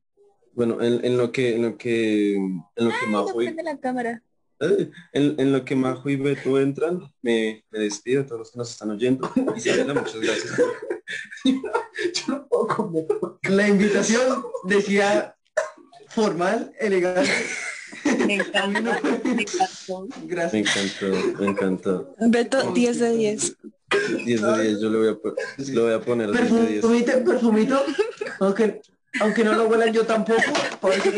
Bueno, 0.52 0.80
en, 0.82 1.04
en 1.04 1.16
lo 1.18 1.30
que, 1.32 1.54
en 1.56 1.62
lo 1.62 1.76
que, 1.76 2.34
en 2.36 2.62
lo 2.76 2.90
que 2.90 3.06
Majo 3.08 3.42
y, 3.42 3.52
la 3.62 3.78
cámara. 3.78 4.22
eh, 4.60 4.90
en, 5.12 5.34
en 5.38 5.52
lo 5.52 5.64
que 5.64 5.76
Majo 5.76 6.08
y 6.08 6.16
Beto 6.16 6.58
entran, 6.58 7.02
me, 7.20 7.62
me 7.70 7.78
despido 7.80 8.22
a 8.22 8.26
todos 8.26 8.38
los 8.38 8.50
que 8.52 8.58
nos 8.58 8.70
están 8.70 8.90
oyendo. 8.90 9.30
Isabela, 9.54 9.92
muchas 9.92 10.18
gracias. 10.20 10.52
Yo 11.44 11.52
no 12.28 12.34
tampoco. 12.40 12.90
Beto. 12.90 13.38
La 13.50 13.68
invitación 13.68 14.44
decía 14.64 15.36
formal, 16.08 16.72
elegante. 16.80 17.30
Me 18.26 18.34
encantó, 18.34 18.80
me 19.24 19.42
encantó. 19.42 20.08
Me 20.20 20.26
Gracias. 20.26 20.76
encantó, 21.00 21.38
me 21.42 21.46
encantó. 21.50 22.14
Beto, 22.18 22.72
10 22.72 22.98
de 22.98 23.10
10. 23.16 23.56
10 24.24 24.42
de 24.42 24.62
10, 24.62 24.80
yo 24.80 24.90
le 24.90 24.98
voy 24.98 25.08
a, 25.08 25.62
le 25.70 25.80
voy 25.80 25.92
a 25.92 26.00
poner 26.00 26.30
10 26.32 26.50
de 26.52 26.66
10. 26.66 26.80
Perfumito, 26.80 27.24
perfumito. 27.24 27.82
Aunque, 28.40 28.80
aunque 29.20 29.44
no 29.44 29.52
lo 29.52 29.68
huelan 29.68 29.92
yo 29.92 30.04
tampoco. 30.06 30.40
Por 30.80 30.92
eso. 30.92 31.10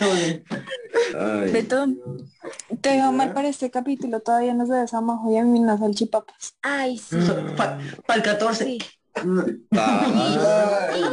Ay, 0.00 1.50
Beto, 1.52 1.86
te 2.80 2.90
veo 2.90 3.12
mal 3.12 3.32
para 3.32 3.48
este 3.48 3.70
capítulo, 3.70 4.20
todavía 4.20 4.54
nos 4.54 4.68
debes 4.68 4.94
a 4.94 5.00
Majo 5.00 5.32
y 5.32 5.36
a 5.36 5.44
mí 5.44 5.60
unas 5.60 5.80
salchipapas. 5.80 6.54
Ay, 6.62 6.98
sí. 6.98 7.16
Para 7.56 7.78
el 8.16 8.22
14. 8.22 8.64
sí. 8.64 8.78
ay, 9.70 11.04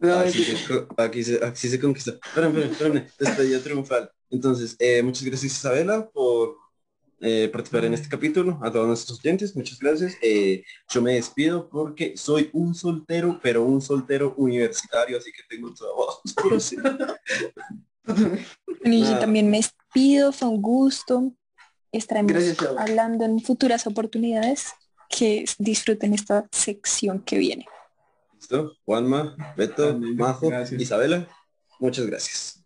No, 0.00 0.18
Aquí 0.18 0.42
se, 0.44 0.86
aquí 0.96 1.24
se, 1.24 1.44
aquí 1.44 1.68
se 1.68 1.80
conquista. 1.80 2.12
Espérame, 2.12 2.58
espérame, 2.58 2.72
espérame. 2.72 3.06
Despedida 3.18 3.60
triunfal. 3.60 4.10
Entonces, 4.30 4.76
eh, 4.78 5.02
muchas 5.02 5.24
gracias 5.24 5.52
Isabela 5.52 6.08
por 6.08 6.56
eh, 7.24 7.48
participar 7.52 7.84
en 7.84 7.94
este 7.94 8.08
capítulo. 8.08 8.58
A 8.62 8.72
todos 8.72 8.88
nuestros 8.88 9.20
oyentes, 9.20 9.54
muchas 9.54 9.78
gracias. 9.78 10.16
Eh, 10.20 10.64
yo 10.92 11.00
me 11.00 11.14
despido 11.14 11.68
porque 11.68 12.16
soy 12.16 12.50
un 12.52 12.74
soltero, 12.74 13.38
pero 13.40 13.62
un 13.62 13.80
soltero 13.80 14.34
universitario, 14.36 15.18
así 15.18 15.30
que 15.32 15.42
tengo. 15.48 15.72
Y 18.84 19.04
yo 19.04 19.16
también 19.20 19.48
me 19.48 19.58
despido, 19.58 20.32
fue 20.32 20.48
un 20.48 20.60
gusto. 20.60 21.32
Estaremos 21.92 22.32
Gracias, 22.32 22.58
hablando 22.76 23.24
en 23.24 23.38
futuras 23.38 23.86
oportunidades. 23.86 24.72
Que 25.08 25.44
disfruten 25.58 26.14
esta 26.14 26.48
sección 26.50 27.20
que 27.20 27.38
viene. 27.38 27.66
¿Listo? 28.34 28.72
Juanma, 28.84 29.36
Beto. 29.56 29.96
Majo, 29.96 30.48
Gracias. 30.48 30.80
Isabela, 30.80 31.28
muchas 31.78 32.06
gracias. 32.06 32.64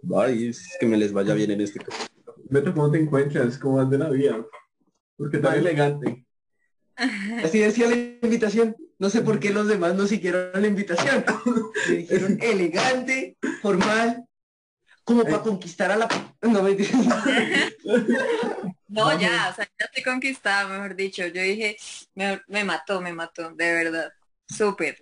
Bye, 0.00 0.54
que 0.80 0.86
me 0.86 0.96
les 0.96 1.12
vaya 1.12 1.34
bien 1.34 1.50
en 1.50 1.60
este 1.60 1.80
capítulo. 1.80 2.15
Beto, 2.48 2.72
¿cómo 2.72 2.90
te 2.90 2.98
encuentras? 2.98 3.58
¿Cómo 3.58 3.76
vas 3.76 3.90
de 3.90 3.98
la 3.98 4.08
vida? 4.08 4.44
Porque 5.16 5.38
tan 5.38 5.58
elegante. 5.58 6.26
Así 7.44 7.58
decía 7.58 7.88
la 7.88 7.96
invitación. 7.96 8.76
No 8.98 9.10
sé 9.10 9.20
por 9.20 9.38
qué 9.38 9.50
los 9.50 9.66
demás 9.68 9.94
no 9.94 10.06
siguieron 10.06 10.50
la 10.54 10.66
invitación. 10.66 11.24
Me 11.88 11.96
dijeron 11.96 12.38
elegante, 12.40 13.36
formal, 13.60 14.24
como 15.04 15.24
para 15.24 15.42
conquistar 15.42 15.90
a 15.90 15.96
la... 15.96 16.08
No 16.42 16.62
me 16.62 16.76
No, 18.88 19.20
ya, 19.20 19.50
o 19.50 19.54
sea, 19.54 19.68
ya 19.78 19.84
estoy 19.84 20.02
conquistada, 20.02 20.68
mejor 20.68 20.96
dicho. 20.96 21.26
Yo 21.26 21.42
dije, 21.42 21.76
me, 22.14 22.40
me 22.48 22.64
mató, 22.64 23.00
me 23.00 23.12
mató, 23.12 23.50
de 23.50 23.74
verdad. 23.74 24.12
Súper. 24.48 24.96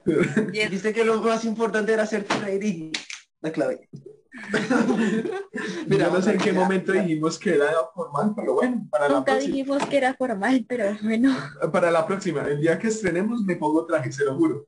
Diez. 0.51 0.71
Viste 0.71 0.93
que 0.93 1.05
lo 1.05 1.21
más 1.21 1.45
importante 1.45 1.93
era 1.93 2.03
hacerte 2.03 2.35
reír 2.37 2.65
y 2.65 2.93
la 3.41 3.53
clave. 3.53 3.89
Mira, 5.87 6.09
no 6.11 6.21
sé 6.21 6.33
en 6.33 6.39
qué 6.39 6.53
momento 6.53 6.93
dijimos 6.93 7.39
que 7.39 7.55
era 7.55 7.71
formal, 7.95 8.33
pero 8.35 8.55
bueno, 8.55 8.87
para 8.91 9.09
la 9.09 9.15
Nunca 9.15 9.33
próxima. 9.33 9.55
dijimos 9.55 9.87
que 9.87 9.97
era 9.97 10.15
formal, 10.15 10.65
pero 10.69 10.97
bueno. 11.03 11.37
Para 11.73 11.91
la 11.91 12.07
próxima, 12.07 12.43
el 12.43 12.61
día 12.61 12.79
que 12.79 12.89
estrenemos 12.89 13.43
me 13.43 13.57
pongo 13.57 13.87
traje, 13.87 14.11
se 14.13 14.25
lo 14.25 14.35
juro. 14.35 14.67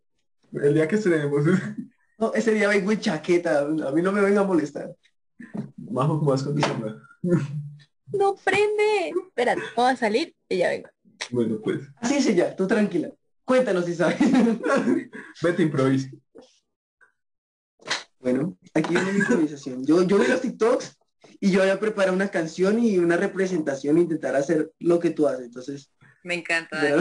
El 0.52 0.74
día 0.74 0.86
que 0.88 0.96
estrenemos. 0.96 1.44
No, 2.18 2.32
ese 2.32 2.54
día 2.54 2.68
vengo 2.68 2.90
en 2.92 2.98
chaqueta, 2.98 3.58
a 3.60 3.92
mí 3.92 4.00
no 4.00 4.10
me 4.10 4.22
venga 4.22 4.40
a 4.40 4.44
molestar. 4.44 4.90
Majo, 5.76 6.18
¿cómo 6.18 6.30
vas 6.30 6.42
con 6.42 6.58
sombra? 6.58 6.96
No 8.12 8.36
prende. 8.36 9.10
Espera, 9.10 9.54
voy 9.76 9.90
a 9.90 9.96
salir 9.96 10.34
y 10.48 10.56
ya 10.58 10.70
vengo. 10.70 10.88
Bueno, 11.30 11.58
pues, 11.62 11.80
Así 11.96 12.14
es 12.14 12.26
ella, 12.28 12.56
tú 12.56 12.66
tranquila. 12.66 13.10
Cuéntanos 13.44 13.84
si 13.84 13.94
sabes. 13.94 14.16
vete 15.42 15.62
improvisa. 15.62 16.08
Bueno, 18.18 18.56
aquí 18.78 18.94
viene 18.94 19.12
mi 19.12 19.18
improvisación. 19.20 19.84
Yo, 19.84 20.02
yo 20.02 20.18
vi 20.18 20.26
los 20.26 20.40
TikToks 20.40 20.98
y 21.40 21.50
yo 21.50 21.62
había 21.62 21.80
preparado 21.80 22.14
una 22.14 22.28
canción 22.28 22.78
y 22.78 22.98
una 22.98 23.16
representación, 23.16 23.98
intentar 23.98 24.36
hacer 24.36 24.72
lo 24.78 24.98
que 24.98 25.10
tú 25.10 25.26
haces. 25.26 25.46
Entonces, 25.46 25.90
Me 26.22 26.34
encanta. 26.34 26.76
espera, 26.76 26.96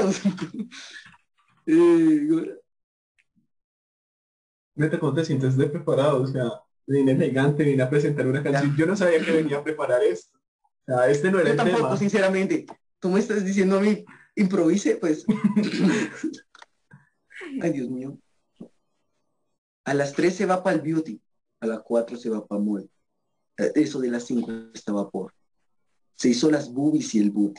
Dani. 0.00 0.10
espera. 0.14 0.28
Eh, 1.66 2.58
¿cómo 5.00 5.14
te 5.14 5.24
sientes 5.24 5.56
de 5.56 5.66
preparado? 5.66 6.22
O 6.22 6.26
sea, 6.26 6.48
vine 6.86 7.12
elegante, 7.12 7.64
vine 7.64 7.82
a 7.82 7.90
presentar 7.90 8.26
una 8.26 8.42
canción. 8.42 8.76
Yo 8.76 8.86
no 8.86 8.96
sabía 8.96 9.24
que 9.24 9.32
venía 9.32 9.58
a 9.58 9.64
preparar 9.64 10.02
esto. 10.02 10.38
O 10.86 10.86
sea, 10.86 11.10
este 11.10 11.30
no 11.30 11.38
era 11.40 11.48
yo 11.48 11.52
el 11.52 11.56
tampoco, 11.58 11.84
tema. 11.84 11.96
sinceramente. 11.96 12.66
Tú 12.98 13.10
me 13.10 13.20
estás 13.20 13.44
diciendo 13.44 13.78
a 13.78 13.80
mí, 13.80 14.04
improvise, 14.36 14.96
pues. 14.96 15.24
Ay, 17.62 17.72
Dios 17.72 17.88
mío. 17.88 18.18
A 19.88 19.94
las 19.94 20.12
3 20.12 20.36
se 20.36 20.44
va 20.44 20.62
para 20.62 20.76
el 20.76 20.82
beauty, 20.82 21.18
a 21.60 21.66
las 21.66 21.80
4 21.80 22.18
se 22.18 22.28
va 22.28 22.46
para 22.46 22.60
mall. 22.60 22.90
Eh, 23.56 23.72
Eso 23.74 23.98
de 23.98 24.10
las 24.10 24.26
5 24.26 24.52
está 24.74 24.92
vapor. 24.92 25.32
Se 26.14 26.28
hizo 26.28 26.50
las 26.50 26.70
boobies 26.70 27.14
y 27.14 27.20
el 27.20 27.30
booty. 27.30 27.58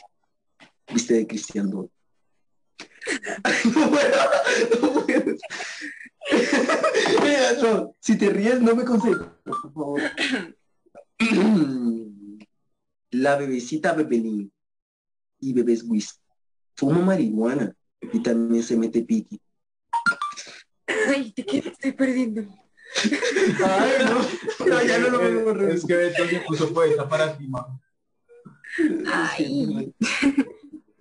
Viste 0.92 1.14
de 1.14 1.26
Cristian. 1.26 1.72
Ay, 3.42 3.54
no 3.74 3.90
puedo, 3.90 4.16
no 4.80 4.92
puedo. 4.92 5.34
No, 7.62 7.96
si 7.98 8.16
te 8.16 8.30
ríes 8.30 8.62
no 8.62 8.76
me 8.76 8.84
concentro, 8.84 9.36
por 9.44 9.72
favor. 9.72 10.00
La 13.10 13.34
bebecita 13.34 13.92
Bebelín 13.92 14.52
y 15.40 15.52
bebés 15.52 15.82
whisky. 15.82 16.20
Fuma 16.76 17.00
marihuana 17.00 17.74
y 18.00 18.22
también 18.22 18.62
se 18.62 18.76
mete 18.76 19.02
piqui. 19.02 19.40
Ay, 21.08 21.32
¿de 21.36 21.44
qué 21.44 21.62
me 21.62 21.70
estoy 21.70 21.92
perdiendo? 21.92 22.42
Ay, 23.64 23.92
no, 24.04 24.66
no, 24.66 24.82
ya 24.84 24.98
no 24.98 25.10
lo 25.10 25.20
Eh, 25.22 25.30
veo 25.32 25.68
Es 25.68 25.84
que 25.84 25.94
Beto 25.94 26.26
se 26.26 26.40
puso 26.40 26.72
poeta 26.72 27.08
para 27.08 27.36
ti, 27.36 27.46
Majo. 27.46 27.80
Ay. 29.06 29.94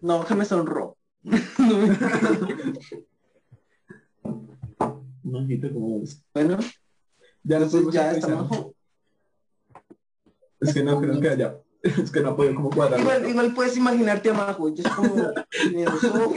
No, 0.02 0.26
que 0.26 0.36
me 0.36 0.46
sonró. 0.46 0.98
Majito, 5.24 5.72
¿cómo 5.74 6.00
ves? 6.00 6.24
Bueno, 6.34 6.58
Ya 7.44 7.60
no 7.60 7.66
entonces 7.66 7.72
podemos 7.72 7.94
ya 7.94 8.12
estamos. 8.12 8.68
Es 10.62 10.74
que 10.74 10.84
no 10.84 11.00
creo 11.00 11.20
que 11.20 11.30
haya. 11.30 11.58
Es 12.04 12.12
que 12.12 12.20
no 12.22 12.36
puedo 12.36 12.54
como 12.56 12.70
cuadrar. 12.70 13.00
Igual, 13.00 13.30
igual 13.30 13.54
puedes 13.54 13.78
imaginarte 13.78 14.30
a 14.30 14.34
Majo, 14.34 14.68
ella 14.68 14.84
es 14.86 14.94
como 14.96 15.32
tiene 15.50 15.86
dos 15.86 16.04
ojos, 16.04 16.36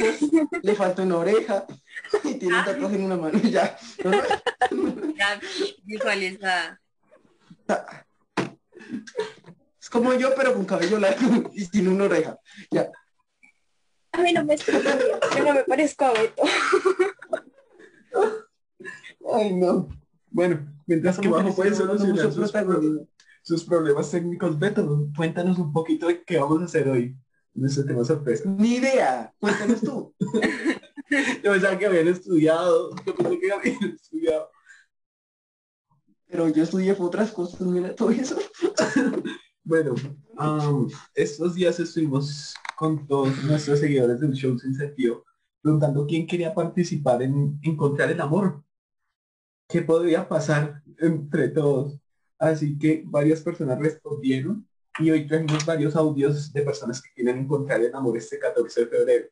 le 0.63 0.75
falta 0.75 1.03
una 1.03 1.17
oreja 1.19 1.67
y 2.25 2.35
tiene 2.35 2.59
un 2.59 2.65
tatuaje 2.65 2.95
en 2.97 3.03
una 3.05 3.17
mano 3.17 3.39
y 3.43 3.51
ya. 3.51 3.77
¿no? 4.05 4.11
Ya 5.17 5.41
visualizada. 5.85 6.81
Es 9.81 9.91
como 9.91 10.15
yo, 10.15 10.31
pero 10.37 10.55
con 10.55 10.65
cabello 10.65 10.99
largo 10.99 11.51
y 11.53 11.65
sin 11.65 11.89
una 11.89 12.05
oreja. 12.05 12.39
Ya. 12.71 12.91
A 14.13 14.19
mí 14.23 14.33
no 14.33 14.45
me. 14.45 14.57
Yo 14.57 15.45
no 15.45 15.55
me 15.55 15.65
parezco 15.65 16.05
a 16.05 16.13
Beto. 16.13 16.43
Ay, 19.33 19.55
no. 19.55 19.89
Bueno, 20.31 20.67
mientras 20.87 21.19
que 21.19 21.29
Majo 21.29 21.55
puede 21.55 21.75
solucionar 21.75 22.15
mucho 22.17 22.33
sus, 22.33 22.51
pro- 22.53 22.63
protagonismo. 22.63 23.09
Sus 23.43 23.65
problemas 23.65 24.11
técnicos, 24.11 24.59
Beto, 24.59 25.09
cuéntanos 25.17 25.59
un 25.59 25.73
poquito 25.73 26.07
de 26.07 26.23
qué 26.25 26.39
vamos 26.39 26.63
a 26.63 26.65
hacer 26.65 26.89
hoy. 26.89 27.17
Nuestro 27.55 27.85
tema 27.85 28.05
sorpresa. 28.05 28.49
Ni 28.49 28.77
idea. 28.77 29.33
Cuéntanos 29.39 29.81
tú. 29.81 30.15
Yo 31.45 31.53
pensaba 31.53 31.79
que 31.79 31.87
habían 31.87 32.09
estudiado. 32.09 32.95
Yo 33.05 33.15
pensé 33.15 33.39
que 33.39 33.53
habían 33.53 33.85
estudiado. 33.85 34.49
Pero 36.27 36.49
yo 36.49 36.63
estudié 36.63 36.97
otras 36.99 37.31
cosas, 37.31 37.61
mira 37.61 37.95
todo 37.95 38.11
eso. 38.11 38.39
Bueno, 39.65 39.95
estos 41.15 41.55
días 41.55 41.79
estuvimos 41.79 42.53
con 42.77 43.07
todos 43.07 43.45
nuestros 43.45 43.79
seguidores 43.79 44.19
del 44.19 44.33
show 44.33 44.59
sin 44.59 44.75
sentido 44.75 45.23
preguntando 45.63 46.07
quién 46.07 46.27
quería 46.27 46.53
participar 46.53 47.23
en 47.23 47.59
encontrar 47.63 48.11
el 48.11 48.21
amor. 48.21 48.63
¿Qué 49.69 49.81
podría 49.83 50.29
pasar 50.29 50.83
entre 50.99 51.49
todos? 51.49 51.99
Así 52.43 52.77
que 52.77 53.05
varias 53.07 53.41
personas 53.41 53.79
respondieron 53.79 54.67
y 54.99 55.13
hoy 55.13 55.29
trajimos 55.29 55.65
varios 55.65 55.95
audios 55.95 56.53
de 56.53 56.63
personas 56.63 57.01
que 57.01 57.13
quieren 57.15 57.39
encontrar 57.39 57.81
el 57.81 57.95
amor 57.95 58.19
este 58.19 58.37
14 58.41 58.81
de 58.81 58.87
febrero. 58.89 59.29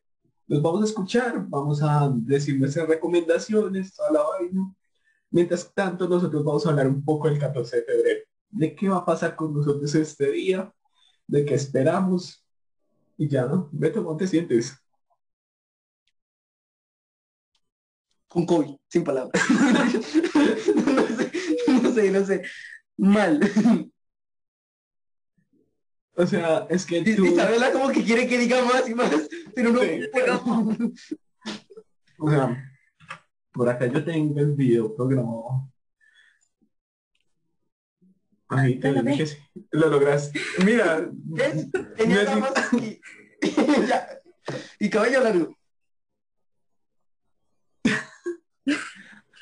Los 0.46 0.62
vamos 0.62 0.82
a 0.82 0.84
escuchar, 0.84 1.44
vamos 1.48 1.82
a 1.82 2.08
decir 2.14 2.56
nuestras 2.56 2.86
recomendaciones, 2.86 3.92
toda 3.94 4.12
la 4.12 4.22
vaina. 4.22 4.72
Mientras 5.28 5.74
tanto, 5.74 6.08
nosotros 6.08 6.44
vamos 6.44 6.64
a 6.64 6.70
hablar 6.70 6.86
un 6.86 7.04
poco 7.04 7.28
del 7.28 7.40
14 7.40 7.78
de 7.78 7.82
febrero 7.82 8.20
de 8.50 8.76
qué 8.76 8.88
va 8.88 8.98
a 8.98 9.04
pasar 9.04 9.34
con 9.34 9.54
nosotros 9.54 9.92
este 9.92 10.30
día, 10.30 10.72
de 11.26 11.44
qué 11.44 11.54
esperamos. 11.54 12.44
Y 13.18 13.26
ya, 13.26 13.44
¿no? 13.46 13.68
Beto, 13.72 14.04
¿cómo 14.04 14.16
te 14.16 14.28
sientes? 14.28 14.76
Con 18.28 18.46
COVID, 18.46 18.76
sin 18.88 19.02
palabras. 19.02 19.42
no 20.86 21.06
sé, 21.16 21.32
no 21.82 21.92
sé, 21.92 22.10
no 22.12 22.24
sé. 22.24 22.42
Mal. 23.00 23.40
O 26.14 26.26
sea, 26.26 26.66
es 26.68 26.84
que 26.84 27.02
tú... 27.02 27.24
Isabela 27.24 27.72
como 27.72 27.88
que 27.88 28.04
quiere 28.04 28.28
que 28.28 28.36
diga 28.36 28.62
más 28.62 28.86
y 28.86 28.94
más, 28.94 29.10
pero 29.54 29.72
no 29.72 29.80
Sí. 29.80 30.02
O 32.18 32.30
sea, 32.30 32.76
por 33.52 33.68
acá 33.70 33.86
yo 33.86 34.04
tengo 34.04 34.38
el 34.38 34.52
video 34.52 34.94
programado. 34.94 35.72
Ahí 38.48 38.78
te 38.78 38.92
Lo 38.92 39.02
dije 39.02 39.26
sí. 39.26 39.38
Lo 39.70 39.88
lograste. 39.88 40.38
Mira, 40.62 41.08
¿Ves? 41.10 41.68
No 41.72 41.86
Tenía 41.94 42.22
es 42.22 42.36
más 42.38 42.52
y, 42.74 43.00
y 44.84 44.90
cabello 44.90 45.22
largo. 45.22 45.59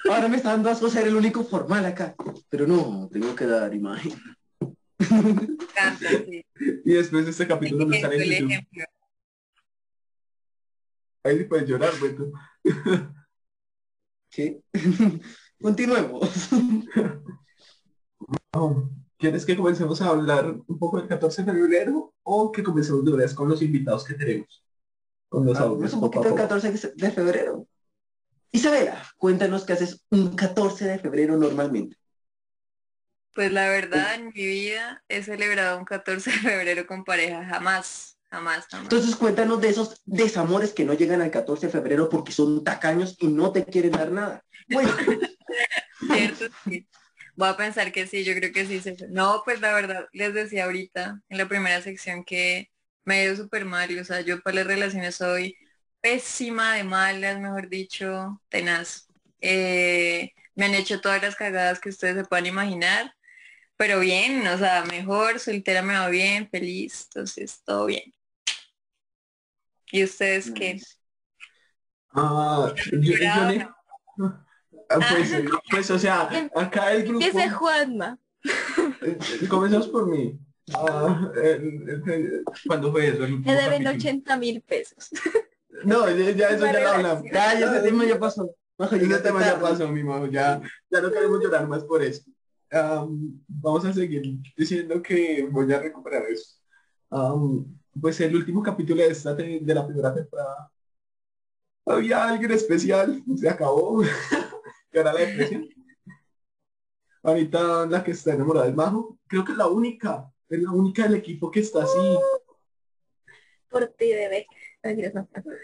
Ahora 0.09 0.29
me 0.29 0.37
está 0.37 0.51
dando 0.51 0.71
asco 0.71 0.89
ser 0.89 1.07
el 1.07 1.17
único 1.17 1.45
formal 1.45 1.85
acá. 1.87 2.15
Pero 2.49 2.67
no, 2.67 3.09
tengo 3.13 3.35
que 3.35 3.47
dar 3.47 3.75
imagen. 3.75 4.13
Sí. 5.99 6.45
y 6.85 6.93
después 6.93 7.25
de 7.25 7.31
este 7.31 7.47
capítulo 7.47 7.87
no 7.87 7.95
sale 7.99 8.17
en 8.17 8.23
el 8.23 8.31
YouTube. 8.31 8.51
ejemplo. 8.51 8.85
Ahí 11.23 11.39
sí 11.39 11.45
puedes 11.45 11.69
llorar, 11.69 11.93
Beto. 12.01 12.33
¿Qué? 14.31 14.61
Continuemos. 15.61 16.49
¿Quieres 19.17 19.45
que 19.45 19.57
comencemos 19.57 20.01
a 20.01 20.09
hablar 20.09 20.57
un 20.67 20.79
poco 20.79 20.99
del 20.99 21.09
14 21.09 21.43
de 21.43 21.53
febrero 21.53 22.15
o 22.23 22.53
que 22.53 22.63
comencemos 22.63 23.05
de 23.05 23.11
una 23.11 23.23
vez 23.23 23.35
con 23.35 23.49
los 23.49 23.61
invitados 23.63 24.05
que 24.05 24.15
tenemos? 24.15 24.65
Con 25.29 25.45
los 25.45 25.59
audios 25.59 25.93
un 25.93 26.01
poquito 26.01 26.23
el 26.23 26.31
poco. 26.31 26.43
14 26.43 26.93
de 26.95 27.11
febrero. 27.11 27.67
Isabela, 28.51 29.05
cuéntanos 29.17 29.65
qué 29.65 29.75
haces 29.75 30.05
un 30.11 30.35
14 30.35 30.87
de 30.87 30.99
febrero 30.99 31.37
normalmente. 31.37 31.97
Pues 33.35 33.53
la 33.53 33.69
verdad, 33.69 34.15
en 34.15 34.27
mi 34.27 34.47
vida 34.47 35.05
he 35.09 35.23
celebrado 35.23 35.79
un 35.79 35.85
14 35.85 36.31
de 36.31 36.39
febrero 36.39 36.87
con 36.87 37.05
pareja. 37.05 37.45
Jamás, 37.45 38.19
jamás, 38.31 38.67
jamás. 38.67 38.85
Entonces 38.85 39.15
cuéntanos 39.15 39.61
de 39.61 39.69
esos 39.69 40.03
desamores 40.07 40.73
que 40.73 40.85
no 40.85 40.95
llegan 40.95 41.23
al 41.23 41.31
14 41.31 41.67
de 41.67 41.73
febrero 41.73 42.09
porque 42.09 42.33
son 42.33 42.65
tacaños 42.65 43.17
y 43.21 43.29
no 43.29 43.53
te 43.53 43.65
quieren 43.65 43.93
dar 43.93 44.11
nada. 44.11 44.43
Bueno, 44.69 44.91
¿Cierto? 46.13 46.47
Sí. 46.65 46.89
Voy 47.37 47.49
a 47.49 47.57
pensar 47.57 47.93
que 47.93 48.07
sí, 48.07 48.25
yo 48.25 48.35
creo 48.35 48.53
que 48.53 48.67
sí. 48.67 48.83
No, 49.11 49.43
pues 49.45 49.61
la 49.61 49.73
verdad, 49.73 50.09
les 50.13 50.35
decía 50.35 50.65
ahorita 50.65 51.21
en 51.29 51.39
la 51.39 51.47
primera 51.47 51.81
sección 51.81 52.25
que 52.25 52.71
me 53.05 53.15
ha 53.15 53.25
ido 53.25 53.37
súper 53.37 53.65
mal. 53.65 53.97
O 53.99 54.05
sea, 54.05 54.21
yo 54.23 54.41
para 54.41 54.57
las 54.57 54.67
relaciones 54.67 55.15
soy 55.15 55.57
pésima 56.01 56.75
de 56.75 56.85
malas, 56.85 57.39
mejor 57.41 57.69
dicho, 57.69 58.41
tenaz. 58.49 59.09
Eh, 59.41 60.33
me 60.55 60.67
han 60.67 60.75
hecho 60.75 61.01
todas 61.01 61.23
las 61.23 61.37
cagadas 61.37 61.81
que 61.81 61.91
ustedes 61.91 62.17
se 62.17 62.25
puedan 62.25 62.47
imaginar. 62.47 63.15
Pero 63.77 64.01
bien, 64.01 64.47
o 64.49 64.59
sea, 64.59 64.85
mejor, 64.85 65.39
soltera 65.39 65.83
me 65.83 65.95
va 65.95 66.09
bien, 66.09 66.49
feliz, 66.51 67.05
entonces 67.09 67.63
todo 67.65 67.87
bien. 67.87 68.13
¿Y 69.93 70.05
ustedes 70.05 70.51
qué? 70.51 70.81
Ah, 72.13 72.73
yo, 72.77 72.99
yo 72.99 73.13
¿Llorado 73.13 73.49
o 73.49 73.51
le- 73.53 73.69
Ah, 74.91 74.99
pues, 75.11 75.33
eh, 75.33 75.45
pues, 75.71 75.91
o 75.91 75.99
sea, 75.99 76.29
acá 76.57 76.93
el 76.93 77.05
grupo... 77.05 77.27
Juanma. 77.51 78.19
Eh, 79.03 79.19
Comenzamos 79.49 79.89
por 79.89 80.07
mí. 80.09 80.39
Ah, 80.75 81.31
el- 81.37 81.89
el- 81.89 82.11
el- 82.11 82.45
¿Cuándo 82.67 82.91
fue 82.91 83.09
eso? 83.09 83.25
El 83.25 83.43
Le 83.43 83.53
deben 83.53 83.85
capítulo. 83.85 83.91
80 83.91 84.37
mil 84.37 84.61
pesos. 84.63 85.11
No, 85.85 86.09
ya, 86.11 86.31
ya 86.33 86.49
eso 86.51 86.67
ya 86.67 86.81
lo 86.81 86.89
hablamos. 86.89 87.25
ya, 87.25 87.59
ya 87.59 87.71
ese 87.71 87.81
tema 87.81 88.05
ya 88.05 88.19
pasó. 88.19 88.55
Majo, 88.79 88.95
Ese 88.95 89.19
tema 89.19 89.41
ya 89.41 89.61
pasó, 89.61 89.89
mi 89.89 90.05
majo. 90.05 90.27
Ya, 90.27 90.61
ya 90.91 91.01
no 91.01 91.11
queremos 91.11 91.43
llorar 91.43 91.67
más 91.67 91.85
por 91.85 92.03
eso. 92.03 92.23
Am, 92.71 93.43
vamos 93.49 93.85
a 93.85 93.93
seguir 93.93 94.23
diciendo 94.57 95.03
que 95.03 95.49
voy 95.51 95.73
a 95.73 95.81
recuperar 95.81 96.23
eso. 96.31 96.61
Am, 97.11 97.67
pues 98.01 98.21
el 98.21 98.37
último 98.37 98.63
capítulo 98.63 99.03
de, 99.03 99.09
esta 99.09 99.35
de 99.35 99.75
la 99.75 99.87
primera 99.87 100.15
temporada. 100.15 100.71
Había 101.87 102.29
alguien 102.29 102.53
especial, 102.53 103.23
se 103.37 103.49
acabó. 103.49 104.03
que 104.93 104.99
era 105.01 105.13
la 105.13 105.21
depresión. 105.21 105.69
Ahorita 107.23 107.87
la 107.87 108.05
que 108.05 108.13
está 108.13 108.35
enamorada 108.35 108.69
es 108.69 108.75
Majo. 108.75 109.19
Creo 109.27 109.45
que 109.45 109.53
es 109.53 109.59
la 109.59 109.67
única. 109.67 110.31
Es 110.49 110.63
la 110.63 110.71
única 110.71 111.03
del 111.03 111.17
equipo 111.17 111.51
que 111.51 111.61
está 111.61 111.83
así. 111.83 112.19
Por 113.69 113.87
ti, 113.89 114.13
bebé. 114.13 114.47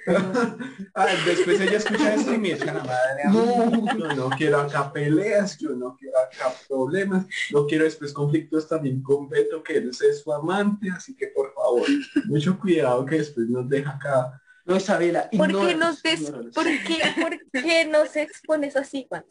No, 0.06 0.18
no. 0.18 0.58
Ah, 0.94 1.06
después 1.26 1.60
ella 1.60 1.76
escucha 1.78 2.14
esto 2.14 2.34
y 2.34 2.38
me 2.38 2.52
echa 2.52 2.66
la 2.66 2.84
madre. 2.84 3.22
mí. 3.28 3.86
Yo 3.98 4.14
no 4.14 4.30
quiero 4.30 4.58
acá 4.58 4.92
peleas, 4.92 5.58
yo 5.58 5.70
no 5.70 5.96
quiero 5.96 6.18
acá 6.18 6.52
problemas, 6.68 7.26
no 7.50 7.66
quiero 7.66 7.84
después 7.84 8.12
conflictos 8.12 8.68
también 8.68 9.02
con 9.02 9.28
Beto, 9.28 9.62
que 9.62 9.78
él 9.78 9.90
es 9.90 10.20
su 10.22 10.32
amante, 10.32 10.88
así 10.90 11.16
que 11.16 11.28
por 11.28 11.52
favor, 11.54 11.82
mucho 12.26 12.58
cuidado 12.58 13.04
que 13.06 13.18
después 13.18 13.48
nos 13.48 13.68
deja 13.68 13.90
acá. 13.90 14.40
No, 14.64 14.76
Isabela. 14.76 15.28
¿Por 15.30 15.48
qué, 15.48 15.74
nos 15.74 16.02
des-. 16.02 16.30
¿por, 16.54 16.64
qué, 16.64 16.98
¿Por 17.20 17.62
qué 17.62 17.84
nos 17.84 18.16
expones 18.16 18.76
así, 18.76 19.06
Juan? 19.08 19.24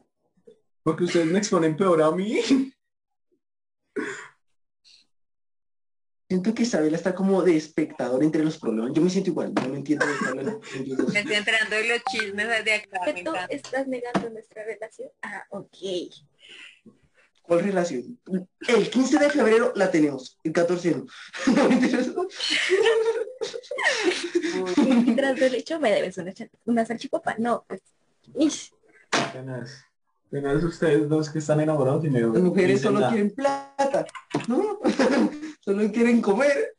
Porque 0.84 1.06
ustedes 1.06 1.26
me 1.28 1.40
exponen 1.40 1.76
peor 1.76 2.02
a 2.02 2.12
mí. 2.12 2.42
Siento 6.34 6.56
que 6.56 6.64
Isabela 6.64 6.98
está 6.98 7.14
como 7.14 7.44
de 7.44 7.56
espectador 7.56 8.24
entre 8.24 8.44
los 8.44 8.58
problemas. 8.58 8.92
Yo 8.94 9.04
me 9.04 9.10
siento 9.12 9.30
igual, 9.30 9.54
yo 9.54 9.68
no 9.68 9.76
entiendo 9.76 10.04
ellos 10.76 10.98
dos. 10.98 11.14
Me 11.14 11.20
estoy 11.20 11.36
enterando 11.36 11.76
de 11.76 11.88
los 11.90 12.04
chismes 12.06 12.66
de 12.66 12.74
acá, 12.74 13.02
me 13.06 13.14
¿Que 13.14 13.24
tú 13.24 13.32
estás 13.52 13.88
negando 13.88 14.32
nuestra 14.32 14.64
relación? 14.64 15.10
Ah, 15.22 15.46
ok. 15.52 15.78
¿Cuál 17.44 17.60
relación? 17.60 18.18
El 18.68 18.90
15 18.90 19.20
de 19.20 19.30
febrero 19.30 19.74
la 19.76 19.92
tenemos, 19.92 20.40
el 20.44 20.54
14 20.54 20.96
no. 20.96 21.06
No, 21.56 21.70
mentiras. 21.70 22.12
Y 24.78 25.16
tras 25.16 25.40
del 25.40 25.54
hecho 25.54 25.80
me 25.80 25.92
debes 25.92 26.18
una, 26.18 26.34
una 26.66 26.84
salchipapa. 26.84 27.36
No, 27.38 27.64
pues. 27.68 27.84
ish. 28.40 28.74
Apenas, 29.12 29.86
apenas 30.26 30.64
ustedes 30.64 31.08
dos 31.08 31.30
que 31.30 31.38
están 31.38 31.60
enamorados 31.60 32.04
y 32.06 32.10
me 32.10 32.22
Las 32.22 32.42
mujeres 32.42 32.82
solo 32.82 33.02
nada. 33.02 33.12
quieren 33.12 33.30
plata, 33.76 34.06
¿no? 34.48 34.80
solo 35.62 35.92
quieren 35.92 36.22
comer 36.22 36.76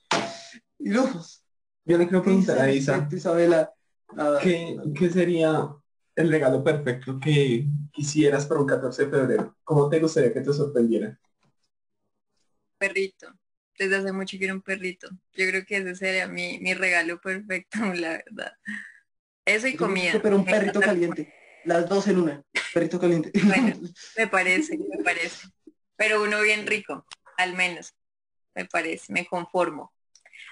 y 0.79 0.91
lujos. 0.91 1.45
Yo 1.85 1.99
le 1.99 2.07
quiero 2.07 2.23
preguntar 2.23 2.59
a 2.59 2.71
Isa, 2.71 3.09
Isabela, 3.13 3.73
a- 4.17 4.39
¿qué, 4.43 4.77
¿qué 4.97 5.11
sería 5.11 5.69
el 6.17 6.31
regalo 6.31 6.63
perfecto 6.65 7.19
que 7.21 7.67
quisieras 7.93 8.47
para 8.47 8.61
un 8.61 8.67
14 8.67 9.05
de 9.05 9.11
febrero? 9.11 9.57
¿Cómo 9.65 9.89
te 9.89 10.01
gustaría 10.01 10.33
que 10.33 10.41
te 10.41 10.53
sorprendiera? 10.53 11.19
perrito. 12.79 13.33
Desde 13.79 13.97
hace 13.97 14.13
mucho 14.13 14.37
quiero 14.39 14.55
un 14.55 14.63
perrito. 14.63 15.09
Yo 15.33 15.49
creo 15.49 15.65
que 15.65 15.79
ese 15.79 15.95
sería 15.97 16.29
mi, 16.29 16.59
mi 16.61 16.75
regalo 16.75 17.21
perfecto, 17.21 17.79
la 17.95 18.11
verdad. 18.25 18.53
Eso 19.45 19.67
y 19.69 19.75
comida. 19.77 20.21
Pero 20.23 20.37
un 20.37 20.45
perrito 20.45 20.81
caliente. 20.81 21.33
Las 21.65 21.89
dos 21.89 22.07
en 22.09 22.19
una. 22.19 22.43
Perrito 22.73 23.01
caliente. 23.01 23.33
Bueno. 23.45 23.77
Me 24.17 24.27
parece, 24.29 24.79
me 24.79 25.03
parece. 25.03 25.49
Pero 25.97 26.23
uno 26.23 26.41
bien 26.43 26.67
rico, 26.67 27.07
al 27.37 27.55
menos. 27.55 27.95
Me 28.55 28.65
parece, 28.67 29.13
me 29.13 29.27
conformo. 29.27 29.93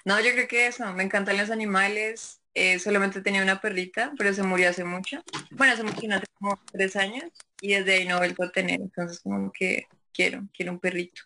No, 0.05 0.21
yo 0.21 0.33
creo 0.33 0.49
que 0.49 0.67
eso, 0.67 0.93
me 0.95 1.05
encantan 1.05 1.37
los 1.37 1.51
animales. 1.51 2.41
Eh, 2.55 2.79
solamente 2.79 3.23
tenía 3.23 3.43
una 3.43 3.61
perrita, 3.61 4.13
pero 4.19 4.35
se 4.35 4.43
murió 4.43 4.69
hace 4.69 4.85
mucho. 4.85 5.23
Bueno, 5.53 5.73
hace 5.73 5.83
mucho, 5.85 6.01
no, 6.09 6.17
hace 6.17 6.27
como 6.35 6.61
tres 6.73 6.97
años. 6.97 7.25
Y 7.61 7.75
desde 7.75 7.95
ahí 7.95 8.07
no 8.09 8.17
he 8.17 8.19
vuelto 8.19 8.45
a 8.45 8.51
tener. 8.53 8.81
Entonces 8.81 9.21
como 9.21 9.53
que 9.53 9.87
quiero, 10.13 10.43
quiero 10.53 10.73
un 10.73 10.81
perrito. 10.81 11.23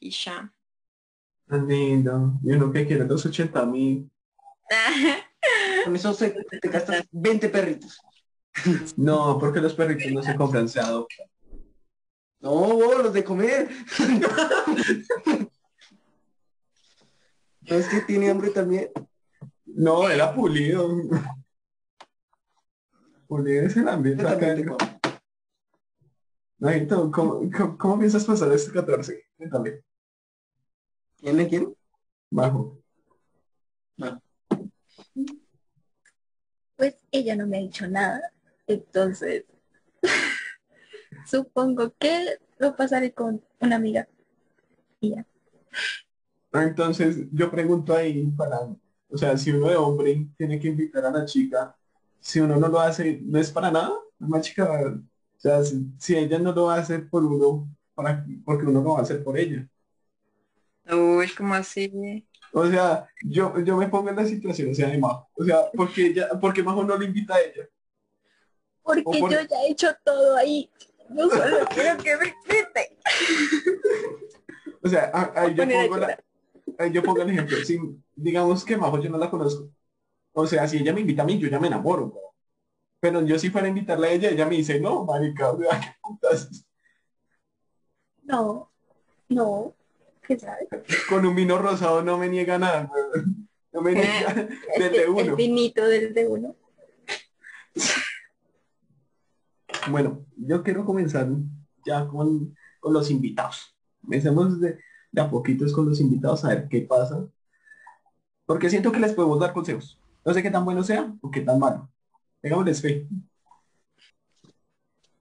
Y 0.00 0.10
ya. 0.10 0.52
Tan 1.46 1.66
lindo. 1.66 2.34
Y 2.42 2.52
uno 2.52 2.72
que 2.72 2.86
quiere 2.86 3.04
los 3.06 3.24
80 3.26 3.64
mil. 3.66 4.10
Con 5.84 5.96
eso 5.96 6.14
se- 6.14 6.30
te 6.60 6.68
gastas 6.68 7.04
20 7.10 7.48
perritos. 7.48 8.00
No, 8.96 9.38
porque 9.40 9.60
los 9.60 9.74
perritos 9.74 10.12
no 10.12 10.22
se 10.22 10.36
compran, 10.36 10.68
se 10.68 10.80
adoptan. 10.80 11.26
No, 12.42 12.50
vos, 12.50 13.04
los 13.04 13.12
de 13.12 13.22
comer. 13.22 13.70
¿No 17.60 17.76
es 17.76 17.88
que 17.88 18.00
tiene 18.00 18.30
hambre 18.30 18.50
también? 18.50 18.90
No, 19.64 20.08
era 20.08 20.34
pulido. 20.34 20.90
Pulido 23.28 23.62
es 23.64 23.76
el 23.76 23.88
ambiente 23.88 24.26
acá. 24.26 24.52
hambre. 24.52 24.76
Nayito, 26.58 27.10
¿cómo, 27.12 27.48
cómo, 27.56 27.78
cómo 27.78 27.98
piensas 27.98 28.24
pasar 28.24 28.52
este 28.52 28.72
14? 28.72 29.24
Cuéntame. 29.36 29.80
¿Quién 31.18 31.36
le 31.36 31.48
quiere? 31.48 31.68
Bajo. 32.28 32.82
Pues 36.74 36.96
ella 37.12 37.36
no 37.36 37.46
me 37.46 37.58
ha 37.58 37.60
dicho 37.60 37.86
nada. 37.86 38.20
Entonces, 38.66 39.44
supongo 41.24 41.94
que 41.98 42.38
lo 42.58 42.76
pasaré 42.76 43.12
con 43.12 43.42
una 43.60 43.76
amiga. 43.76 44.08
Y 45.00 45.10
ya. 45.16 45.26
Entonces, 46.52 47.26
yo 47.32 47.50
pregunto 47.50 47.94
ahí 47.94 48.26
para, 48.36 48.60
o 49.08 49.16
sea, 49.16 49.36
si 49.38 49.50
uno 49.50 49.68
de 49.68 49.76
hombre 49.76 50.28
tiene 50.36 50.58
que 50.60 50.68
invitar 50.68 51.04
a 51.06 51.10
la 51.10 51.24
chica, 51.24 51.74
si 52.20 52.40
uno 52.40 52.56
no 52.56 52.68
lo 52.68 52.78
hace, 52.80 53.20
no 53.22 53.38
es 53.38 53.50
para 53.50 53.70
nada, 53.70 53.92
la 54.18 54.40
chica, 54.40 54.70
o 54.94 55.40
sea, 55.40 55.62
si, 55.64 55.86
si 55.98 56.16
ella 56.16 56.38
no 56.38 56.52
lo 56.52 56.66
va 56.66 56.76
a 56.76 56.80
hacer 56.80 57.08
por 57.08 57.24
uno, 57.24 57.68
para, 57.94 58.24
porque 58.44 58.66
uno 58.66 58.82
lo 58.82 58.92
va 58.94 58.98
a 59.00 59.02
hacer 59.02 59.24
por 59.24 59.38
ella. 59.38 59.66
Uy, 60.90 61.28
como 61.34 61.54
así? 61.54 62.24
O 62.52 62.66
sea, 62.66 63.08
yo, 63.24 63.58
yo 63.60 63.76
me 63.76 63.88
pongo 63.88 64.10
en 64.10 64.16
la 64.16 64.26
situación, 64.26 64.70
o 64.70 64.74
sea, 64.74 64.88
de 64.88 64.98
Majo. 64.98 65.28
O 65.34 65.44
sea, 65.44 65.70
porque 65.74 66.06
ella, 66.08 66.28
porque 66.40 66.62
Majo 66.62 66.84
no 66.84 66.96
le 66.96 67.06
invita 67.06 67.34
a 67.34 67.40
ella. 67.40 67.68
Porque 68.84 69.04
por- 69.20 69.30
yo 69.30 69.40
ya 69.42 69.62
he 69.62 69.70
hecho 69.72 69.88
todo 70.04 70.36
ahí. 70.36 70.70
Yo 71.10 71.28
solo 71.30 71.66
quiero 71.74 72.02
que 72.02 72.16
me 72.16 72.26
invite. 72.28 72.98
O 74.82 74.88
sea, 74.88 75.10
a- 75.12 75.32
ahí 75.42 75.50
yo 75.54 75.62
Poner 75.62 75.76
a 75.78 75.82
pongo 75.82 75.96
la, 75.98 76.24
ahí 76.78 76.90
yo 76.92 77.02
pongo 77.02 77.22
el 77.22 77.30
ejemplo. 77.30 77.56
Si, 77.64 77.78
digamos 78.16 78.64
que 78.64 78.76
Majo 78.76 78.98
yo 79.00 79.10
no 79.10 79.18
la 79.18 79.30
conozco. 79.30 79.68
O 80.32 80.46
sea, 80.46 80.66
si 80.66 80.78
ella 80.78 80.92
me 80.92 81.00
invita 81.02 81.22
a 81.22 81.26
mí, 81.26 81.38
yo 81.38 81.48
ya 81.48 81.60
me 81.60 81.66
enamoro. 81.68 82.06
bro. 82.08 82.20
Pero 83.00 83.22
yo 83.22 83.38
si 83.38 83.50
fuera 83.50 83.66
a 83.66 83.70
invitarla 83.70 84.06
a 84.06 84.10
ella, 84.10 84.30
ella 84.30 84.46
me 84.46 84.56
dice, 84.56 84.80
no, 84.80 85.04
marica, 85.04 85.52
qué 85.58 85.94
putas. 86.02 86.64
No, 88.22 88.70
no. 89.28 89.74
¿Qué 90.26 90.38
sabes? 90.38 90.68
Con 91.08 91.26
un 91.26 91.34
vino 91.34 91.58
rosado 91.58 92.02
no 92.02 92.16
me 92.16 92.28
niega 92.28 92.58
nada. 92.58 92.90
No 93.72 93.82
me 93.82 93.92
niega 93.92 94.32
del 94.34 94.48
de 94.48 94.84
Este, 94.86 95.02
el 95.02 95.08
uno. 95.08 95.36
vinito 95.36 95.84
del 95.86 96.14
de 96.14 96.28
uno. 96.28 96.56
Bueno, 99.90 100.24
yo 100.36 100.62
quiero 100.62 100.84
comenzar 100.84 101.28
ya 101.84 102.06
con, 102.06 102.54
con 102.80 102.92
los 102.92 103.10
invitados. 103.10 103.76
Comencemos 104.00 104.60
de, 104.60 104.78
de 105.10 105.20
a 105.20 105.30
poquitos 105.30 105.72
con 105.72 105.88
los 105.88 106.00
invitados 106.00 106.44
a 106.44 106.48
ver 106.48 106.68
qué 106.68 106.82
pasa. 106.82 107.26
Porque 108.46 108.70
siento 108.70 108.92
que 108.92 109.00
les 109.00 109.12
podemos 109.12 109.40
dar 109.40 109.52
consejos. 109.52 109.98
No 110.24 110.32
sé 110.32 110.42
qué 110.42 110.50
tan 110.50 110.64
bueno 110.64 110.82
sea 110.84 111.12
o 111.20 111.30
qué 111.30 111.40
tan 111.40 111.58
malo. 111.58 111.88
Tengámosles 112.40 112.80
fe. 112.80 113.08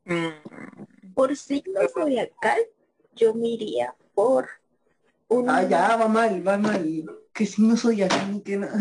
Mm, 0.06 1.14
Por 1.14 1.36
signo 1.36 1.82
zodiacal, 1.94 2.60
yo 3.16 3.34
me 3.34 3.50
iría 3.50 3.96
por 4.14 4.48
un 5.28 5.50
Ah, 5.50 5.64
ya, 5.64 5.96
va 5.96 6.08
mal, 6.08 6.46
va 6.46 6.58
mal. 6.58 7.06
Que 7.34 7.46
si 7.46 7.62
no 7.62 7.78
soy 7.78 8.02
acá 8.02 8.26
ni 8.26 8.42
que 8.42 8.58
nada. 8.58 8.80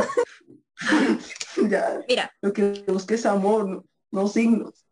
ya, 1.71 2.01
Mira, 2.09 2.33
lo 2.41 2.53
que 2.53 2.85
busque 2.89 3.15
es 3.15 3.27
amor, 3.27 3.69
no, 3.69 3.85
no 4.11 4.27
signos. 4.27 4.87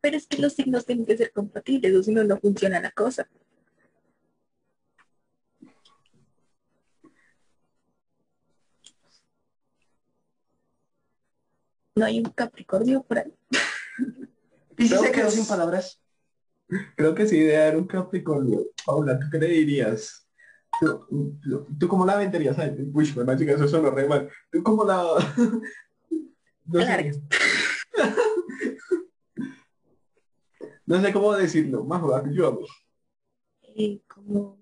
Pero 0.00 0.16
es 0.16 0.26
que 0.26 0.38
los 0.38 0.54
signos 0.54 0.86
tienen 0.86 1.06
que 1.06 1.16
ser 1.16 1.32
compatibles, 1.32 1.94
o 1.94 2.02
si 2.02 2.12
no, 2.12 2.24
no 2.24 2.38
funciona 2.38 2.80
la 2.80 2.90
cosa. 2.90 3.28
No 11.94 12.06
hay 12.06 12.20
un 12.20 12.30
Capricornio 12.30 13.02
por 13.02 13.18
ahí. 13.18 13.34
Y 14.78 14.88
si 14.88 14.96
se 14.96 15.06
que 15.06 15.12
quedó 15.12 15.30
sin 15.30 15.46
palabras. 15.46 16.00
Creo 16.96 17.14
que 17.14 17.26
sí 17.26 17.38
debe 17.40 17.60
haber 17.60 17.76
un 17.76 17.86
Capricornio. 17.86 18.64
Paula, 18.86 19.18
¿tú 19.18 19.26
qué 19.30 19.38
le 19.38 19.48
dirías? 19.48 20.26
¿Tú, 20.80 21.06
tú, 21.42 21.66
tú 21.78 21.88
cómo 21.88 22.06
la 22.06 22.16
venderías? 22.16 22.58
Ay, 22.58 22.74
uy, 22.94 23.12
me 23.14 23.36
chica, 23.36 23.52
eso 23.52 23.68
suena 23.68 23.90
re 23.90 24.08
mal. 24.08 24.30
¿Tú 24.50 24.62
cómo 24.62 24.84
la...? 24.84 25.02
no 26.66 26.80
sé. 26.80 27.20
No 30.90 31.00
sé 31.00 31.12
cómo 31.12 31.32
decirlo. 31.34 31.84
Majo, 31.84 32.12
ayúdame. 32.16 32.66
Eh, 33.62 34.00
como 34.08 34.58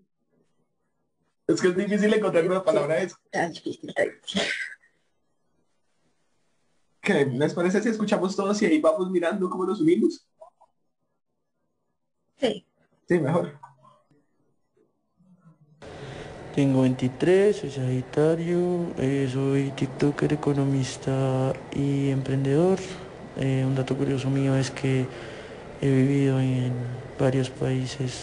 Es 1.46 1.58
que 1.58 1.68
es 1.68 1.76
difícil 1.76 2.12
encontrar 2.12 2.44
una 2.44 2.62
palabra 2.62 2.96
a 2.96 2.98
eso. 2.98 3.16
difícil. 3.50 3.94
¿Qué? 7.00 7.24
¿Les 7.24 7.54
parece 7.54 7.80
si 7.80 7.88
escuchamos 7.88 8.36
todos 8.36 8.60
y 8.60 8.66
ahí 8.66 8.78
vamos 8.78 9.10
mirando 9.10 9.48
cómo 9.48 9.64
nos 9.64 9.80
unimos? 9.80 10.28
Sí. 12.36 12.66
Sí, 13.08 13.18
mejor. 13.18 13.58
Tengo 16.54 16.82
23, 16.82 17.56
soy 17.56 17.70
Sagitario, 17.70 18.92
eh, 18.98 19.30
soy 19.32 19.70
TikToker, 19.70 20.34
economista 20.34 21.54
y 21.74 22.10
emprendedor. 22.10 22.78
Eh, 23.38 23.64
un 23.66 23.74
dato 23.74 23.96
curioso 23.96 24.28
mío 24.28 24.54
es 24.56 24.70
que 24.70 25.06
he 25.80 25.88
vivido 25.88 26.40
en 26.40 26.72
varios 27.18 27.50
países, 27.50 28.20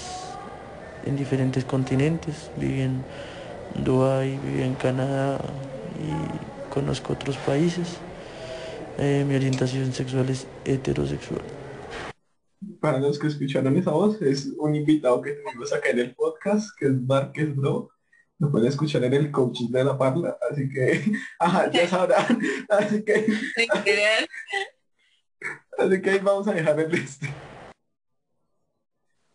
en 1.05 1.15
diferentes 1.15 1.63
continentes. 1.65 2.49
Viví 2.57 2.81
en 2.81 3.03
Dubái, 3.83 4.37
viví 4.43 4.63
en 4.63 4.75
Canadá 4.75 5.39
y 5.99 6.73
conozco 6.73 7.13
otros 7.13 7.37
países. 7.37 7.97
Eh, 8.97 9.25
mi 9.27 9.35
orientación 9.35 9.91
sexual 9.91 10.29
es 10.29 10.47
heterosexual. 10.63 11.41
Para 12.79 12.99
los 12.99 13.19
que 13.19 13.27
escucharon 13.27 13.75
esa 13.77 13.91
voz, 13.91 14.21
es 14.21 14.47
un 14.57 14.75
invitado 14.75 15.21
que 15.21 15.31
tuvimos 15.31 15.73
acá 15.73 15.89
en 15.89 15.99
el 15.99 16.15
podcast, 16.15 16.69
que 16.77 16.85
es 16.85 16.93
Márquez 16.93 17.55
Bro. 17.55 17.89
Lo 18.39 18.51
pueden 18.51 18.67
escuchar 18.67 19.03
en 19.03 19.13
el 19.13 19.31
coaching 19.31 19.69
de 19.69 19.83
la 19.83 19.97
parla, 19.97 20.37
así 20.51 20.67
que, 20.69 21.01
ajá, 21.39 21.71
ya 21.71 21.87
sabrán. 21.87 22.39
Así 22.69 23.03
que. 23.03 23.27
Así 25.77 26.01
que 26.01 26.09
ahí 26.11 26.19
vamos 26.19 26.47
a 26.47 26.53
dejar 26.53 26.79
el 26.79 26.93
este. 26.93 27.33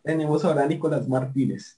Tenemos 0.03 0.43
ahora 0.43 0.63
a 0.63 0.67
Nicolás 0.67 1.07
Martínez. 1.07 1.77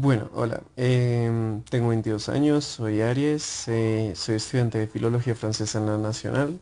Bueno, 0.00 0.30
hola, 0.32 0.62
em, 0.76 1.62
tengo 1.64 1.88
22 1.88 2.28
años, 2.28 2.64
soy 2.64 3.00
Aries, 3.00 3.66
eh, 3.66 4.12
soy 4.14 4.36
estudiante 4.36 4.78
de 4.78 4.86
Filología 4.86 5.34
Francesa 5.34 5.80
en 5.80 5.86
la 5.86 5.98
Nacional. 5.98 6.60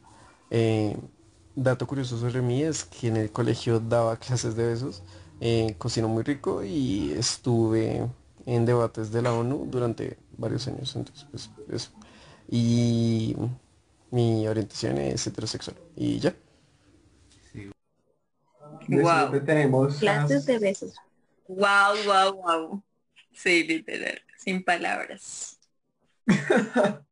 Eh, 0.50 0.96
dato 1.54 1.86
curioso 1.86 2.18
sobre 2.18 2.40
mí 2.40 2.62
es 2.62 2.84
que 2.84 3.08
en 3.08 3.18
el 3.18 3.30
colegio 3.30 3.78
daba 3.78 4.16
clases 4.16 4.56
de 4.56 4.66
besos, 4.66 5.02
eh, 5.40 5.74
cocino 5.76 6.08
muy 6.08 6.22
rico 6.22 6.64
y 6.64 7.12
estuve 7.12 8.08
en 8.46 8.64
debates 8.64 9.12
de 9.12 9.20
la 9.20 9.34
ONU 9.34 9.66
durante 9.70 10.18
varios 10.38 10.66
años, 10.68 10.96
entonces 10.96 11.26
pues 11.30 11.50
eso. 11.68 11.90
Y 12.48 13.36
mi 14.10 14.48
orientación 14.48 14.96
es 14.96 15.26
heterosexual 15.26 15.76
y 15.94 16.20
ya. 16.20 16.34
Wow. 18.88 19.44
tenemos 19.44 19.96
Clases 19.98 20.46
de 20.46 20.58
besos. 20.58 20.94
Wow, 21.48 21.96
wow, 22.06 22.34
wow. 22.34 22.82
Sí, 23.32 23.64
literal. 23.64 24.20
Sin 24.38 24.64
palabras. 24.64 25.58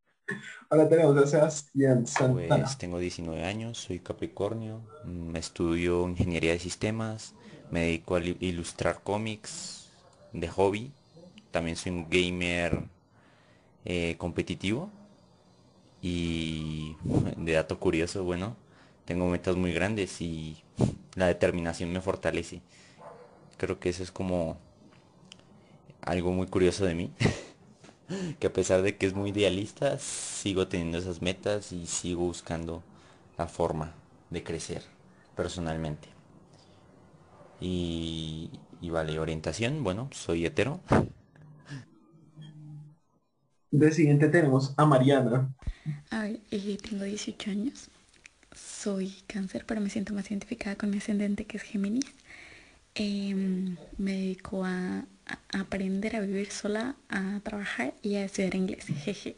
ahora 0.71 0.89
tenemos 0.89 1.17
a 1.17 1.27
Sebastián 1.27 2.07
Santana. 2.07 2.65
Pues 2.65 2.79
tengo 2.79 2.99
19 2.99 3.45
años, 3.45 3.79
soy 3.79 4.01
Capricornio, 4.01 4.81
mm, 5.05 5.37
estudio 5.37 6.09
ingeniería 6.09 6.53
de 6.53 6.59
sistemas, 6.59 7.35
me 7.71 7.81
dedico 7.81 8.17
a 8.17 8.21
ilustrar 8.21 9.01
cómics 9.03 9.89
de 10.33 10.49
hobby, 10.49 10.93
también 11.51 11.77
soy 11.77 11.93
un 11.93 12.09
gamer 12.11 12.83
eh, 13.85 14.17
competitivo 14.19 14.91
y 16.03 16.97
de 17.37 17.53
dato 17.53 17.79
curioso, 17.79 18.25
bueno, 18.25 18.57
tengo 19.05 19.27
metas 19.29 19.57
muy 19.57 19.73
grandes 19.73 20.21
y 20.21 20.63
la 21.17 21.27
determinación 21.27 21.93
me 21.93 22.01
fortalece. 22.01 22.63
Creo 23.59 23.81
que 23.81 23.91
eso 23.91 24.03
es 24.03 24.13
como 24.13 24.59
algo 26.03 26.33
muy 26.33 26.47
curioso 26.47 26.85
de 26.85 26.95
mí. 26.95 27.11
que 28.39 28.47
a 28.47 28.53
pesar 28.53 28.83
de 28.83 28.97
que 28.97 29.07
es 29.07 29.15
muy 29.15 29.31
idealista, 29.31 29.99
sigo 29.99 30.69
teniendo 30.69 30.99
esas 30.99 31.23
metas 31.23 31.73
y 31.73 31.87
sigo 31.87 32.23
buscando 32.25 32.83
la 33.39 33.47
forma 33.47 33.93
de 34.31 34.43
crecer 34.43 34.83
personalmente. 35.37 36.09
Y, 37.61 38.51
y 38.81 38.91
vale, 38.91 39.19
orientación, 39.19 39.83
bueno, 39.85 40.09
soy 40.13 40.45
hetero. 40.47 40.81
De 43.71 43.93
siguiente 43.93 44.29
tenemos 44.31 44.73
a 44.79 44.87
Mariana. 44.87 45.53
A 46.11 46.23
ver, 46.23 46.41
eh, 46.51 46.79
tengo 46.83 47.05
18 47.05 47.51
años. 47.51 47.91
Soy 48.55 49.15
cáncer, 49.27 49.65
pero 49.67 49.81
me 49.81 49.91
siento 49.91 50.15
más 50.15 50.31
identificada 50.31 50.77
con 50.77 50.91
mi 50.91 50.99
ascendente 50.99 51.45
que 51.45 51.57
es 51.57 51.63
Géminis. 51.63 52.05
Em, 52.95 53.77
me 53.99 54.13
dedico 54.13 54.65
a, 54.65 55.05
aprender 55.53 56.17
a 56.17 56.21
vivir 56.21 56.51
sola, 56.51 56.97
a 57.09 57.41
trabajar 57.43 57.95
y 58.03 58.17
a 58.17 58.25
estudiar 58.25 58.55
inglés. 58.55 58.87
Jeje. 58.87 59.37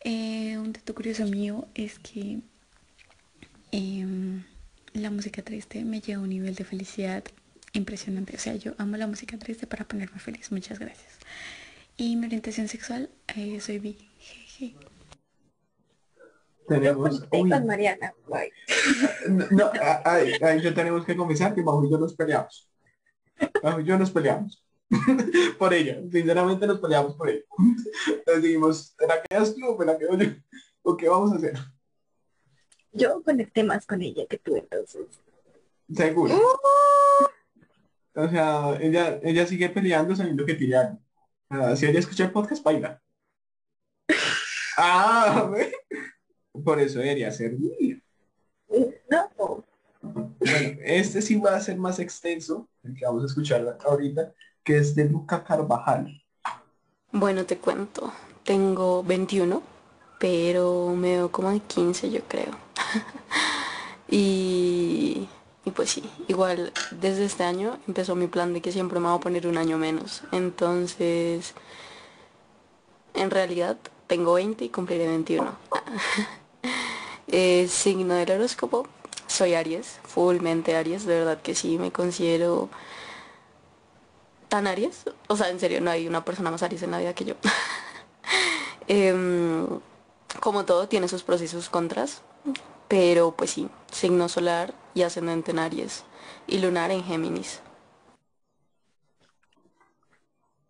Eh, 0.00 0.58
un 0.58 0.72
dato 0.72 0.94
curioso 0.94 1.24
mío 1.24 1.66
es 1.74 1.98
que 1.98 2.40
em, 3.72 4.44
la 4.92 5.10
música 5.10 5.42
triste 5.42 5.84
me 5.84 6.00
lleva 6.00 6.20
a 6.20 6.24
un 6.24 6.30
nivel 6.30 6.54
de 6.54 6.64
felicidad 6.64 7.24
impresionante. 7.72 8.36
O 8.36 8.38
sea, 8.38 8.54
yo 8.56 8.74
amo 8.78 8.96
la 8.96 9.06
música 9.06 9.38
triste 9.38 9.66
para 9.66 9.86
ponerme 9.86 10.18
feliz. 10.18 10.52
Muchas 10.52 10.78
gracias. 10.78 11.12
Y 11.96 12.16
mi 12.16 12.26
orientación 12.26 12.68
sexual, 12.68 13.10
eh, 13.34 13.60
soy 13.60 13.78
bi. 13.78 13.96
Jeje. 14.18 14.74
Tenemos... 16.68 17.22
uy, 17.32 17.50
con 17.50 17.66
Mariana. 17.66 18.12
No, 19.50 19.70
ahí, 20.04 20.32
ahí 20.42 20.60
ya 20.60 20.74
tenemos 20.74 21.04
que 21.04 21.16
confesar 21.16 21.54
que 21.54 21.62
Majo 21.62 21.84
y 21.84 21.90
yo 21.90 21.98
nos 21.98 22.14
peleamos. 22.14 22.70
Majo 23.62 23.80
y 23.80 23.84
yo 23.84 23.98
nos 23.98 24.10
peleamos. 24.10 24.62
por 25.58 25.74
ella. 25.74 26.00
Sinceramente 26.10 26.66
nos 26.66 26.80
peleamos 26.80 27.14
por 27.16 27.30
ella. 27.30 27.44
Entonces 28.06 28.42
dijimos, 28.42 28.94
¿te 28.96 29.06
la 29.06 29.22
quedas 29.22 29.54
tú 29.54 29.66
o 29.66 29.78
me 29.78 29.86
la 29.86 29.98
quedo 29.98 30.16
yo? 30.16 30.30
¿O 30.82 30.96
qué 30.96 31.08
vamos 31.08 31.32
a 31.32 31.36
hacer? 31.36 31.58
Yo 32.92 33.22
conecté 33.22 33.62
más 33.64 33.86
con 33.86 34.02
ella 34.02 34.26
que 34.26 34.38
tú 34.38 34.56
entonces. 34.56 35.06
Seguro. 35.94 36.34
O 38.14 38.28
sea, 38.28 38.76
ella, 38.80 39.20
ella 39.22 39.46
sigue 39.46 39.68
peleando 39.68 40.16
sabiendo 40.16 40.44
que 40.44 40.52
algo. 40.76 40.98
Ah, 41.50 41.76
si 41.76 41.86
ella 41.86 42.00
escucha 42.00 42.24
el 42.24 42.32
podcast, 42.32 42.62
baila. 42.62 43.00
ah, 44.76 45.48
¿ve? 45.52 45.72
Por 46.62 46.80
eso 46.80 46.98
debería 46.98 47.30
ser 47.30 47.56
No. 49.10 49.64
Bueno, 50.00 50.78
este 50.84 51.22
sí 51.22 51.36
va 51.36 51.56
a 51.56 51.60
ser 51.60 51.76
más 51.76 51.98
extenso, 51.98 52.68
el 52.82 52.94
que 52.94 53.04
vamos 53.04 53.22
a 53.24 53.26
escuchar 53.26 53.78
ahorita, 53.84 54.32
que 54.62 54.78
es 54.78 54.94
de 54.94 55.04
Luca 55.04 55.42
Carvajal. 55.42 56.22
Bueno, 57.12 57.44
te 57.44 57.58
cuento. 57.58 58.12
Tengo 58.44 59.02
21, 59.02 59.62
pero 60.18 60.94
me 60.94 61.16
veo 61.16 61.32
como 61.32 61.50
de 61.50 61.60
15, 61.60 62.10
yo 62.10 62.20
creo. 62.28 62.52
y, 64.08 65.28
y 65.64 65.70
pues 65.70 65.90
sí, 65.90 66.02
igual 66.28 66.72
desde 66.92 67.24
este 67.24 67.44
año 67.44 67.78
empezó 67.86 68.14
mi 68.14 68.26
plan 68.26 68.52
de 68.52 68.62
que 68.62 68.72
siempre 68.72 69.00
me 69.00 69.08
voy 69.08 69.16
a 69.16 69.20
poner 69.20 69.46
un 69.46 69.58
año 69.58 69.78
menos. 69.78 70.22
Entonces, 70.32 71.54
en 73.14 73.30
realidad 73.30 73.76
tengo 74.06 74.34
20 74.34 74.64
y 74.64 74.68
cumpliré 74.68 75.06
21. 75.06 75.56
Eh, 77.30 77.68
signo 77.68 78.14
del 78.14 78.30
horóscopo, 78.30 78.86
soy 79.26 79.54
Aries, 79.54 80.00
fullmente 80.04 80.74
Aries, 80.76 81.04
de 81.04 81.18
verdad 81.18 81.40
que 81.42 81.54
sí, 81.54 81.78
me 81.78 81.92
considero 81.92 82.70
tan 84.48 84.66
Aries. 84.66 85.04
O 85.28 85.36
sea, 85.36 85.50
en 85.50 85.60
serio, 85.60 85.80
no 85.80 85.90
hay 85.90 86.06
una 86.08 86.24
persona 86.24 86.50
más 86.50 86.62
Aries 86.62 86.82
en 86.82 86.90
la 86.90 86.98
vida 86.98 87.14
que 87.14 87.24
yo. 87.24 87.34
Em, 88.88 89.66
como 90.40 90.64
todo, 90.64 90.88
tiene 90.88 91.08
sus 91.08 91.22
pros 91.22 91.42
y 91.42 91.48
sus 91.48 91.68
contras. 91.68 92.22
Pero 92.88 93.32
pues 93.32 93.50
sí, 93.52 93.68
signo 93.92 94.28
solar 94.28 94.74
y 94.94 95.02
ascendente 95.02 95.52
en 95.52 95.60
Aries 95.60 96.04
y 96.46 96.58
lunar 96.58 96.90
en 96.90 97.04
Géminis. 97.04 97.60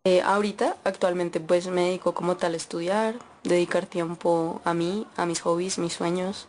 Eh, 0.04 0.22
ahorita, 0.22 0.76
actualmente, 0.84 1.38
pues 1.38 1.68
me 1.68 1.82
dedico 1.82 2.12
como 2.14 2.36
tal 2.36 2.54
estudiar, 2.56 3.16
dedicar 3.44 3.86
tiempo 3.86 4.60
a 4.64 4.74
mí, 4.74 5.06
a 5.16 5.26
mis 5.26 5.40
hobbies, 5.40 5.78
mis 5.78 5.92
sueños, 5.92 6.46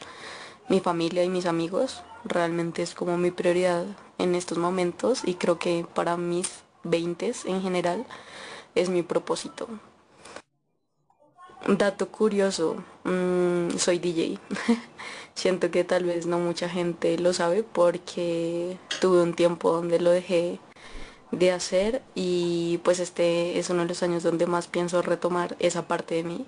mi 0.67 0.79
familia 0.79 1.23
y 1.23 1.29
mis 1.29 1.45
amigos. 1.45 2.03
Realmente 2.25 2.81
es 2.81 2.95
como 2.95 3.17
mi 3.17 3.31
prioridad 3.31 3.85
en 4.17 4.35
estos 4.35 4.57
momentos 4.57 5.21
y 5.25 5.35
creo 5.35 5.57
que 5.59 5.85
para 5.93 6.17
mis 6.17 6.63
20 6.83 7.33
en 7.45 7.61
general 7.61 8.05
es 8.75 8.89
mi 8.89 9.03
propósito. 9.03 9.67
Dato 11.67 12.07
curioso, 12.09 12.83
mm, 13.03 13.77
soy 13.77 13.99
DJ. 13.99 14.39
Siento 15.35 15.71
que 15.71 15.83
tal 15.83 16.05
vez 16.05 16.25
no 16.25 16.39
mucha 16.39 16.69
gente 16.69 17.17
lo 17.17 17.33
sabe 17.33 17.63
porque 17.63 18.77
tuve 19.01 19.21
un 19.21 19.33
tiempo 19.33 19.71
donde 19.71 19.99
lo 19.99 20.11
dejé 20.11 20.59
de 21.31 21.51
hacer 21.51 22.01
y 22.15 22.79
pues 22.83 22.99
este 22.99 23.59
es 23.59 23.69
uno 23.69 23.83
de 23.83 23.89
los 23.89 24.03
años 24.03 24.23
donde 24.23 24.47
más 24.47 24.67
pienso 24.67 25.01
retomar 25.01 25.55
esa 25.59 25.87
parte 25.87 26.15
de 26.15 26.23
mí 26.23 26.45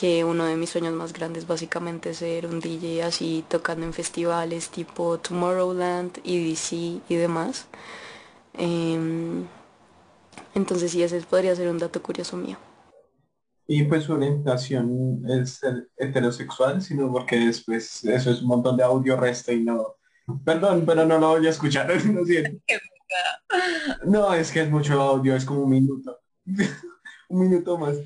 que 0.00 0.24
uno 0.24 0.46
de 0.46 0.56
mis 0.56 0.70
sueños 0.70 0.94
más 0.94 1.12
grandes 1.12 1.46
básicamente 1.46 2.10
es 2.10 2.16
ser 2.16 2.46
un 2.46 2.58
DJ 2.58 3.04
así 3.04 3.44
tocando 3.46 3.84
en 3.84 3.92
festivales 3.92 4.70
tipo 4.70 5.18
Tomorrowland, 5.18 6.20
EDC 6.24 7.02
y 7.06 7.16
demás. 7.16 7.66
Em, 8.54 9.44
entonces 10.54 10.90
sí, 10.92 11.02
ese 11.02 11.20
podría 11.20 11.54
ser 11.54 11.68
un 11.68 11.76
dato 11.76 12.02
curioso 12.02 12.38
mío. 12.38 12.56
Y 13.66 13.84
pues 13.84 14.04
su 14.04 14.14
orientación 14.14 15.22
es 15.28 15.60
heterosexual, 15.98 16.80
sino 16.80 17.12
porque 17.12 17.36
después 17.38 18.02
eso 18.02 18.30
es 18.30 18.40
un 18.40 18.48
montón 18.48 18.78
de 18.78 18.84
audio 18.84 19.18
resta 19.18 19.52
y 19.52 19.62
no... 19.62 19.96
Perdón, 20.46 20.84
pero 20.86 21.04
no 21.04 21.18
lo 21.18 21.28
voy 21.28 21.46
a 21.46 21.50
escuchar, 21.50 21.92
no 22.06 22.22
No, 24.06 24.32
es 24.32 24.50
que 24.50 24.62
es 24.62 24.70
mucho 24.70 24.98
audio, 24.98 25.36
es 25.36 25.44
como 25.44 25.64
un 25.64 25.70
minuto. 25.70 26.20
un 27.28 27.40
minuto 27.40 27.76
más. 27.76 27.98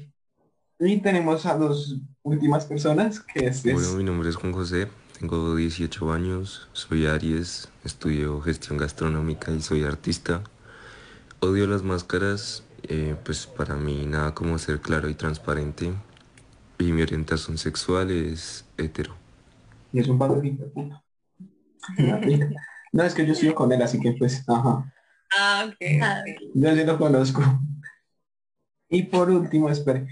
Y 0.78 0.98
tenemos 0.98 1.46
a 1.46 1.56
dos 1.56 1.96
últimas 2.22 2.66
personas, 2.66 3.20
que 3.20 3.46
es... 3.46 3.62
Bueno, 3.62 3.92
mi 3.92 4.04
nombre 4.04 4.28
es 4.28 4.36
Juan 4.36 4.52
José, 4.52 4.88
tengo 5.18 5.54
18 5.54 6.12
años, 6.12 6.68
soy 6.72 7.06
Aries, 7.06 7.68
estudio 7.84 8.40
gestión 8.40 8.78
gastronómica 8.78 9.52
y 9.52 9.62
soy 9.62 9.84
artista. 9.84 10.42
Odio 11.40 11.66
las 11.66 11.82
máscaras, 11.82 12.64
eh, 12.82 13.14
pues 13.24 13.46
para 13.46 13.76
mí 13.76 14.04
nada 14.06 14.34
como 14.34 14.58
ser 14.58 14.80
claro 14.80 15.08
y 15.08 15.14
transparente. 15.14 15.92
Y 16.78 16.92
mi 16.92 17.02
orientación 17.02 17.56
sexual 17.56 18.10
es 18.10 18.64
hetero. 18.76 19.14
Y 19.92 20.00
es 20.00 20.08
un 20.08 20.18
padrito. 20.18 20.64
No, 22.92 23.02
es 23.02 23.12
que 23.12 23.26
yo 23.26 23.32
estoy 23.32 23.52
con 23.52 23.72
él, 23.72 23.82
así 23.82 23.98
que 23.98 24.12
pues, 24.12 24.48
ajá. 24.48 24.94
Ah, 25.36 25.66
ok. 25.66 25.74
Yo 26.54 26.74
sí 26.76 26.84
lo 26.84 26.96
conozco. 26.96 27.42
Y 28.88 29.02
por 29.02 29.28
último, 29.30 29.68
espere, 29.68 30.06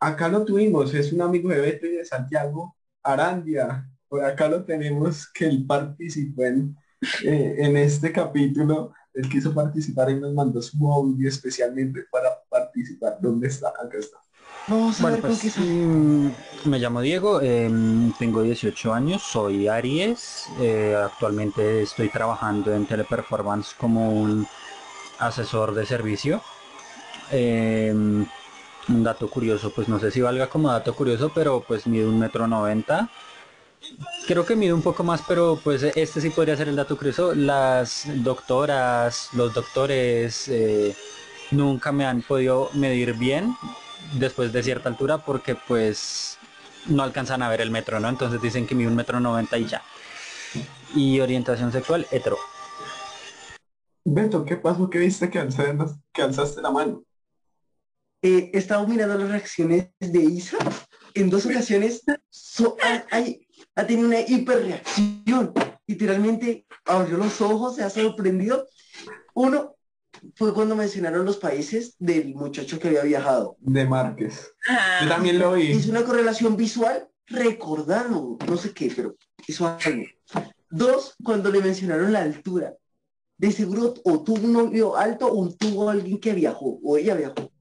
acá 0.00 0.28
lo 0.28 0.44
tuvimos, 0.44 0.94
es 0.94 1.12
un 1.12 1.22
amigo 1.22 1.48
de 1.50 1.60
Beto 1.60 1.86
y 1.86 1.96
de 1.96 2.04
Santiago, 2.04 2.76
Arandia. 3.02 3.88
Por 4.08 4.24
acá 4.24 4.48
lo 4.48 4.64
tenemos 4.64 5.30
que 5.32 5.46
él 5.46 5.64
participó 5.66 6.44
en, 6.44 6.76
eh, 7.24 7.56
en 7.58 7.76
este 7.76 8.12
capítulo. 8.12 8.92
Él 9.12 9.28
quiso 9.28 9.52
participar 9.52 10.10
y 10.10 10.20
nos 10.20 10.32
mandó 10.32 10.62
su 10.62 10.76
audio 10.92 11.28
especialmente 11.28 12.04
para 12.10 12.30
participar. 12.48 13.18
¿Dónde 13.20 13.48
está? 13.48 13.68
Acá 13.68 13.98
está. 13.98 14.18
Vamos 14.68 15.00
bueno, 15.00 15.16
pues, 15.22 15.56
mm, 15.56 16.28
me 16.66 16.78
llamo 16.78 17.00
Diego, 17.00 17.40
em, 17.40 18.12
tengo 18.18 18.42
18 18.42 18.92
años, 18.92 19.22
soy 19.22 19.66
Aries, 19.66 20.46
eh, 20.60 20.94
actualmente 20.94 21.82
estoy 21.82 22.10
trabajando 22.10 22.74
en 22.74 22.84
Teleperformance 22.84 23.74
como 23.78 24.10
un 24.10 24.46
asesor 25.18 25.74
de 25.74 25.86
servicio. 25.86 26.42
Em, 27.30 28.26
un 28.88 29.04
dato 29.04 29.28
curioso, 29.28 29.70
pues 29.70 29.88
no 29.88 29.98
sé 29.98 30.10
si 30.10 30.20
valga 30.20 30.48
como 30.48 30.70
dato 30.70 30.94
curioso, 30.94 31.30
pero 31.34 31.60
pues 31.66 31.86
mide 31.86 32.06
un 32.06 32.18
metro 32.18 32.46
noventa. 32.46 33.10
Creo 34.26 34.44
que 34.44 34.56
mide 34.56 34.72
un 34.72 34.82
poco 34.82 35.04
más, 35.04 35.22
pero 35.26 35.58
pues 35.62 35.82
este 35.82 36.20
sí 36.20 36.30
podría 36.30 36.56
ser 36.56 36.68
el 36.68 36.76
dato 36.76 36.96
curioso. 36.96 37.34
Las 37.34 38.04
doctoras, 38.22 39.30
los 39.32 39.54
doctores 39.54 40.48
eh, 40.48 40.94
nunca 41.50 41.92
me 41.92 42.04
han 42.04 42.22
podido 42.22 42.70
medir 42.74 43.14
bien 43.14 43.54
después 44.14 44.52
de 44.52 44.62
cierta 44.62 44.88
altura 44.88 45.18
porque 45.18 45.54
pues 45.54 46.38
no 46.86 47.02
alcanzan 47.02 47.42
a 47.42 47.48
ver 47.48 47.60
el 47.60 47.70
metro, 47.70 48.00
¿no? 48.00 48.08
Entonces 48.08 48.40
dicen 48.40 48.66
que 48.66 48.74
mide 48.74 48.88
un 48.88 48.96
metro 48.96 49.20
noventa 49.20 49.58
y 49.58 49.66
ya. 49.66 49.82
Y 50.94 51.20
orientación 51.20 51.72
sexual, 51.72 52.06
hetero. 52.10 52.38
Beto, 54.04 54.44
¿qué 54.44 54.56
pasó? 54.56 54.88
¿Qué 54.88 54.98
viste 54.98 55.28
que 55.30 55.46
que 56.12 56.22
alzaste 56.22 56.62
la 56.62 56.70
mano? 56.70 57.04
Eh, 58.22 58.50
he 58.52 58.86
mirando 58.86 59.16
las 59.18 59.30
reacciones 59.30 59.88
de 60.00 60.18
Isa. 60.20 60.58
En 61.14 61.30
dos 61.30 61.46
ocasiones 61.46 62.02
ha, 63.74 63.86
tenido 63.86 64.08
una 64.08 64.20
hiperreacción. 64.20 65.52
Literalmente 65.86 66.66
abrió 66.84 67.16
los 67.16 67.40
ojos, 67.40 67.76
se 67.76 67.84
ha 67.84 67.90
sorprendido. 67.90 68.66
Uno 69.34 69.76
fue 70.34 70.52
cuando 70.52 70.74
mencionaron 70.74 71.24
los 71.24 71.36
países 71.36 71.94
del 71.98 72.34
muchacho 72.34 72.78
que 72.78 72.88
había 72.88 73.02
viajado. 73.02 73.56
De 73.60 73.86
Márquez. 73.86 74.52
Yo 75.02 75.08
también 75.08 75.38
lo 75.38 75.52
vi. 75.52 75.72
Es 75.72 75.86
una 75.86 76.04
correlación 76.04 76.56
visual, 76.56 77.08
recordaron, 77.26 78.36
no 78.46 78.56
sé 78.56 78.72
qué, 78.72 78.92
pero 78.94 79.16
eso 79.46 79.66
algo. 79.66 80.04
Dos, 80.70 81.14
cuando 81.22 81.50
le 81.50 81.60
mencionaron 81.60 82.12
la 82.12 82.22
altura. 82.22 82.74
De 83.36 83.52
seguro 83.52 83.94
o 84.04 84.24
tuvo 84.24 84.44
un 84.44 84.52
novio 84.52 84.96
alto 84.96 85.32
o 85.32 85.48
tuvo 85.54 85.88
alguien 85.88 86.18
que 86.18 86.32
viajó, 86.32 86.80
o 86.82 86.96
ella 86.96 87.14
viajó. 87.14 87.52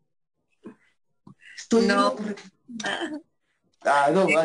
No. 1.72 2.16
Ah, 3.90 4.10
no, 4.12 4.28
No, 4.28 4.42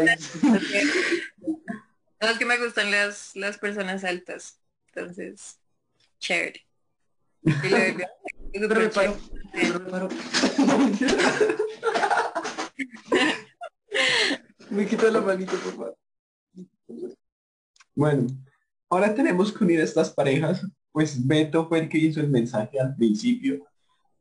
es 2.29 2.39
que 2.39 2.45
me 2.45 2.59
gustan 2.59 2.93
las, 2.93 3.35
las 3.35 3.59
personas 3.59 4.05
altas. 4.05 4.61
Entonces, 4.89 5.59
chévere. 6.21 6.65
Pero 7.43 8.79
me 8.79 8.89
paro. 8.89 9.17
Pero 9.53 9.81
me 9.81 9.91
paro. 9.91 10.09
me 14.71 14.87
quito 14.87 15.11
la 15.11 15.21
manito, 15.23 15.57
por 15.57 15.73
favor. 15.73 15.99
Bueno, 17.97 18.29
ahora 18.91 19.13
tenemos 19.15 19.51
que 19.53 19.65
unir 19.65 19.81
a 19.81 19.85
estas 19.85 20.11
parejas. 20.11 20.65
Pues 20.93 21.27
Beto 21.27 21.69
fue 21.69 21.81
el 21.81 21.89
que 21.89 21.99
hizo 21.99 22.21
el 22.21 22.29
mensaje 22.29 22.79
al 22.79 22.95
principio 22.95 23.67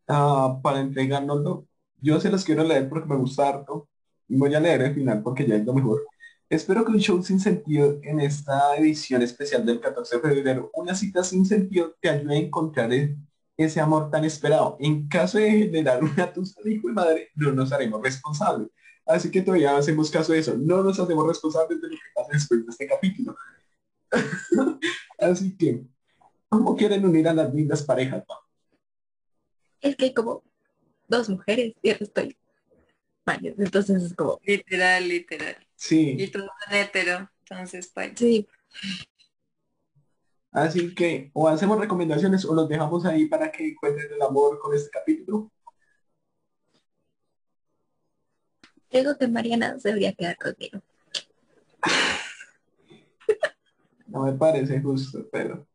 uh, 0.08 0.60
para 0.62 0.80
entregárnoslo 0.80 1.68
yo 2.02 2.20
se 2.20 2.30
los 2.30 2.44
quiero 2.44 2.64
leer 2.64 2.90
porque 2.90 3.08
me 3.08 3.16
gusta 3.16 3.48
harto. 3.48 3.88
Voy 4.28 4.54
a 4.56 4.60
leer 4.60 4.82
el 4.82 4.96
final 4.96 5.22
porque 5.22 5.48
ya 5.48 5.56
es 5.56 5.66
lo 5.66 5.74
mejor. 5.74 6.02
Espero 6.50 6.84
que 6.84 6.92
un 6.92 7.00
show 7.00 7.24
sin 7.24 7.40
sentido 7.40 8.00
en 8.04 8.20
esta 8.20 8.76
edición 8.76 9.22
especial 9.22 9.66
del 9.66 9.80
14 9.80 10.18
de 10.18 10.22
febrero, 10.22 10.72
una 10.74 10.96
cita 10.96 11.24
sin 11.24 11.46
sentido, 11.46 11.96
te 12.02 12.10
ayude 12.10 12.36
a 12.36 12.40
encontrar 12.40 12.92
e-, 12.92 13.16
ese 13.56 13.80
amor 13.80 14.10
tan 14.10 14.26
esperado. 14.26 14.78
En 14.80 15.08
caso 15.08 15.38
de 15.38 15.50
generar 15.50 16.04
una 16.04 16.34
tusa 16.34 16.60
de 16.64 16.74
hijo 16.74 16.90
y 16.90 16.94
madre, 16.94 17.30
no 17.36 17.52
nos 17.54 17.72
haremos 17.72 18.02
responsables. 18.02 18.70
Así 19.06 19.32
que 19.32 19.42
todavía 19.42 19.78
hacemos 19.78 20.10
caso 20.12 20.34
de 20.34 20.40
eso. 20.40 20.56
No 20.58 20.84
nos 20.84 21.00
hacemos 21.00 21.28
responsables 21.28 21.82
de 21.82 21.88
lo 21.88 21.94
que 21.94 22.02
pasa 22.16 22.30
después 22.34 22.66
de 22.66 22.72
este 22.72 22.88
capítulo. 22.88 23.36
Así 25.20 25.56
que, 25.56 25.86
¿cómo 26.50 26.76
quieren 26.76 27.06
unir 27.06 27.28
a 27.28 27.34
las 27.34 27.54
lindas 27.54 27.84
parejas? 27.84 28.24
Es 29.80 29.96
que 29.96 30.14
como 30.14 30.44
dos 31.12 31.30
mujeres 31.30 31.74
y 31.84 31.92
ahora 31.92 32.04
estoy. 32.04 32.38
Vale, 33.24 33.54
entonces 33.58 34.02
es 34.02 34.16
como, 34.16 34.40
Literal, 34.44 35.08
literal. 35.08 35.56
Sí. 35.76 36.16
Y 36.18 36.28
todo 36.28 36.48
tan 36.66 36.76
hetero, 36.76 37.30
entonces 37.42 37.92
pues. 37.94 38.14
sí, 38.16 38.48
Así 40.52 40.94
que 40.94 41.32
o 41.34 41.48
hacemos 41.48 41.80
recomendaciones 41.80 42.44
o 42.46 42.54
los 42.54 42.68
dejamos 42.68 43.06
ahí 43.06 43.26
para 43.28 43.52
que 43.52 43.70
encuentren 43.70 44.12
el 44.12 44.22
amor 44.22 44.60
con 44.60 44.76
este 44.76 44.90
capítulo. 44.90 45.52
digo 48.92 49.18
que 49.18 49.28
Mariana 49.28 49.80
se 49.80 49.90
debería 49.90 50.14
quedar 50.14 50.38
conmigo. 50.38 50.82
No 54.08 54.26
me 54.26 54.34
parece 54.34 54.82
justo, 54.82 55.26
pero 55.32 55.66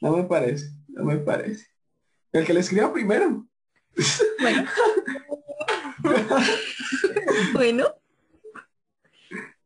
no 0.00 0.16
me 0.16 0.24
parece, 0.24 0.70
no 0.88 1.04
me 1.04 1.18
parece. 1.18 1.66
El 2.32 2.46
que 2.46 2.54
le 2.54 2.60
escriba 2.60 2.90
primero. 2.90 3.46
Bueno. 4.40 4.68
bueno, 7.52 7.84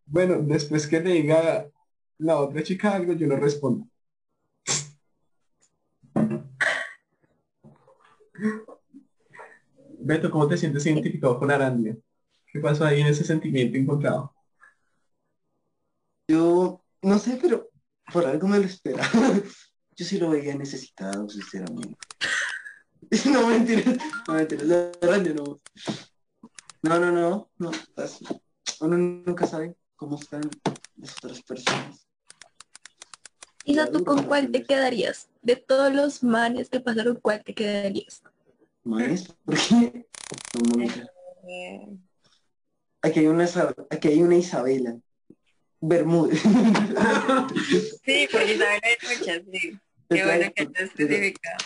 Bueno, 0.07 0.39
después 0.43 0.87
que 0.87 1.01
le 1.01 1.13
diga 1.13 1.69
la 2.19 2.39
otra 2.39 2.63
chica 2.63 2.95
algo, 2.95 3.13
yo 3.13 3.27
no 3.27 3.37
respondo. 3.37 3.87
Beto, 9.99 10.31
¿cómo 10.31 10.47
te 10.47 10.57
sientes 10.57 10.85
identificado 10.85 11.39
con 11.39 11.51
Arandia? 11.51 11.97
¿Qué 12.47 12.61
pasó 12.61 12.85
ahí 12.85 13.01
en 13.01 13.07
ese 13.07 13.25
sentimiento 13.25 13.79
encontrado? 13.79 14.35
Yo 16.29 16.85
no 17.03 17.19
sé, 17.19 17.39
pero 17.41 17.69
por 18.13 18.27
algo 18.27 18.47
me 18.49 18.59
lo 18.59 18.65
esperaba. 18.65 19.09
Yo 19.97 20.05
sí 20.05 20.19
lo 20.19 20.31
veía 20.31 20.55
necesitado, 20.57 21.29
sinceramente. 21.29 21.97
No 23.31 23.47
mentiras, 23.49 23.99
no 24.29 24.35
mentiras, 24.35 24.69
de 24.69 24.93
verdad 25.01 25.23
yo 25.25 25.35
no. 25.35 25.61
No, 26.83 27.01
no, 27.01 27.11
no, 27.11 27.51
no. 27.59 27.71
Uno 28.81 28.99
nunca 28.99 29.47
sabe 29.47 29.77
cómo 29.97 30.19
están 30.19 30.43
las 30.97 31.17
otras 31.17 31.43
personas. 31.43 32.07
Isa, 33.65 33.91
¿tú 33.91 34.05
con 34.05 34.25
cuál 34.25 34.51
te 34.51 34.63
quedarías? 34.63 35.29
De 35.43 35.57
todos 35.57 35.93
los 35.95 36.23
manes 36.23 36.69
que 36.69 36.81
pasaron, 36.81 37.19
¿cuál 37.21 37.43
te 37.43 37.55
quedarías? 37.55 38.23
Maestro, 38.83 39.35
¿por 39.45 39.55
qué? 39.57 40.07
No, 40.55 40.61
Mónica. 40.77 41.07
Aquí 43.01 43.21
hay 43.21 43.27
una, 43.27 43.45
Isa- 43.45 43.75
aquí 43.91 44.09
hay 44.09 44.23
una 44.23 44.37
Isabela. 44.37 44.97
Bermúdez. 45.81 46.43
Sí, 48.05 48.29
porque 48.31 48.55
Isabel 48.55 48.81
hay 48.83 48.97
muchas, 49.19 49.43
sí. 49.51 49.79
Qué 50.09 50.25
bueno 50.25 50.53
que 50.55 50.67
te 50.67 50.85
especificado. 50.85 51.57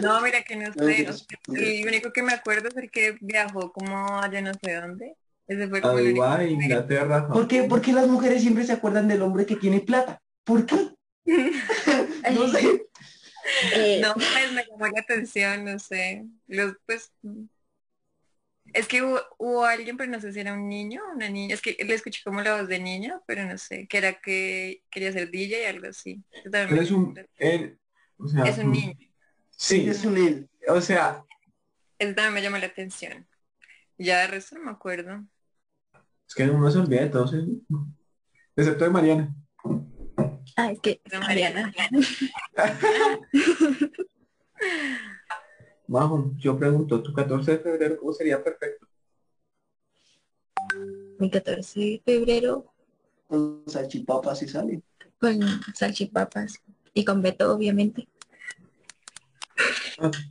No, 0.00 0.20
mira 0.20 0.42
que 0.42 0.56
no 0.56 0.72
sé. 0.72 1.06
el 1.54 1.86
único 1.86 2.12
que 2.12 2.22
me 2.22 2.32
acuerdo 2.32 2.68
es 2.68 2.76
el 2.76 2.90
que 2.90 3.16
viajó 3.20 3.72
como 3.72 4.20
allá 4.20 4.40
no 4.40 4.52
sé 4.54 4.74
dónde. 4.74 5.16
Ese 5.46 5.68
fue 5.68 5.78
A 5.78 5.82
como. 5.82 5.98
Dubái, 5.98 6.52
Inglaterra. 6.52 7.28
¿Por 7.28 7.46
qué, 7.46 7.64
¿Por 7.64 7.80
qué 7.80 7.92
las 7.92 8.06
mujeres 8.08 8.42
siempre 8.42 8.64
se 8.64 8.72
acuerdan 8.72 9.08
del 9.08 9.22
hombre 9.22 9.46
que 9.46 9.56
tiene 9.56 9.80
plata? 9.80 10.20
¿Por 10.44 10.66
qué? 10.66 10.76
No 12.34 12.48
sé. 12.48 12.86
Eh, 13.74 14.00
No, 14.02 14.14
pues 14.14 14.52
me 14.52 14.64
llamó 14.64 14.86
la 14.88 15.00
atención, 15.00 15.64
no 15.64 15.78
sé. 15.78 16.24
Los, 16.46 16.74
pues, 16.86 17.12
es 18.72 18.88
que 18.88 19.02
hubo, 19.02 19.20
hubo 19.38 19.64
alguien, 19.64 19.96
pero 19.96 20.10
no 20.10 20.20
sé 20.20 20.32
si 20.32 20.40
era 20.40 20.54
un 20.54 20.68
niño 20.68 21.02
o 21.06 21.14
una 21.14 21.28
niña. 21.28 21.54
Es 21.54 21.60
que 21.60 21.76
le 21.78 21.94
escuché 21.94 22.22
como 22.24 22.40
la 22.40 22.56
voz 22.56 22.68
de 22.68 22.78
niño, 22.78 23.22
pero 23.26 23.44
no 23.44 23.56
sé. 23.58 23.86
Que 23.86 23.98
era 23.98 24.14
que 24.14 24.82
quería 24.90 25.12
ser 25.12 25.30
DJ 25.30 25.62
y 25.62 25.64
algo 25.66 25.88
así. 25.88 26.22
Es 26.42 26.90
un, 26.90 27.14
él, 27.36 27.78
o 28.24 28.28
sea, 28.28 28.44
la- 28.44 28.50
es 28.50 28.58
un 28.58 28.72
niño. 28.72 28.94
Sí, 29.50 29.88
Es 29.88 30.04
un 30.04 30.16
él. 30.18 30.50
o 30.68 30.80
sea, 30.80 31.24
Eso 31.98 32.14
también 32.14 32.34
me 32.34 32.42
llamó 32.42 32.58
la 32.58 32.66
atención. 32.66 33.26
Ya 33.98 34.20
de 34.22 34.26
resto 34.28 34.56
no 34.58 34.64
me 34.64 34.70
acuerdo. 34.72 35.24
es 36.28 36.34
que 36.34 36.44
uno 36.50 36.70
se 36.70 36.78
olvida 36.78 37.02
de 37.02 37.10
todo, 37.10 37.28
¿sí? 37.28 37.64
excepto 38.56 38.84
de 38.84 38.90
Mariana. 38.90 39.34
ah, 40.56 40.72
es 40.72 40.80
que 40.80 41.00
No, 41.12 41.20
Mariana. 41.20 41.72
Majo, 45.86 46.32
yo 46.38 46.58
pregunto, 46.58 47.02
¿tu 47.02 47.12
14 47.12 47.52
de 47.52 47.58
febrero 47.58 47.96
cómo 47.98 48.12
sería 48.12 48.42
perfecto? 48.42 48.86
Mi 51.18 51.30
14 51.30 51.78
de 51.80 52.02
febrero 52.04 52.72
Con 53.28 53.62
salchipapas 53.66 54.42
y 54.42 54.48
sale. 54.48 54.82
con 55.20 55.38
salchipapas 55.74 56.60
y 56.94 57.04
con 57.04 57.20
Beto, 57.22 57.52
obviamente. 57.54 58.08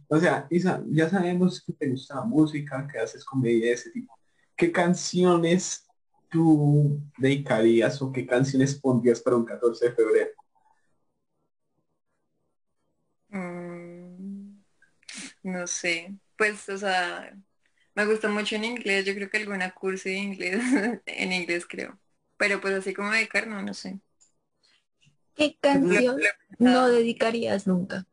O- 0.09 0.19
sea, 0.19 0.47
Isa, 0.49 0.83
ya 0.89 1.09
sabemos 1.09 1.61
que 1.63 1.73
te 1.73 1.89
gusta 1.89 2.15
la 2.15 2.23
música, 2.23 2.87
que 2.91 2.99
haces 2.99 3.23
comedia 3.25 3.67
de 3.67 3.73
ese 3.73 3.91
tipo. 3.91 4.13
¿Qué 4.55 4.71
canciones 4.71 5.89
tú 6.29 6.99
dedicarías 7.17 8.01
o 8.01 8.11
qué 8.11 8.25
canciones 8.25 8.75
pondrías 8.79 9.21
para 9.21 9.37
un 9.37 9.45
14 9.45 9.85
de 9.89 9.95
febrero? 9.95 10.31
Mm, 13.29 14.61
no 15.43 15.67
sé. 15.67 16.15
Pues, 16.37 16.67
o 16.69 16.77
sea, 16.77 17.33
me 17.95 18.05
gusta 18.05 18.29
mucho 18.29 18.55
en 18.55 18.65
inglés. 18.65 19.05
Yo 19.05 19.15
creo 19.15 19.29
que 19.29 19.37
alguna 19.37 19.73
curso 19.73 20.09
de 20.09 20.15
inglés, 20.17 20.61
en 21.05 21.33
inglés 21.33 21.65
creo. 21.67 21.99
Pero 22.37 22.61
pues 22.61 22.73
así 22.75 22.93
como 22.93 23.11
dedicar, 23.11 23.47
no, 23.47 23.61
no 23.61 23.73
sé. 23.73 23.99
¿Qué 25.35 25.57
canción 25.59 26.21
no 26.59 26.87
dedicarías 26.87 27.67
nunca? 27.67 28.05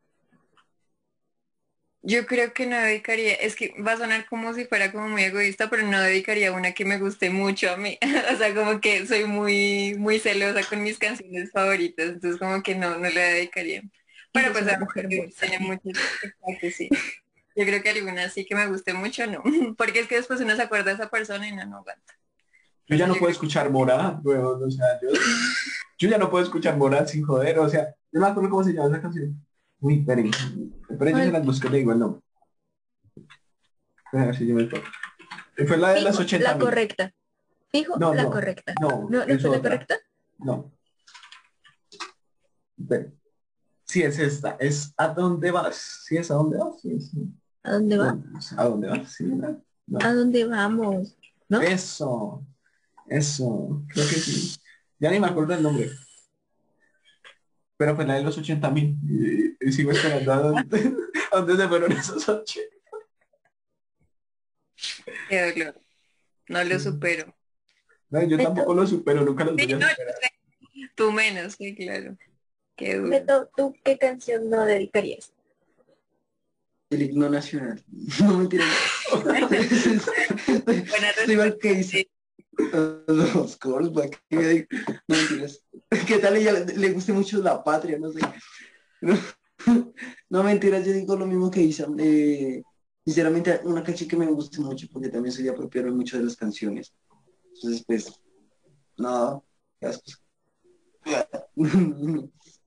Yo 2.03 2.27
creo 2.27 2.55
que 2.55 2.67
no 2.67 2.77
dedicaría, 2.77 3.35
es 3.35 3.55
que 3.55 3.75
va 3.87 3.93
a 3.93 3.99
sonar 3.99 4.27
como 4.27 4.55
si 4.55 4.65
fuera 4.65 4.91
como 4.91 5.09
muy 5.09 5.23
egoísta, 5.23 5.69
pero 5.69 5.83
no 5.87 6.01
dedicaría 6.01 6.53
una 6.53 6.73
que 6.73 6.87
me 6.87 6.99
guste 6.99 7.29
mucho 7.29 7.71
a 7.71 7.77
mí. 7.77 7.99
o 8.33 8.37
sea, 8.37 8.55
como 8.55 8.81
que 8.81 9.07
soy 9.07 9.25
muy, 9.25 9.97
muy 9.99 10.19
celosa 10.19 10.63
con 10.67 10.83
mis 10.83 10.99
canciones 10.99 11.51
favoritas, 11.53 12.09
entonces 12.09 12.39
como 12.39 12.63
que 12.63 12.75
no, 12.75 12.97
no 12.97 13.11
le 13.11 13.21
dedicaría. 13.21 13.83
Pero 14.33 14.53
pues 14.53 14.65
una 14.65 14.75
a 14.75 14.79
mujer 14.79 15.09
tiene 15.09 15.59
muchos 15.59 15.99
sí. 16.75 16.89
Yo 17.57 17.65
creo 17.67 17.83
que 17.83 17.91
alguna 17.91 18.29
sí 18.31 18.47
que 18.47 18.55
me 18.55 18.67
guste 18.69 18.95
mucho, 18.95 19.27
no. 19.27 19.43
Porque 19.77 20.01
es 20.01 20.07
que 20.07 20.17
después 20.17 20.41
uno 20.41 20.57
se 20.57 20.63
acuerda 20.63 20.87
de 20.87 20.95
esa 20.95 21.11
persona 21.11 21.47
y 21.49 21.53
no, 21.53 21.67
no 21.67 21.79
aguanta. 21.79 22.15
Yo 22.87 22.97
ya 22.97 23.07
no 23.07 23.15
puedo 23.15 23.31
escuchar 23.31 23.71
Morat, 23.71 24.19
weón, 24.25 24.65
o 24.65 24.71
sea, 24.71 24.99
yo, 25.01 25.11
yo 25.99 26.09
ya 26.09 26.19
no 26.19 26.29
puedo 26.29 26.43
escuchar 26.43 26.77
Morat 26.77 27.07
sin 27.07 27.23
joder, 27.23 27.59
o 27.61 27.69
sea, 27.69 27.95
yo 28.11 28.19
no 28.19 28.21
me 28.23 28.27
acuerdo 28.27 28.51
cómo 28.51 28.65
se 28.65 28.73
llama 28.73 28.89
esa 28.89 29.01
canción. 29.01 29.47
Uy, 29.81 30.01
esperen, 30.01 30.31
esperen, 30.89 31.17
yo 31.17 31.25
se 31.25 31.33
las 31.33 31.45
busco, 31.45 31.69
le 31.69 31.79
digo 31.79 31.93
el 31.93 31.99
nombre. 31.99 32.23
A 34.13 34.27
ver 34.27 34.37
si 34.37 34.47
yo 34.47 34.55
me 34.55 34.65
acuerdo. 34.65 34.87
Fue 35.67 35.77
la 35.77 35.91
de 35.91 36.03
las 36.03 36.17
Fijo, 36.17 36.23
80 36.25 36.53
La 36.53 36.59
correcta. 36.59 37.15
Fijo, 37.71 37.97
No, 37.99 38.15
la 38.15 38.25
no, 38.25 38.31
correcta. 38.31 38.75
No, 38.81 39.09
¿No, 39.09 39.25
no 39.25 39.39
fue 39.39 39.51
la 39.51 39.63
correcta? 39.63 39.97
No. 40.39 40.73
Esperen. 42.79 43.19
Sí, 43.85 44.03
es 44.03 44.19
esta, 44.19 44.57
es 44.61 44.95
¿A 44.97 45.09
dónde 45.09 45.51
vas? 45.51 46.05
Sí, 46.05 46.17
es 46.17 46.31
¿A 46.31 46.35
dónde 46.35 46.59
vas? 46.59 46.81
Sí, 46.81 47.01
sí. 47.01 47.19
¿A 47.63 47.73
dónde 47.73 47.97
va? 47.99 48.19
¿A 48.57 48.65
dónde 48.65 48.89
vas? 48.89 49.13
Sí. 49.13 49.25
No. 49.25 49.99
¿A 50.01 50.13
dónde 50.13 50.45
vamos? 50.45 51.17
¿No? 51.49 51.61
Eso, 51.61 52.45
eso, 53.09 53.83
creo 53.89 54.07
que 54.07 54.15
sí. 54.15 54.57
Ya 54.99 55.11
ni 55.11 55.19
me 55.19 55.27
acuerdo 55.27 55.55
el 55.55 55.63
nombre. 55.63 55.91
Pero 57.81 57.97
fue 57.97 58.05
la 58.05 58.17
de 58.17 58.23
los 58.23 58.37
80 58.37 58.71
mil. 58.73 58.99
Y, 59.09 59.57
y 59.59 59.73
sigo 59.73 59.91
esperando 59.91 60.31
a 60.35 60.37
dónde, 60.37 60.95
a 61.33 61.39
dónde 61.39 61.57
se 61.57 61.67
fueron 61.67 61.93
esos 61.93 62.29
80. 62.29 62.77
Qué 65.31 65.51
dolor. 65.51 65.81
No 66.49 66.63
lo 66.63 66.79
supero. 66.79 67.35
No, 68.11 68.23
yo 68.23 68.37
tampoco 68.37 68.75
lo 68.75 68.87
supero, 68.87 69.25
nunca 69.25 69.45
los 69.45 69.55
Sí, 69.57 69.65
voy 69.65 69.83
a 69.83 69.89
superar. 69.89 70.15
Tú 70.95 71.11
menos, 71.11 71.55
sí, 71.55 71.75
claro. 71.75 72.19
Qué 72.77 72.97
duro. 72.97 73.09
Beto, 73.09 73.51
¿tú 73.57 73.75
qué 73.83 73.97
canción 73.97 74.51
no 74.51 74.67
dedicarías? 74.67 75.33
El 76.91 77.01
himno 77.01 77.31
nacional. 77.31 77.83
No 78.21 78.37
mentira. 78.37 78.67
Buena 80.67 81.09
Estoy 81.17 81.33
igual 81.33 81.57
que 81.59 81.75
dice. 81.77 82.11
Los 83.07 83.57
coros, 83.57 83.91
¿para 83.91 84.11
qué 84.11 84.19
me 84.31 84.49
digo? 84.49 84.67
No. 85.09 85.17
¿Qué 86.07 86.19
tal 86.19 86.37
ella 86.37 86.53
le, 86.53 86.93
guste 86.93 87.13
mucho 87.13 87.43
la 87.43 87.63
patria? 87.63 87.99
No 87.99 88.13
sé. 88.13 88.21
No, 89.01 89.19
no, 90.29 90.43
mentiras, 90.43 90.85
yo 90.85 90.93
digo 90.93 91.17
lo 91.17 91.27
mismo 91.27 91.51
que 91.51 91.63
Isa. 91.63 91.87
Eh, 91.99 92.63
sinceramente, 93.05 93.61
una 93.65 93.83
canción 93.83 94.09
que 94.09 94.17
me 94.17 94.27
gusta 94.27 94.61
mucho 94.61 94.87
porque 94.93 95.09
también 95.09 95.33
soy 95.33 95.45
de 95.45 95.51
apropiarme 95.51 95.93
mucho 95.93 96.19
de 96.19 96.25
las 96.25 96.37
canciones. 96.37 96.93
Entonces, 97.55 97.85
pues, 97.87 98.21
nada, 98.97 99.43
asco. 99.81 100.13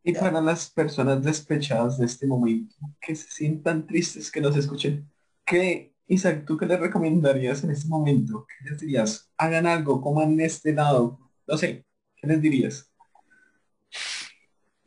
Y 0.06 0.14
para 0.14 0.42
las 0.42 0.70
personas 0.70 1.24
despechadas 1.24 1.98
de 1.98 2.06
este 2.06 2.28
momento, 2.28 2.76
que 3.00 3.16
se 3.16 3.30
sientan 3.32 3.88
tristes 3.88 4.30
que 4.30 4.42
nos 4.42 4.58
escuchen, 4.58 5.10
¿qué, 5.46 5.93
Isaac, 6.08 6.46
tú 6.46 6.58
qué 6.58 6.66
les 6.66 6.80
recomendarías 6.80 7.64
en 7.64 7.72
este 7.72 7.88
momento? 7.88 8.46
¿Qué 8.48 8.70
les 8.70 8.80
dirías? 8.80 9.32
Hagan 9.38 9.68
algo, 9.68 10.02
coman 10.02 10.40
este 10.40 10.74
lado. 10.74 11.20
No 11.48 11.58
sé, 11.58 11.86
¿qué 12.16 12.28
les 12.28 12.42
dirías? 12.42 12.92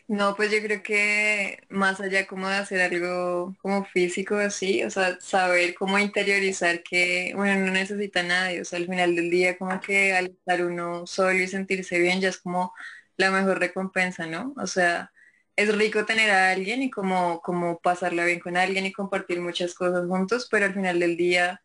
No, 0.09 0.37
pues 0.37 0.53
yo 0.53 0.59
creo 0.63 0.83
que 0.85 1.59
más 1.69 2.01
allá 2.01 2.29
como 2.29 2.49
de 2.49 2.55
hacer 2.55 2.81
algo 2.81 3.57
como 3.61 3.85
físico 3.85 4.37
así, 4.37 4.85
o 4.85 4.91
sea, 4.91 5.19
saber 5.21 5.75
cómo 5.75 5.99
interiorizar 5.99 6.85
que 6.85 7.33
uno 7.35 7.57
no 7.57 7.73
necesita 7.73 8.23
nadie, 8.23 8.61
o 8.61 8.65
sea, 8.65 8.79
al 8.79 8.87
final 8.87 9.17
del 9.17 9.31
día 9.31 9.59
como 9.59 9.81
que 9.81 10.15
al 10.15 10.27
estar 10.27 10.65
uno 10.65 11.07
solo 11.09 11.41
y 11.41 11.49
sentirse 11.49 11.99
bien 11.99 12.21
ya 12.21 12.29
es 12.29 12.39
como 12.39 12.73
la 13.17 13.33
mejor 13.33 13.59
recompensa, 13.59 14.27
¿no? 14.27 14.55
O 14.57 14.69
sea, 14.69 15.11
es 15.57 15.77
rico 15.77 16.05
tener 16.07 16.31
a 16.31 16.51
alguien 16.51 16.83
y 16.83 16.91
como, 16.91 17.41
como 17.43 17.79
pasarla 17.81 18.25
bien 18.25 18.41
con 18.41 18.57
alguien 18.57 18.87
y 18.87 18.93
compartir 18.93 19.41
muchas 19.41 19.75
cosas 19.75 20.07
juntos, 20.09 20.49
pero 20.51 20.67
al 20.67 20.75
final 20.75 21.01
del 21.01 21.17
día, 21.17 21.63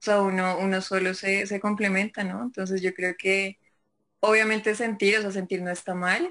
o 0.00 0.04
sea, 0.04 0.22
uno, 0.22 0.58
uno 0.60 0.80
solo 0.82 1.14
se, 1.14 1.46
se 1.46 1.60
complementa, 1.60 2.24
¿no? 2.24 2.42
Entonces 2.44 2.82
yo 2.82 2.94
creo 2.94 3.14
que 3.18 3.58
obviamente 4.20 4.74
sentir, 4.74 5.18
o 5.18 5.22
sea, 5.22 5.32
sentir 5.32 5.62
no 5.62 5.70
está 5.70 5.94
mal, 5.94 6.28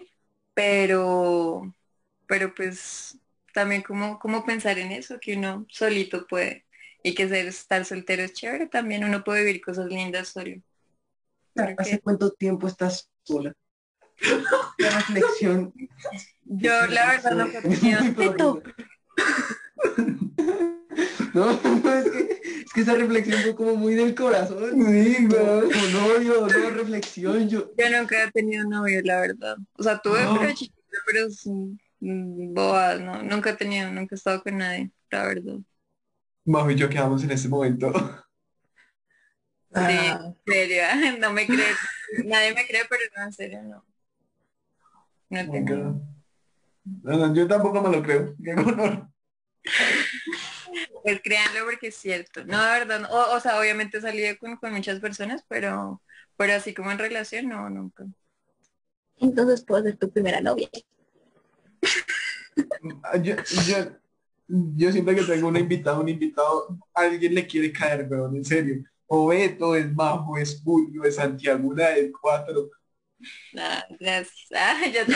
pero, 0.53 1.63
pero 2.27 2.53
pues 2.55 3.19
también 3.53 3.81
como, 3.83 4.19
como 4.19 4.45
pensar 4.45 4.79
en 4.79 4.91
eso, 4.91 5.19
que 5.21 5.37
uno 5.37 5.65
solito 5.69 6.27
puede, 6.27 6.65
y 7.03 7.15
que 7.15 7.27
ser, 7.29 7.47
estar 7.47 7.85
soltero 7.85 8.23
es 8.23 8.33
chévere, 8.33 8.67
también 8.67 9.03
uno 9.05 9.23
puede 9.23 9.41
vivir 9.45 9.61
cosas 9.61 9.87
lindas 9.87 10.29
solo. 10.29 10.61
¿Hace 11.77 11.99
que- 11.99 12.01
cuánto 12.01 12.31
tiempo 12.31 12.67
estás 12.67 13.09
sola? 13.23 13.53
La 14.77 14.89
reflexión. 14.91 15.73
Yo 16.45 16.87
la 16.87 17.07
verdad 17.07 17.31
no 17.31 17.45
he 17.47 17.61
tenido 17.61 17.99
Beto. 18.15 18.63
No, 21.33 21.45
no, 21.63 21.93
es 21.93 22.09
que, 22.11 22.41
es 22.65 22.73
que 22.73 22.81
esa 22.81 22.95
reflexión 22.95 23.41
fue 23.41 23.55
como 23.55 23.75
muy 23.75 23.95
del 23.95 24.15
corazón. 24.15 24.71
Sí, 24.85 25.27
Como 25.27 25.87
novio, 26.07 26.47
no, 26.47 26.69
reflexión, 26.69 27.49
yo. 27.49 27.71
Yo 27.77 27.89
nunca 27.97 28.23
he 28.23 28.31
tenido 28.31 28.67
novio, 28.67 29.01
la 29.03 29.19
verdad. 29.21 29.57
O 29.73 29.83
sea, 29.83 29.99
tuve 29.99 30.23
No. 30.23 30.39
pero 30.39 30.53
chiquita, 30.53 30.97
pero 31.05 31.27
es, 31.27 31.45
mm, 31.45 32.53
bobadas, 32.53 33.01
¿no? 33.01 33.21
Nunca 33.23 33.51
he 33.51 33.55
tenido, 33.55 33.91
nunca 33.91 34.15
he 34.15 34.17
estado 34.17 34.41
con 34.41 34.57
nadie, 34.57 34.91
la 35.11 35.25
verdad. 35.25 35.55
Majo 36.45 36.71
y 36.71 36.75
yo 36.75 36.89
quedamos 36.89 37.23
en 37.23 37.31
ese 37.31 37.49
momento. 37.49 37.91
Sí, 37.93 39.81
Ah. 39.81 40.21
en 40.23 40.37
serio, 40.45 40.83
no 41.19 41.33
me 41.33 41.45
cree, 41.47 41.65
nadie 42.23 42.53
me 42.53 42.65
cree, 42.65 42.83
pero 42.89 43.01
no, 43.17 43.23
en 43.23 43.33
serio, 43.33 43.61
no. 43.63 43.83
No 45.29 45.39
he 45.39 45.45
tenido. 45.45 46.01
No, 47.03 47.17
no, 47.17 47.33
yo 47.33 47.47
tampoco 47.47 47.81
me 47.81 47.95
lo 47.95 48.03
creo. 48.03 48.35
Qué 48.43 48.53
honor. 48.53 49.09
Pues 51.03 51.21
créanlo 51.23 51.65
porque 51.65 51.87
es 51.87 51.95
cierto. 51.95 52.43
No, 52.45 52.61
de 52.63 52.79
verdad, 52.79 52.99
no. 53.01 53.09
o, 53.09 53.35
o 53.35 53.39
sea, 53.39 53.59
obviamente 53.59 53.97
he 53.97 54.01
salido 54.01 54.37
con, 54.37 54.57
con 54.57 54.73
muchas 54.73 54.99
personas, 54.99 55.43
pero, 55.47 56.01
pero 56.35 56.53
así 56.53 56.73
como 56.73 56.91
en 56.91 56.99
relación, 56.99 57.47
no, 57.49 57.69
nunca. 57.69 58.05
Entonces 59.17 59.63
puedo 59.63 59.83
ser 59.83 59.97
tu 59.97 60.11
primera 60.11 60.41
novia. 60.41 60.69
Ah, 63.03 63.17
Yo, 63.17 63.35
yo, 63.67 63.75
yo 64.47 64.91
siempre 64.91 65.15
que 65.15 65.23
tengo 65.23 65.47
un 65.47 65.57
invitado, 65.57 66.01
un 66.01 66.09
invitado, 66.09 66.77
alguien 66.93 67.35
le 67.35 67.47
quiere 67.47 67.71
caer, 67.71 68.07
pero 68.09 68.27
en 68.27 68.43
serio. 68.45 68.83
O 69.07 69.27
Beto, 69.27 69.75
es 69.75 69.93
Majo, 69.93 70.37
es 70.37 70.61
Julio, 70.63 71.03
es 71.03 71.15
Santiago, 71.15 71.67
una 71.67 71.89
de 71.89 72.11
cuatro. 72.11 72.69
Ah, 73.57 73.85
gracias. 73.99 74.47
Ah, 74.53 74.81
ya 74.93 75.05
te... 75.05 75.13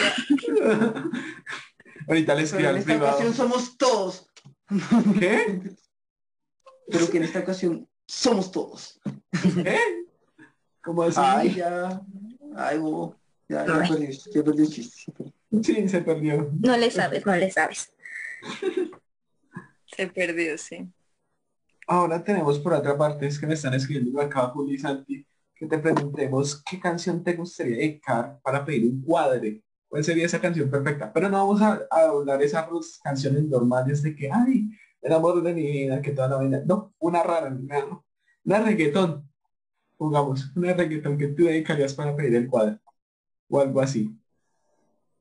Ahorita 2.08 2.34
les 2.36 2.46
escribo 2.46 2.70
en 2.70 2.76
al 2.76 2.78
esta 2.78 2.92
privado. 2.94 3.12
ocasión 3.14 3.34
somos 3.34 3.78
todos. 3.78 4.28
¿Qué? 5.20 5.62
Pero 6.90 7.10
que 7.10 7.18
en 7.18 7.24
esta 7.24 7.40
ocasión 7.40 7.88
somos 8.08 8.52
todos. 8.52 9.00
¿Qué? 9.64 9.80
¿Cómo 10.82 11.04
así? 11.04 11.20
Ay, 11.22 11.56
ya. 11.56 12.02
Ay, 12.56 12.78
bobo. 12.80 13.16
Ya, 13.48 13.66
ya 13.66 13.80
Ay. 13.82 13.90
perdí, 13.90 14.20
ya 14.34 14.44
perdí 14.44 14.64
el 14.64 14.70
chiste. 14.70 15.14
Sí, 15.64 15.90
se 15.90 16.02
perdió. 16.02 16.52
No 16.62 16.78
le 16.78 16.90
sabes, 16.92 17.26
no 17.26 17.36
le 17.36 17.52
sabes. 17.52 17.92
Se 19.86 20.08
perdió, 20.08 20.58
sí. 20.58 20.88
Ahora 21.88 22.24
tenemos 22.24 22.60
por 22.60 22.74
otra 22.74 22.96
parte, 22.98 23.26
es 23.26 23.40
que 23.40 23.48
me 23.48 23.56
están 23.56 23.74
escribiendo 23.74 24.22
acá 24.22 24.48
Juli 24.50 24.76
y 24.76 24.78
Santi, 24.78 25.26
que 25.60 25.68
te 25.68 25.78
preguntemos 25.78 26.64
qué 26.64 26.80
canción 26.80 27.22
te 27.22 27.34
gustaría 27.34 27.76
dedicar 27.76 28.40
para 28.42 28.64
pedir 28.64 28.90
un 28.90 29.02
cuadre. 29.02 29.62
¿Cuál 29.90 30.04
sería 30.06 30.26
esa 30.26 30.40
canción 30.40 30.70
perfecta? 30.70 31.12
Pero 31.12 31.30
no 31.30 31.38
vamos 31.38 31.62
a, 31.62 31.82
a 31.92 32.02
hablar 32.04 32.42
esas 32.42 32.68
canciones 33.04 33.44
normales 33.44 34.02
de 34.02 34.16
que, 34.16 34.32
ay, 34.32 34.70
el 35.02 35.14
amor 35.14 35.42
de 35.44 35.54
mi 35.54 35.64
vida, 35.64 36.02
que 36.02 36.12
toda 36.12 36.30
la 36.30 36.40
vida. 36.40 36.64
No, 36.66 36.94
una 37.00 37.24
rara, 37.24 37.50
no. 37.50 38.06
Una 38.46 38.60
reggaetón. 38.62 39.30
Pongamos, 39.98 40.50
una 40.56 40.74
reggaetón 40.74 41.18
que 41.18 41.28
tú 41.30 41.44
dedicarías 41.44 41.94
para 41.94 42.16
pedir 42.16 42.36
el 42.36 42.48
cuadre. 42.48 42.78
O 43.50 43.60
algo 43.60 43.82
así. 43.82 44.16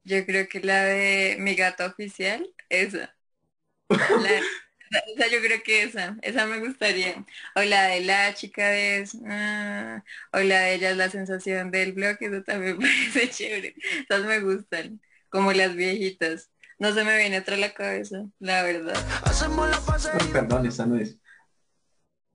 Yo 0.04 0.24
creo 0.24 0.48
que 0.48 0.60
la 0.60 0.84
de 0.84 1.36
mi 1.40 1.54
gato 1.56 1.84
oficial, 1.84 2.46
esa. 2.68 3.16
La- 3.90 4.42
o 4.90 5.16
sea, 5.16 5.28
yo 5.28 5.40
creo 5.40 5.62
que 5.62 5.82
esa, 5.82 6.16
esa 6.22 6.46
me 6.46 6.60
gustaría. 6.60 7.24
O 7.54 7.62
la 7.62 7.84
de 7.84 8.00
la 8.02 8.34
chica 8.34 8.68
de 8.68 9.04
ah, 9.26 10.02
o 10.32 10.38
la 10.38 10.60
de 10.60 10.74
ella 10.74 10.90
es 10.90 10.96
la 10.96 11.10
sensación 11.10 11.70
del 11.70 11.92
blog, 11.92 12.16
eso 12.20 12.42
también 12.42 12.78
me 12.78 12.86
parece 12.86 13.30
chévere. 13.30 13.74
Esas 14.08 14.24
me 14.24 14.40
gustan, 14.40 15.00
como 15.28 15.52
las 15.52 15.74
viejitas. 15.74 16.50
No 16.78 16.92
se 16.92 17.04
me 17.04 17.16
viene 17.16 17.38
otra 17.38 17.56
a 17.56 17.58
la 17.58 17.74
cabeza, 17.74 18.26
la 18.38 18.62
verdad. 18.62 18.94
Ay, 19.24 20.28
perdón, 20.32 20.66
esa 20.66 20.86
no 20.86 20.96
es. 20.96 21.18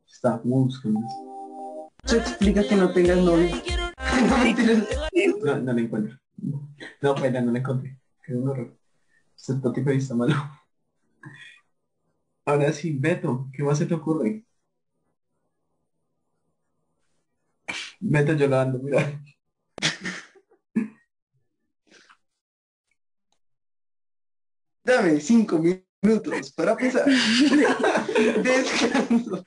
Está 0.05 0.41
buscando. 0.43 0.99
Eso 2.03 2.17
explica 2.17 2.67
que 2.67 2.75
no 2.75 2.91
tengas 2.91 3.17
novio. 3.17 3.49
No. 5.43 5.55
No, 5.55 5.59
no 5.59 5.73
la 5.73 5.81
encuentro. 5.81 6.19
No, 7.01 7.15
pues 7.15 7.31
no 7.31 7.51
la 7.51 7.59
encontré. 7.59 7.97
Qué 8.21 8.33
un 8.33 8.49
horror. 8.49 8.77
Este 9.35 9.53
Spotify 9.53 9.97
está 9.97 10.15
malo. 10.15 10.35
Ahora 12.45 12.71
sí, 12.73 12.91
Beto, 12.97 13.49
¿qué 13.53 13.63
más 13.63 13.77
se 13.77 13.85
te 13.85 13.93
ocurre? 13.95 14.45
Beto 17.99 18.33
llorando, 18.33 18.79
mira. 18.79 19.19
Dame 24.85 25.19
cinco 25.21 25.59
minutos 25.59 26.51
para 26.51 26.75
pensar. 26.75 27.05
Descanso. 28.43 29.43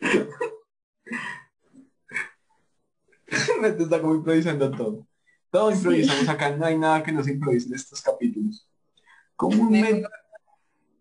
Beto 3.60 3.84
está 3.84 4.00
como 4.00 4.14
improvisando 4.14 4.70
todo. 4.70 5.06
Todo 5.50 5.70
improvisamos 5.70 6.28
acá, 6.28 6.56
no 6.56 6.64
hay 6.64 6.78
nada 6.78 7.02
que 7.02 7.12
nos 7.12 7.28
improvise 7.28 7.68
en 7.68 7.74
estos 7.74 8.00
capítulos. 8.00 8.68
Comúnmente, 9.36 10.08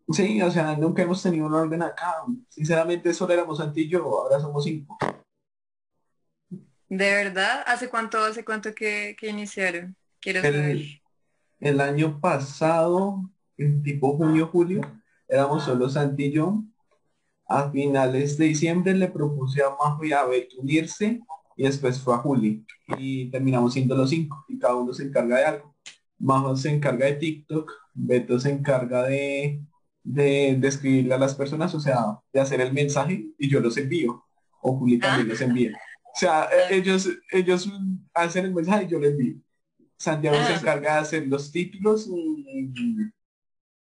sí, 0.09 0.41
o 0.41 0.51
sea, 0.51 0.75
nunca 0.75 1.03
hemos 1.03 1.21
tenido 1.21 1.45
un 1.47 1.53
orden 1.53 1.81
acá. 1.81 2.23
Sinceramente, 2.49 3.13
solo 3.13 3.33
éramos 3.33 3.57
Santi 3.57 3.81
y 3.81 3.89
yo, 3.89 4.03
ahora 4.03 4.39
somos 4.39 4.63
cinco. 4.63 4.97
¿De 6.89 7.11
verdad? 7.11 7.63
¿Hace 7.65 7.89
cuánto, 7.89 8.23
hace 8.23 8.45
cuánto 8.45 8.73
que, 8.73 9.15
que 9.19 9.29
iniciaron? 9.29 9.95
Quiero 10.19 10.41
saber. 10.41 10.81
El, 11.59 11.81
año 11.81 12.19
pasado, 12.19 13.29
tipo 13.83 14.15
junio, 14.17 14.47
julio, 14.47 14.81
éramos 15.27 15.63
solo 15.63 15.89
Santi 15.89 16.25
y 16.25 16.31
yo. 16.31 16.63
A 17.47 17.69
finales 17.69 18.37
de 18.37 18.45
diciembre 18.45 18.93
le 18.95 19.07
propuse 19.07 19.61
a 19.61 19.69
Majo 19.69 20.03
y 20.03 20.13
a 20.13 20.25
Beto 20.25 20.57
unirse 20.59 21.21
y 21.55 21.63
después 21.63 21.99
fue 21.99 22.15
a 22.15 22.19
Juli. 22.19 22.65
Y 22.97 23.29
terminamos 23.29 23.73
siendo 23.73 23.95
los 23.95 24.09
cinco 24.09 24.45
y 24.47 24.57
cada 24.57 24.75
uno 24.75 24.93
se 24.93 25.03
encarga 25.03 25.37
de 25.37 25.45
algo. 25.45 25.75
Majo 26.17 26.55
se 26.55 26.71
encarga 26.71 27.05
de 27.05 27.13
TikTok, 27.13 27.71
Beto 27.93 28.39
se 28.39 28.51
encarga 28.51 29.03
de, 29.03 29.61
de, 30.05 30.57
de 30.59 30.69
escribirle 30.69 31.15
a 31.15 31.19
las 31.19 31.35
personas, 31.35 31.75
o 31.75 31.81
sea, 31.81 32.19
de 32.33 32.41
hacer 32.41 32.61
el 32.61 32.73
mensaje 32.73 33.27
y 33.39 33.49
yo 33.49 33.61
los 33.61 33.77
envío. 33.77 34.25
O 34.61 34.77
Juli 34.77 34.99
también 35.01 35.29
los 35.29 35.41
envía. 35.41 35.73
O 36.15 36.19
sea, 36.19 36.45
eh, 36.53 36.77
ellos, 36.77 37.09
ellos 37.31 37.69
hacen 38.15 38.45
el 38.47 38.55
mensaje 38.55 38.85
y 38.85 38.89
yo 38.89 38.99
lo 38.99 39.07
envío. 39.07 39.37
Santiago 39.97 40.43
se 40.43 40.53
Ah. 40.53 40.55
encarga 40.55 40.95
de 40.95 40.99
hacer 41.01 41.27
los 41.27 41.51
títulos 41.51 42.07
y, 42.09 42.71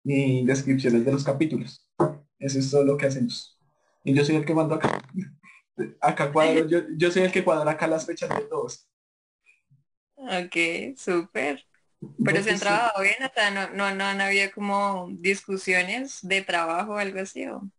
y 0.04 0.46
descripciones 0.46 1.06
de 1.06 1.12
los 1.12 1.24
capítulos. 1.24 1.88
Eso 2.40 2.60
es 2.60 2.72
todo 2.72 2.84
lo 2.86 2.98
que 2.98 3.08
hacemos. 3.08 3.60
Y 4.04 4.14
yo 4.16 4.26
soy 4.26 4.38
el 4.38 4.46
que 4.46 4.56
mando 4.56 4.76
acá. 4.76 5.02
Acá 6.02 6.32
cuadro, 6.32 6.68
yo, 6.68 6.82
yo 6.98 7.12
soy 7.12 7.24
el 7.24 7.32
que 7.32 7.44
cuadra 7.44 7.72
acá 7.72 7.88
las 7.88 8.06
fechas 8.06 8.30
de 8.30 8.42
todos. 8.44 8.88
Ok, 10.16 10.96
súper. 10.98 11.66
Pero 12.24 12.44
se 12.44 12.52
han 12.52 12.60
trabajado 12.60 13.02
bien, 13.04 13.16
o 13.24 13.32
sea, 13.34 13.52
no, 13.52 13.70
no, 13.74 13.94
no 13.96 14.04
han 14.04 14.22
habido 14.22 14.50
como 14.54 15.08
discusiones 15.12 16.20
de 16.22 16.42
trabajo 16.42 16.94
o 16.94 16.98
algo 16.98 17.20
así, 17.20 17.46
o, 17.48 17.58
o 17.58 17.70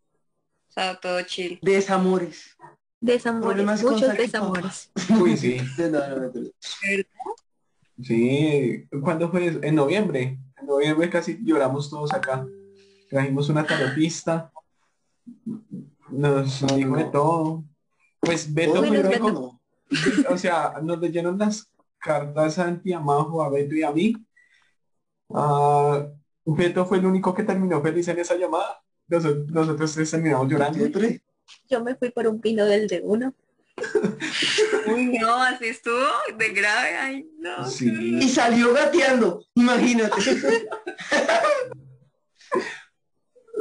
sea, 0.69 0.99
todo 1.01 1.21
chill. 1.23 1.59
Desamores. 1.63 2.57
Desamores, 3.01 3.83
muchos 3.83 4.17
desamores. 4.17 4.91
Uy, 5.21 5.37
sí. 5.37 5.59
Sí. 8.03 8.87
¿Cuándo 9.03 9.31
fue 9.31 9.47
eso? 9.47 9.61
En 9.63 9.75
noviembre. 9.77 10.39
En 10.61 10.67
noviembre 10.67 11.09
casi 11.11 11.39
lloramos 11.45 11.89
todos 11.91 12.13
acá. 12.13 12.45
Trajimos 13.09 13.49
una 13.49 13.65
tarotista. 13.65 14.51
Nos 16.11 16.63
No, 16.63 16.77
dijo 16.77 16.97
de 16.97 17.05
todo. 17.05 17.65
Pues 18.21 18.53
Beto 18.53 18.81
Beto. 18.83 19.21
como- 19.21 19.61
o 20.29 20.39
sea, 20.39 20.75
nos 20.83 20.99
leyeron 20.99 21.39
las 21.39 21.71
cartas 22.05 22.59
a 22.59 22.65
Santi, 22.65 22.93
a 22.93 23.01
Majo, 23.01 23.43
a 23.43 23.49
Beto 23.49 23.75
y 23.75 23.83
a 23.83 23.91
mí. 23.91 24.15
Ah, 25.31 26.07
Beto 26.45 26.85
fue 26.85 26.99
el 26.99 27.07
único 27.07 27.35
que 27.35 27.43
terminó 27.43 27.81
feliz 27.81 28.07
en 28.09 28.19
esa 28.19 28.37
llamada. 28.37 28.83
Nosotros, 29.09 29.47
nosotros 29.49 29.95
tres 29.95 30.11
terminamos 30.11 30.49
llorando. 30.49 30.87
Yo 31.69 31.83
me 31.83 31.95
fui 31.97 32.11
por 32.11 32.27
un 32.27 32.41
pino 32.41 32.67
del 32.67 32.87
de 32.87 33.01
uno. 33.03 33.35
Uy, 34.95 35.19
no, 35.19 35.43
así 35.43 35.67
estuvo 35.67 36.07
de 36.37 36.49
grave. 36.51 36.97
Ay, 36.97 37.27
no. 37.39 37.67
Y 37.81 38.29
salió 38.29 38.73
gateando, 38.75 39.43
imagínate. 39.55 40.21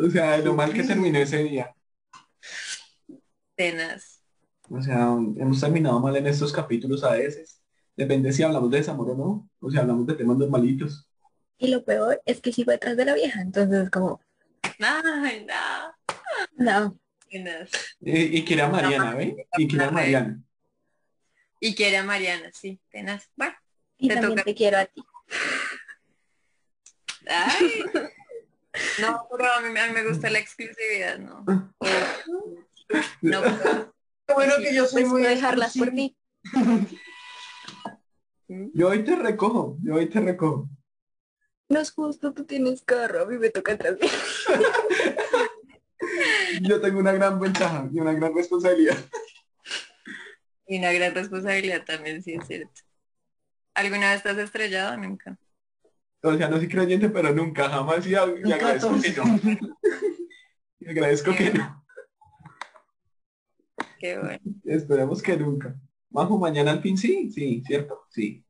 o 0.06 0.10
sea, 0.10 0.38
lo 0.40 0.54
mal 0.54 0.74
que 0.74 0.84
terminó 0.84 1.18
ese 1.20 1.44
día. 1.44 1.74
Cenas. 3.58 4.22
O 4.70 4.82
sea, 4.82 5.14
hemos 5.38 5.60
terminado 5.60 6.00
mal 6.00 6.16
en 6.16 6.28
estos 6.28 6.52
capítulos 6.52 7.04
a 7.04 7.14
veces. 7.14 7.63
Depende 7.96 8.34
si 8.34 8.44
hablamos 8.44 8.72
de 8.72 8.78
desamor 8.78 9.12
o 9.12 9.16
no, 9.16 9.50
o 9.60 9.70
si 9.72 9.78
hablamos 9.78 10.08
de 10.08 10.16
temas 10.16 10.38
normalitos. 10.38 11.08
Y 11.58 11.68
lo 11.68 11.84
peor 11.86 12.22
es 12.26 12.42
que 12.42 12.52
sigo 12.52 12.72
detrás 12.72 12.98
de 12.98 13.06
la 13.06 13.14
vieja, 13.14 13.42
entonces 13.42 13.90
como... 13.90 14.20
Ay, 14.80 15.46
no. 15.46 16.16
No. 16.58 17.00
Cenas. 17.30 17.70
Y, 18.02 18.38
y 18.40 18.44
quiere 18.46 18.64
a 18.64 18.70
Mariana, 18.70 19.14
¿ve? 19.16 19.48
Y 19.58 19.68
quiere 19.68 19.86
a 19.86 19.92
Mariana. 19.92 20.42
Y 21.60 21.76
quiere 21.76 21.98
a 21.98 22.04
Mariana, 22.04 22.50
sí, 22.54 22.80
tenaz. 22.90 23.30
Bueno, 23.36 23.54
Y 23.98 24.08
te 24.10 24.16
también 24.16 24.32
toca. 24.36 24.44
te 24.44 24.56
quiero 24.56 24.78
a 24.80 24.86
ti. 24.86 25.04
Ay. 27.30 27.84
No, 29.00 29.28
pero 29.32 29.52
a 29.54 29.62
mí, 29.62 29.80
a 29.80 29.88
mí 29.88 29.94
me 29.94 30.04
gusta 30.08 30.30
la 30.30 30.40
exclusividad, 30.40 31.20
¿no? 31.20 31.46
No, 33.22 33.42
pero- 33.42 33.94
Bueno 34.36 34.54
que 34.58 34.76
yo 34.76 34.86
soy 34.86 35.04
Pues 35.04 35.14
muy 35.14 35.22
dejarlas 35.24 35.78
por 35.78 35.92
mí. 35.94 36.16
Yo 38.48 38.90
hoy 38.90 39.04
te 39.04 39.16
recojo, 39.16 39.78
yo 39.84 39.96
hoy 39.96 40.08
te 40.10 40.20
recojo. 40.20 40.70
No 41.70 41.80
es 41.80 41.92
justo, 41.92 42.34
tú 42.34 42.46
tienes 42.46 42.84
carro, 42.84 43.24
a 43.24 43.26
mí 43.26 43.38
me 43.38 43.50
toca 43.50 43.74
atrás. 43.74 43.98
Yo 46.62 46.80
tengo 46.82 47.00
una 47.00 47.14
gran 47.14 47.40
ventaja 47.40 47.90
y 47.92 48.00
una 48.00 48.14
gran 48.14 48.36
responsabilidad. 48.36 48.98
Y 50.68 50.78
una 50.78 50.92
gran 50.92 51.16
responsabilidad 51.16 51.84
también, 51.86 52.22
sí 52.22 52.34
es 52.34 52.46
cierto. 52.46 52.82
¿Alguna 53.74 54.10
vez 54.10 54.18
estás 54.18 54.38
estrellado? 54.38 54.98
Nunca. 54.98 55.38
O 56.22 56.38
sea, 56.38 56.50
no 56.50 56.58
soy 56.58 56.68
creyente, 56.68 57.10
pero 57.10 57.34
nunca, 57.34 57.70
jamás 57.70 58.06
y, 58.06 58.12
y 58.46 58.52
agradezco 58.52 59.02
que 59.02 59.14
no. 59.14 59.40
Y 60.80 60.90
agradezco 60.90 61.36
que 61.36 61.52
no. 61.52 61.86
Qué 64.00 64.20
bueno. 64.20 64.42
Esperemos 64.66 65.22
que 65.22 65.38
nunca. 65.38 65.76
Majo, 66.14 66.38
mañana 66.38 66.72
al 66.72 66.82
fin 66.82 66.96
sí, 66.96 67.32
sí, 67.32 67.64
cierto, 67.66 68.04
sí, 68.12 68.46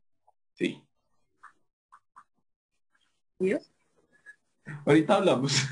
sí. 0.53 0.83
¿Dios? 3.39 3.71
Ahorita 4.85 5.15
hablamos. 5.15 5.53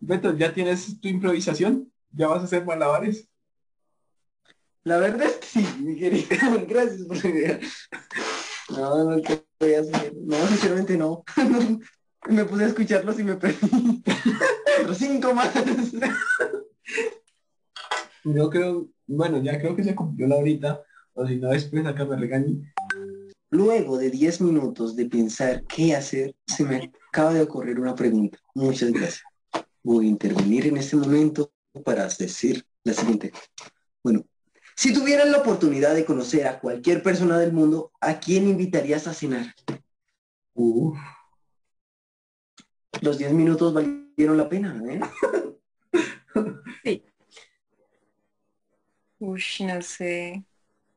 Beto, 0.00 0.36
¿ya 0.36 0.52
tienes 0.52 1.00
tu 1.00 1.06
improvisación? 1.06 1.92
¿Ya 2.10 2.26
vas 2.26 2.42
a 2.42 2.46
hacer 2.46 2.64
malabares? 2.64 3.28
La 4.82 4.98
verdad 4.98 5.28
es 5.28 5.36
que 5.36 5.46
sí, 5.46 5.66
mi 5.78 5.96
querido. 5.96 6.26
Gracias 6.68 7.02
por 7.02 7.22
la 7.22 7.30
idea. 7.30 7.60
No, 8.70 9.04
no 9.04 9.22
te 9.22 9.44
voy 9.60 9.74
a 9.74 9.80
hacer. 9.80 10.12
No, 10.16 10.44
sinceramente 10.48 10.96
no. 10.96 11.22
me 12.28 12.44
puse 12.44 12.64
a 12.64 12.66
escucharlos 12.66 13.20
y 13.20 13.22
me 13.22 13.36
perdí. 13.36 14.02
Otros 14.80 14.98
cinco 14.98 15.32
más. 15.34 15.52
Yo 18.24 18.50
creo, 18.50 18.88
bueno, 19.06 19.42
ya 19.42 19.58
creo 19.58 19.76
que 19.76 19.84
se 19.84 19.94
cumplió 19.94 20.26
la 20.26 20.36
horita, 20.36 20.82
o 21.14 21.26
si 21.26 21.36
no 21.36 21.48
después 21.50 21.86
acá 21.86 22.04
me 22.04 22.16
regañe. 22.16 22.72
Luego 23.50 23.96
de 23.96 24.10
10 24.10 24.40
minutos 24.40 24.96
de 24.96 25.06
pensar 25.06 25.64
qué 25.64 25.94
hacer, 25.94 26.34
se 26.46 26.64
me 26.64 26.92
acaba 27.08 27.32
de 27.32 27.42
ocurrir 27.42 27.78
una 27.78 27.94
pregunta. 27.94 28.38
Muchas 28.54 28.92
gracias. 28.92 29.22
Voy 29.82 30.06
a 30.06 30.08
intervenir 30.10 30.66
en 30.66 30.76
este 30.76 30.96
momento 30.96 31.52
para 31.84 32.08
decir 32.08 32.66
la 32.82 32.92
siguiente. 32.92 33.32
Bueno, 34.02 34.24
si 34.74 34.92
tuvieras 34.92 35.28
la 35.28 35.38
oportunidad 35.38 35.94
de 35.94 36.04
conocer 36.04 36.46
a 36.46 36.58
cualquier 36.58 37.02
persona 37.02 37.38
del 37.38 37.52
mundo, 37.52 37.92
¿a 38.00 38.18
quién 38.18 38.48
invitarías 38.48 39.06
a 39.06 39.14
cenar? 39.14 39.54
Uf, 40.54 40.98
Los 43.00 43.18
10 43.18 43.32
minutos 43.32 43.72
valieron 43.72 44.36
la 44.36 44.48
pena, 44.48 44.82
¿eh? 44.90 45.00
Uy, 49.18 49.42
no 49.60 49.82
sé. 49.82 50.44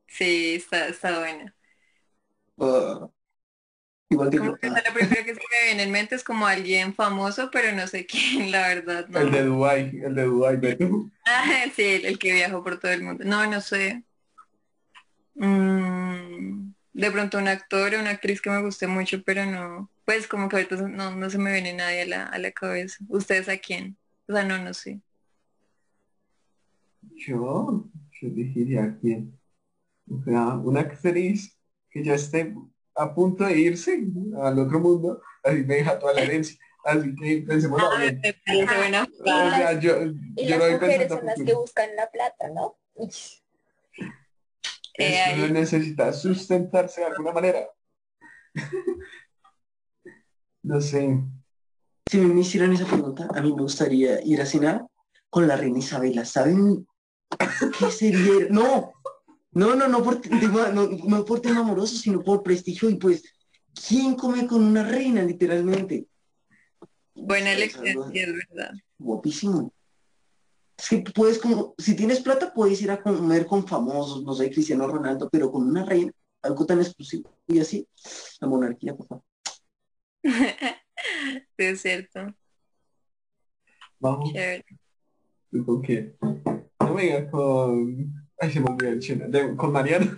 Sí, 0.08 0.56
está, 0.56 0.88
está 0.88 1.18
buena. 1.20 1.56
Ah, 2.58 3.10
igual 4.10 4.30
que. 4.30 4.38
Como 4.38 4.56
que 4.56 4.68
la 4.70 4.82
primera 4.94 5.24
que 5.24 5.34
se 5.34 5.40
me 5.40 5.66
viene 5.66 5.82
en 5.84 5.90
mente 5.90 6.14
es 6.14 6.24
como 6.24 6.46
alguien 6.46 6.94
famoso, 6.94 7.50
pero 7.50 7.72
no 7.72 7.86
sé 7.86 8.06
quién, 8.10 8.50
la 8.50 8.68
verdad. 8.68 9.08
No. 9.08 9.20
el 9.20 9.30
de 9.30 9.44
Dubai, 9.44 10.00
el 10.04 10.14
de 10.14 10.24
Dubai, 10.24 10.56
Beto. 10.56 11.10
Ah, 11.24 11.64
sí, 11.74 11.82
el, 11.84 12.06
el 12.06 12.18
que 12.18 12.32
viajó 12.32 12.62
por 12.62 12.78
todo 12.78 12.92
el 12.92 13.02
mundo. 13.02 13.24
No, 13.24 13.46
no 13.46 13.60
sé. 13.60 14.04
Mm, 15.34 16.72
de 16.92 17.10
pronto 17.10 17.38
un 17.38 17.48
actor 17.48 17.94
o 17.94 18.00
una 18.00 18.10
actriz 18.10 18.40
que 18.40 18.50
me 18.50 18.62
guste 18.62 18.86
mucho, 18.86 19.22
pero 19.24 19.46
no. 19.46 19.90
Pues 20.04 20.26
como 20.26 20.48
que 20.48 20.56
ahorita 20.56 20.76
no, 20.88 21.14
no 21.16 21.30
se 21.30 21.38
me 21.38 21.52
viene 21.52 21.72
nadie 21.72 22.02
a 22.02 22.06
la, 22.06 22.26
a 22.26 22.38
la 22.38 22.52
cabeza. 22.52 22.96
¿Ustedes 23.08 23.48
a 23.48 23.58
quién? 23.58 23.96
O 24.28 24.32
sea, 24.34 24.44
no, 24.44 24.58
no 24.58 24.74
sé. 24.74 25.00
Yo, 27.24 27.84
yo 28.20 28.28
diría 28.30 28.96
quién. 29.00 29.38
O 30.10 30.22
sea, 30.24 30.54
una 30.56 30.80
actriz 30.80 31.56
que 31.90 32.04
ya 32.04 32.14
esté 32.14 32.54
a 32.96 33.14
punto 33.14 33.44
de 33.44 33.58
irse 33.58 34.04
al 34.42 34.58
otro 34.58 34.80
mundo, 34.80 35.22
así 35.42 35.64
me 35.64 35.76
deja 35.76 35.98
toda 35.98 36.14
la 36.14 36.22
herencia. 36.22 36.58
Así 36.84 37.14
que 37.14 37.44
pensemos 37.46 37.80
Ah, 37.82 37.98
bien. 37.98 38.20
me 38.22 38.32
parece 38.34 38.76
buena 38.78 39.02
O 39.04 39.24
sea, 39.24 39.78
yo, 39.78 40.02
Y 40.36 40.46
yo 40.46 40.58
no 40.58 40.66
las 40.66 40.80
voy 40.80 40.88
mujeres 40.88 41.08
son 41.08 41.26
las 41.26 41.42
que 41.42 41.54
buscan 41.54 41.94
la 41.96 42.10
plata, 42.10 42.48
¿no? 42.48 42.76
Eh, 44.98 45.48
necesita 45.50 46.12
sustentarse 46.12 47.00
de 47.00 47.06
alguna 47.06 47.32
manera. 47.32 47.68
No 50.62 50.78
sé. 50.78 51.18
Si 52.10 52.18
me 52.18 52.38
hicieran 52.38 52.74
esa 52.74 52.84
pregunta, 52.84 53.26
a 53.34 53.40
mí 53.40 53.48
me 53.54 53.62
gustaría 53.62 54.22
ir 54.22 54.42
a 54.42 54.46
cenar 54.46 54.86
con 55.30 55.48
la 55.48 55.56
reina 55.56 55.78
Isabela. 55.78 56.26
¿Saben 56.26 56.86
qué 57.78 57.90
sería? 57.90 58.48
No, 58.50 58.92
no, 59.52 59.74
no, 59.74 59.88
no 59.88 60.02
por 60.02 60.20
tema, 60.20 60.68
no, 60.68 60.88
no 60.88 61.24
por 61.24 61.40
tema 61.40 61.60
amoroso, 61.60 61.96
sino 61.96 62.22
por 62.22 62.42
prestigio 62.42 62.88
y 62.88 62.96
pues, 62.96 63.22
¿quién 63.88 64.14
come 64.14 64.46
con 64.46 64.62
una 64.62 64.84
reina, 64.84 65.22
literalmente? 65.22 66.06
Buena 67.14 67.52
elección, 67.52 68.14
es 68.14 68.32
verdad. 68.48 68.72
Guapísimo. 68.98 69.72
Es 70.78 70.88
que 70.88 70.98
puedes 71.14 71.38
como, 71.38 71.74
si 71.76 71.94
tienes 71.94 72.20
plata, 72.20 72.54
puedes 72.54 72.80
ir 72.80 72.90
a 72.90 73.02
comer 73.02 73.46
con 73.46 73.66
famosos, 73.66 74.24
no 74.24 74.32
sé, 74.34 74.50
Cristiano 74.50 74.86
Ronaldo, 74.86 75.28
pero 75.30 75.50
con 75.50 75.68
una 75.68 75.84
reina, 75.84 76.12
algo 76.42 76.64
tan 76.64 76.80
exclusivo 76.80 77.30
y 77.46 77.58
así, 77.58 77.86
la 78.40 78.48
monarquía, 78.48 78.94
por 78.94 79.06
favor. 79.06 79.24
Sí, 81.56 81.64
es 81.64 81.80
cierto. 81.80 82.34
Vamos. 83.98 84.34
¿tú 85.50 85.64
con 85.64 85.80
quién? 85.80 86.14
Con... 87.30 88.28
Ay, 88.38 88.50
se 88.52 88.60
me 88.60 88.70
olvidó 88.70 88.92
el 88.92 89.00
chino. 89.00 89.28
De- 89.28 89.56
con 89.56 89.72
Mariano. 89.72 90.16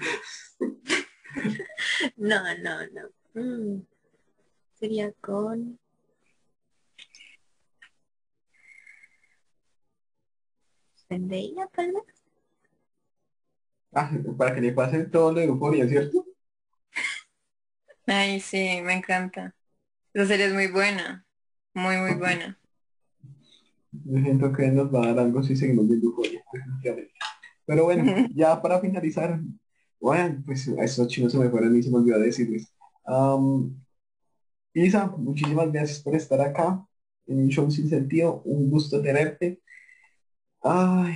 No, 2.17 2.43
no, 2.59 2.87
no. 2.87 3.09
Mm. 3.35 3.87
Sería 4.75 5.13
con... 5.21 5.79
Zendaya, 11.09 11.67
tal 11.69 11.93
vez. 11.93 12.03
Ah, 13.95 14.11
para 14.39 14.55
que 14.55 14.61
le 14.63 14.73
pase 14.73 15.05
todo 15.05 15.33
lo 15.33 15.41
de 15.41 15.47
euforia, 15.47 15.87
¿cierto? 15.87 16.25
Ay, 18.07 18.41
sí, 18.41 18.81
me 18.83 18.95
encanta. 18.95 19.55
Esa 20.15 20.27
serie 20.27 20.47
es 20.47 20.55
muy 20.55 20.69
buena. 20.69 21.27
Muy, 21.75 21.97
muy 21.99 22.15
buena. 22.15 22.59
Yo 24.05 24.19
siento 24.21 24.53
que 24.53 24.69
nos 24.69 24.93
va 24.95 25.05
a 25.05 25.07
dar 25.09 25.21
algo 25.21 25.43
si 25.43 25.57
seguimos 25.57 25.89
viendo 25.89 26.09
euforia. 26.09 26.43
Pero 27.67 27.85
bueno, 27.85 28.05
ya 28.35 28.61
para 28.61 28.81
finalizar, 28.81 29.41
bueno, 30.01 30.43
pues 30.45 30.69
a 30.69 30.85
esos 30.85 31.09
chinos 31.09 31.33
se 31.33 31.39
me 31.39 31.49
fueron 31.49 31.77
y 31.77 31.83
se 31.83 31.91
me 31.91 31.99
olvidó 31.99 32.19
decirles. 32.19 32.73
Am, 33.05 33.75
Isa, 34.75 35.07
muchísimas 35.17 35.71
gracias 35.71 36.01
por 36.01 36.15
estar 36.15 36.41
acá 36.41 36.85
en 37.27 37.39
un 37.41 37.49
show 37.49 37.71
sin 37.71 37.89
sentido. 37.89 38.43
Un 38.45 38.71
gusto 38.71 39.01
tenerte. 39.03 39.61
Ay, 40.63 41.15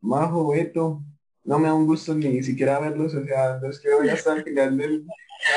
Majo, 0.00 0.48
Beto, 0.48 1.02
no 1.44 1.58
me 1.58 1.68
da 1.68 1.74
un 1.74 1.86
gusto 1.86 2.14
ni 2.14 2.42
siquiera 2.42 2.78
verlos, 2.80 3.14
o 3.14 3.24
sea, 3.24 3.58
los 3.58 3.78
quiero 3.80 4.00
ver 4.00 4.10
hasta 4.10 4.36
el 4.36 4.44
final 4.44 4.76
del, 4.78 5.06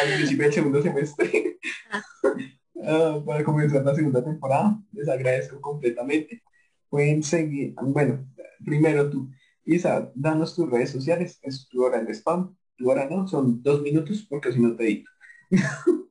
al 0.02 0.16
principio 0.16 0.44
del 0.46 0.54
segundo 0.54 0.82
semestre. 0.82 1.60
Ah, 2.90 3.20
para 3.26 3.44
comenzar 3.44 3.84
la 3.84 3.94
segunda 3.94 4.24
temporada. 4.24 4.80
Les 4.94 5.10
agradezco 5.10 5.60
completamente. 5.60 6.42
Pueden 6.90 7.24
seguir, 7.24 7.74
bueno, 7.82 8.26
primero 8.64 9.10
tú, 9.10 9.30
Isa, 9.66 10.12
danos 10.16 10.56
tus 10.56 10.70
redes 10.70 10.92
sociales, 10.92 11.40
es 11.42 11.68
tu 11.68 11.84
hora 11.84 12.02
de 12.02 12.14
spam, 12.14 12.56
tu 12.78 12.90
hora 12.90 13.08
no, 13.10 13.28
son 13.28 13.62
dos 13.62 13.82
minutos 13.82 14.26
porque 14.30 14.52
si 14.52 14.60
no 14.60 14.76
te 14.76 14.84
edito. 14.84 15.12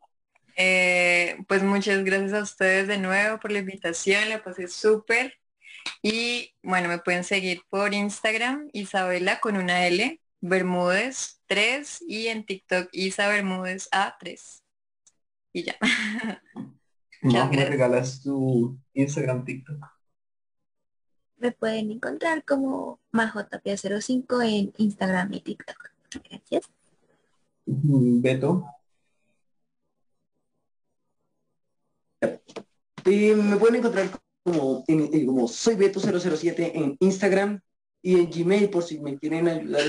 Eh, 0.59 1.37
pues 1.49 1.63
muchas 1.63 2.03
gracias 2.03 2.33
a 2.33 2.43
ustedes 2.43 2.89
de 2.89 2.97
nuevo 2.97 3.39
por 3.39 3.53
la 3.53 3.59
invitación, 3.59 4.31
la 4.31 4.43
pasé 4.43 4.69
súper. 4.69 5.35
Y 6.03 6.55
bueno, 6.63 6.89
me 6.89 6.99
pueden 6.99 7.25
seguir 7.25 7.61
por 7.69 7.93
Instagram, 7.93 8.71
Isabela 8.73 9.39
con 9.41 9.59
una 9.59 9.87
L, 9.87 10.19
Bermúdez 10.41 11.43
3 11.47 12.05
y 12.09 12.29
en 12.29 12.47
TikTok 12.47 12.89
Isa 12.93 13.29
Bermúdez 13.29 13.91
A3. 13.91 14.63
Y 15.53 15.65
ya. 15.65 15.77
No, 17.23 17.51
me 17.51 17.65
regalas 17.65 18.23
tu 18.23 18.79
Instagram, 18.93 19.45
TikTok. 19.45 19.85
Me 21.39 21.53
pueden 21.53 21.91
encontrar 21.91 22.45
como 22.45 22.99
majotapia05 23.13 24.43
en 24.43 24.73
Instagram 24.79 25.33
y 25.35 25.41
TikTok. 25.41 25.91
Gracias. 26.31 26.65
Beto. 27.67 28.65
Eh, 33.05 33.35
me 33.37 33.57
pueden 33.57 33.77
encontrar 33.77 34.09
como, 34.43 34.85
en, 34.89 35.11
en- 35.13 35.27
como 35.27 35.47
soy 35.49 35.77
Beto007 35.77 36.71
en 36.75 36.97
Instagram 37.01 37.61
y 38.03 38.15
en 38.19 38.31
Gmail 38.31 38.71
por 38.71 38.83
si 38.85 38.99
me 39.01 39.19
quieren 39.19 39.49
ayudar 39.49 39.83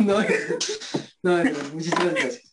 no, 0.00 0.20
no, 1.22 1.44
no, 1.44 1.50
muchísimas 1.74 2.14
gracias. 2.14 2.47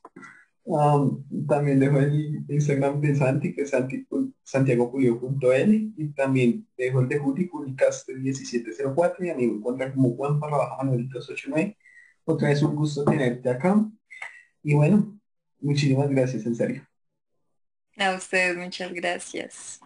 Um, 0.68 1.24
también 1.48 1.80
dejo 1.80 2.00
el 2.00 2.44
Instagram 2.50 3.00
de 3.00 3.16
Santi, 3.16 3.54
que 3.54 3.62
es 3.64 3.72
santi- 3.72 4.08
santiagopulio.l 4.44 5.92
y 5.96 6.08
también 6.14 6.68
dejo 6.76 7.02
el 7.02 7.08
de 7.10 7.20
Juli, 7.20 7.48
Julicast 7.48 8.10
1704 8.10 9.26
y 9.26 9.30
a 9.30 9.36
mí 9.36 9.46
me 9.48 9.54
encuentran 9.58 9.94
como 9.94 10.16
Juan 10.16 10.40
para 10.40 10.58
baja 10.58 10.78
Manuel 10.84 11.08
289. 11.10 11.78
Otra 12.26 12.50
vez 12.50 12.64
un 12.64 12.76
gusto 12.76 13.06
tenerte 13.06 13.50
acá. 13.50 13.80
Y 14.64 14.76
bueno, 14.76 15.20
muchísimas 15.62 16.10
gracias, 16.10 16.46
en 16.48 16.56
serio. 16.56 16.88
A 17.98 18.16
ustedes 18.16 18.56
muchas 18.56 18.94
gracias. 18.94 19.82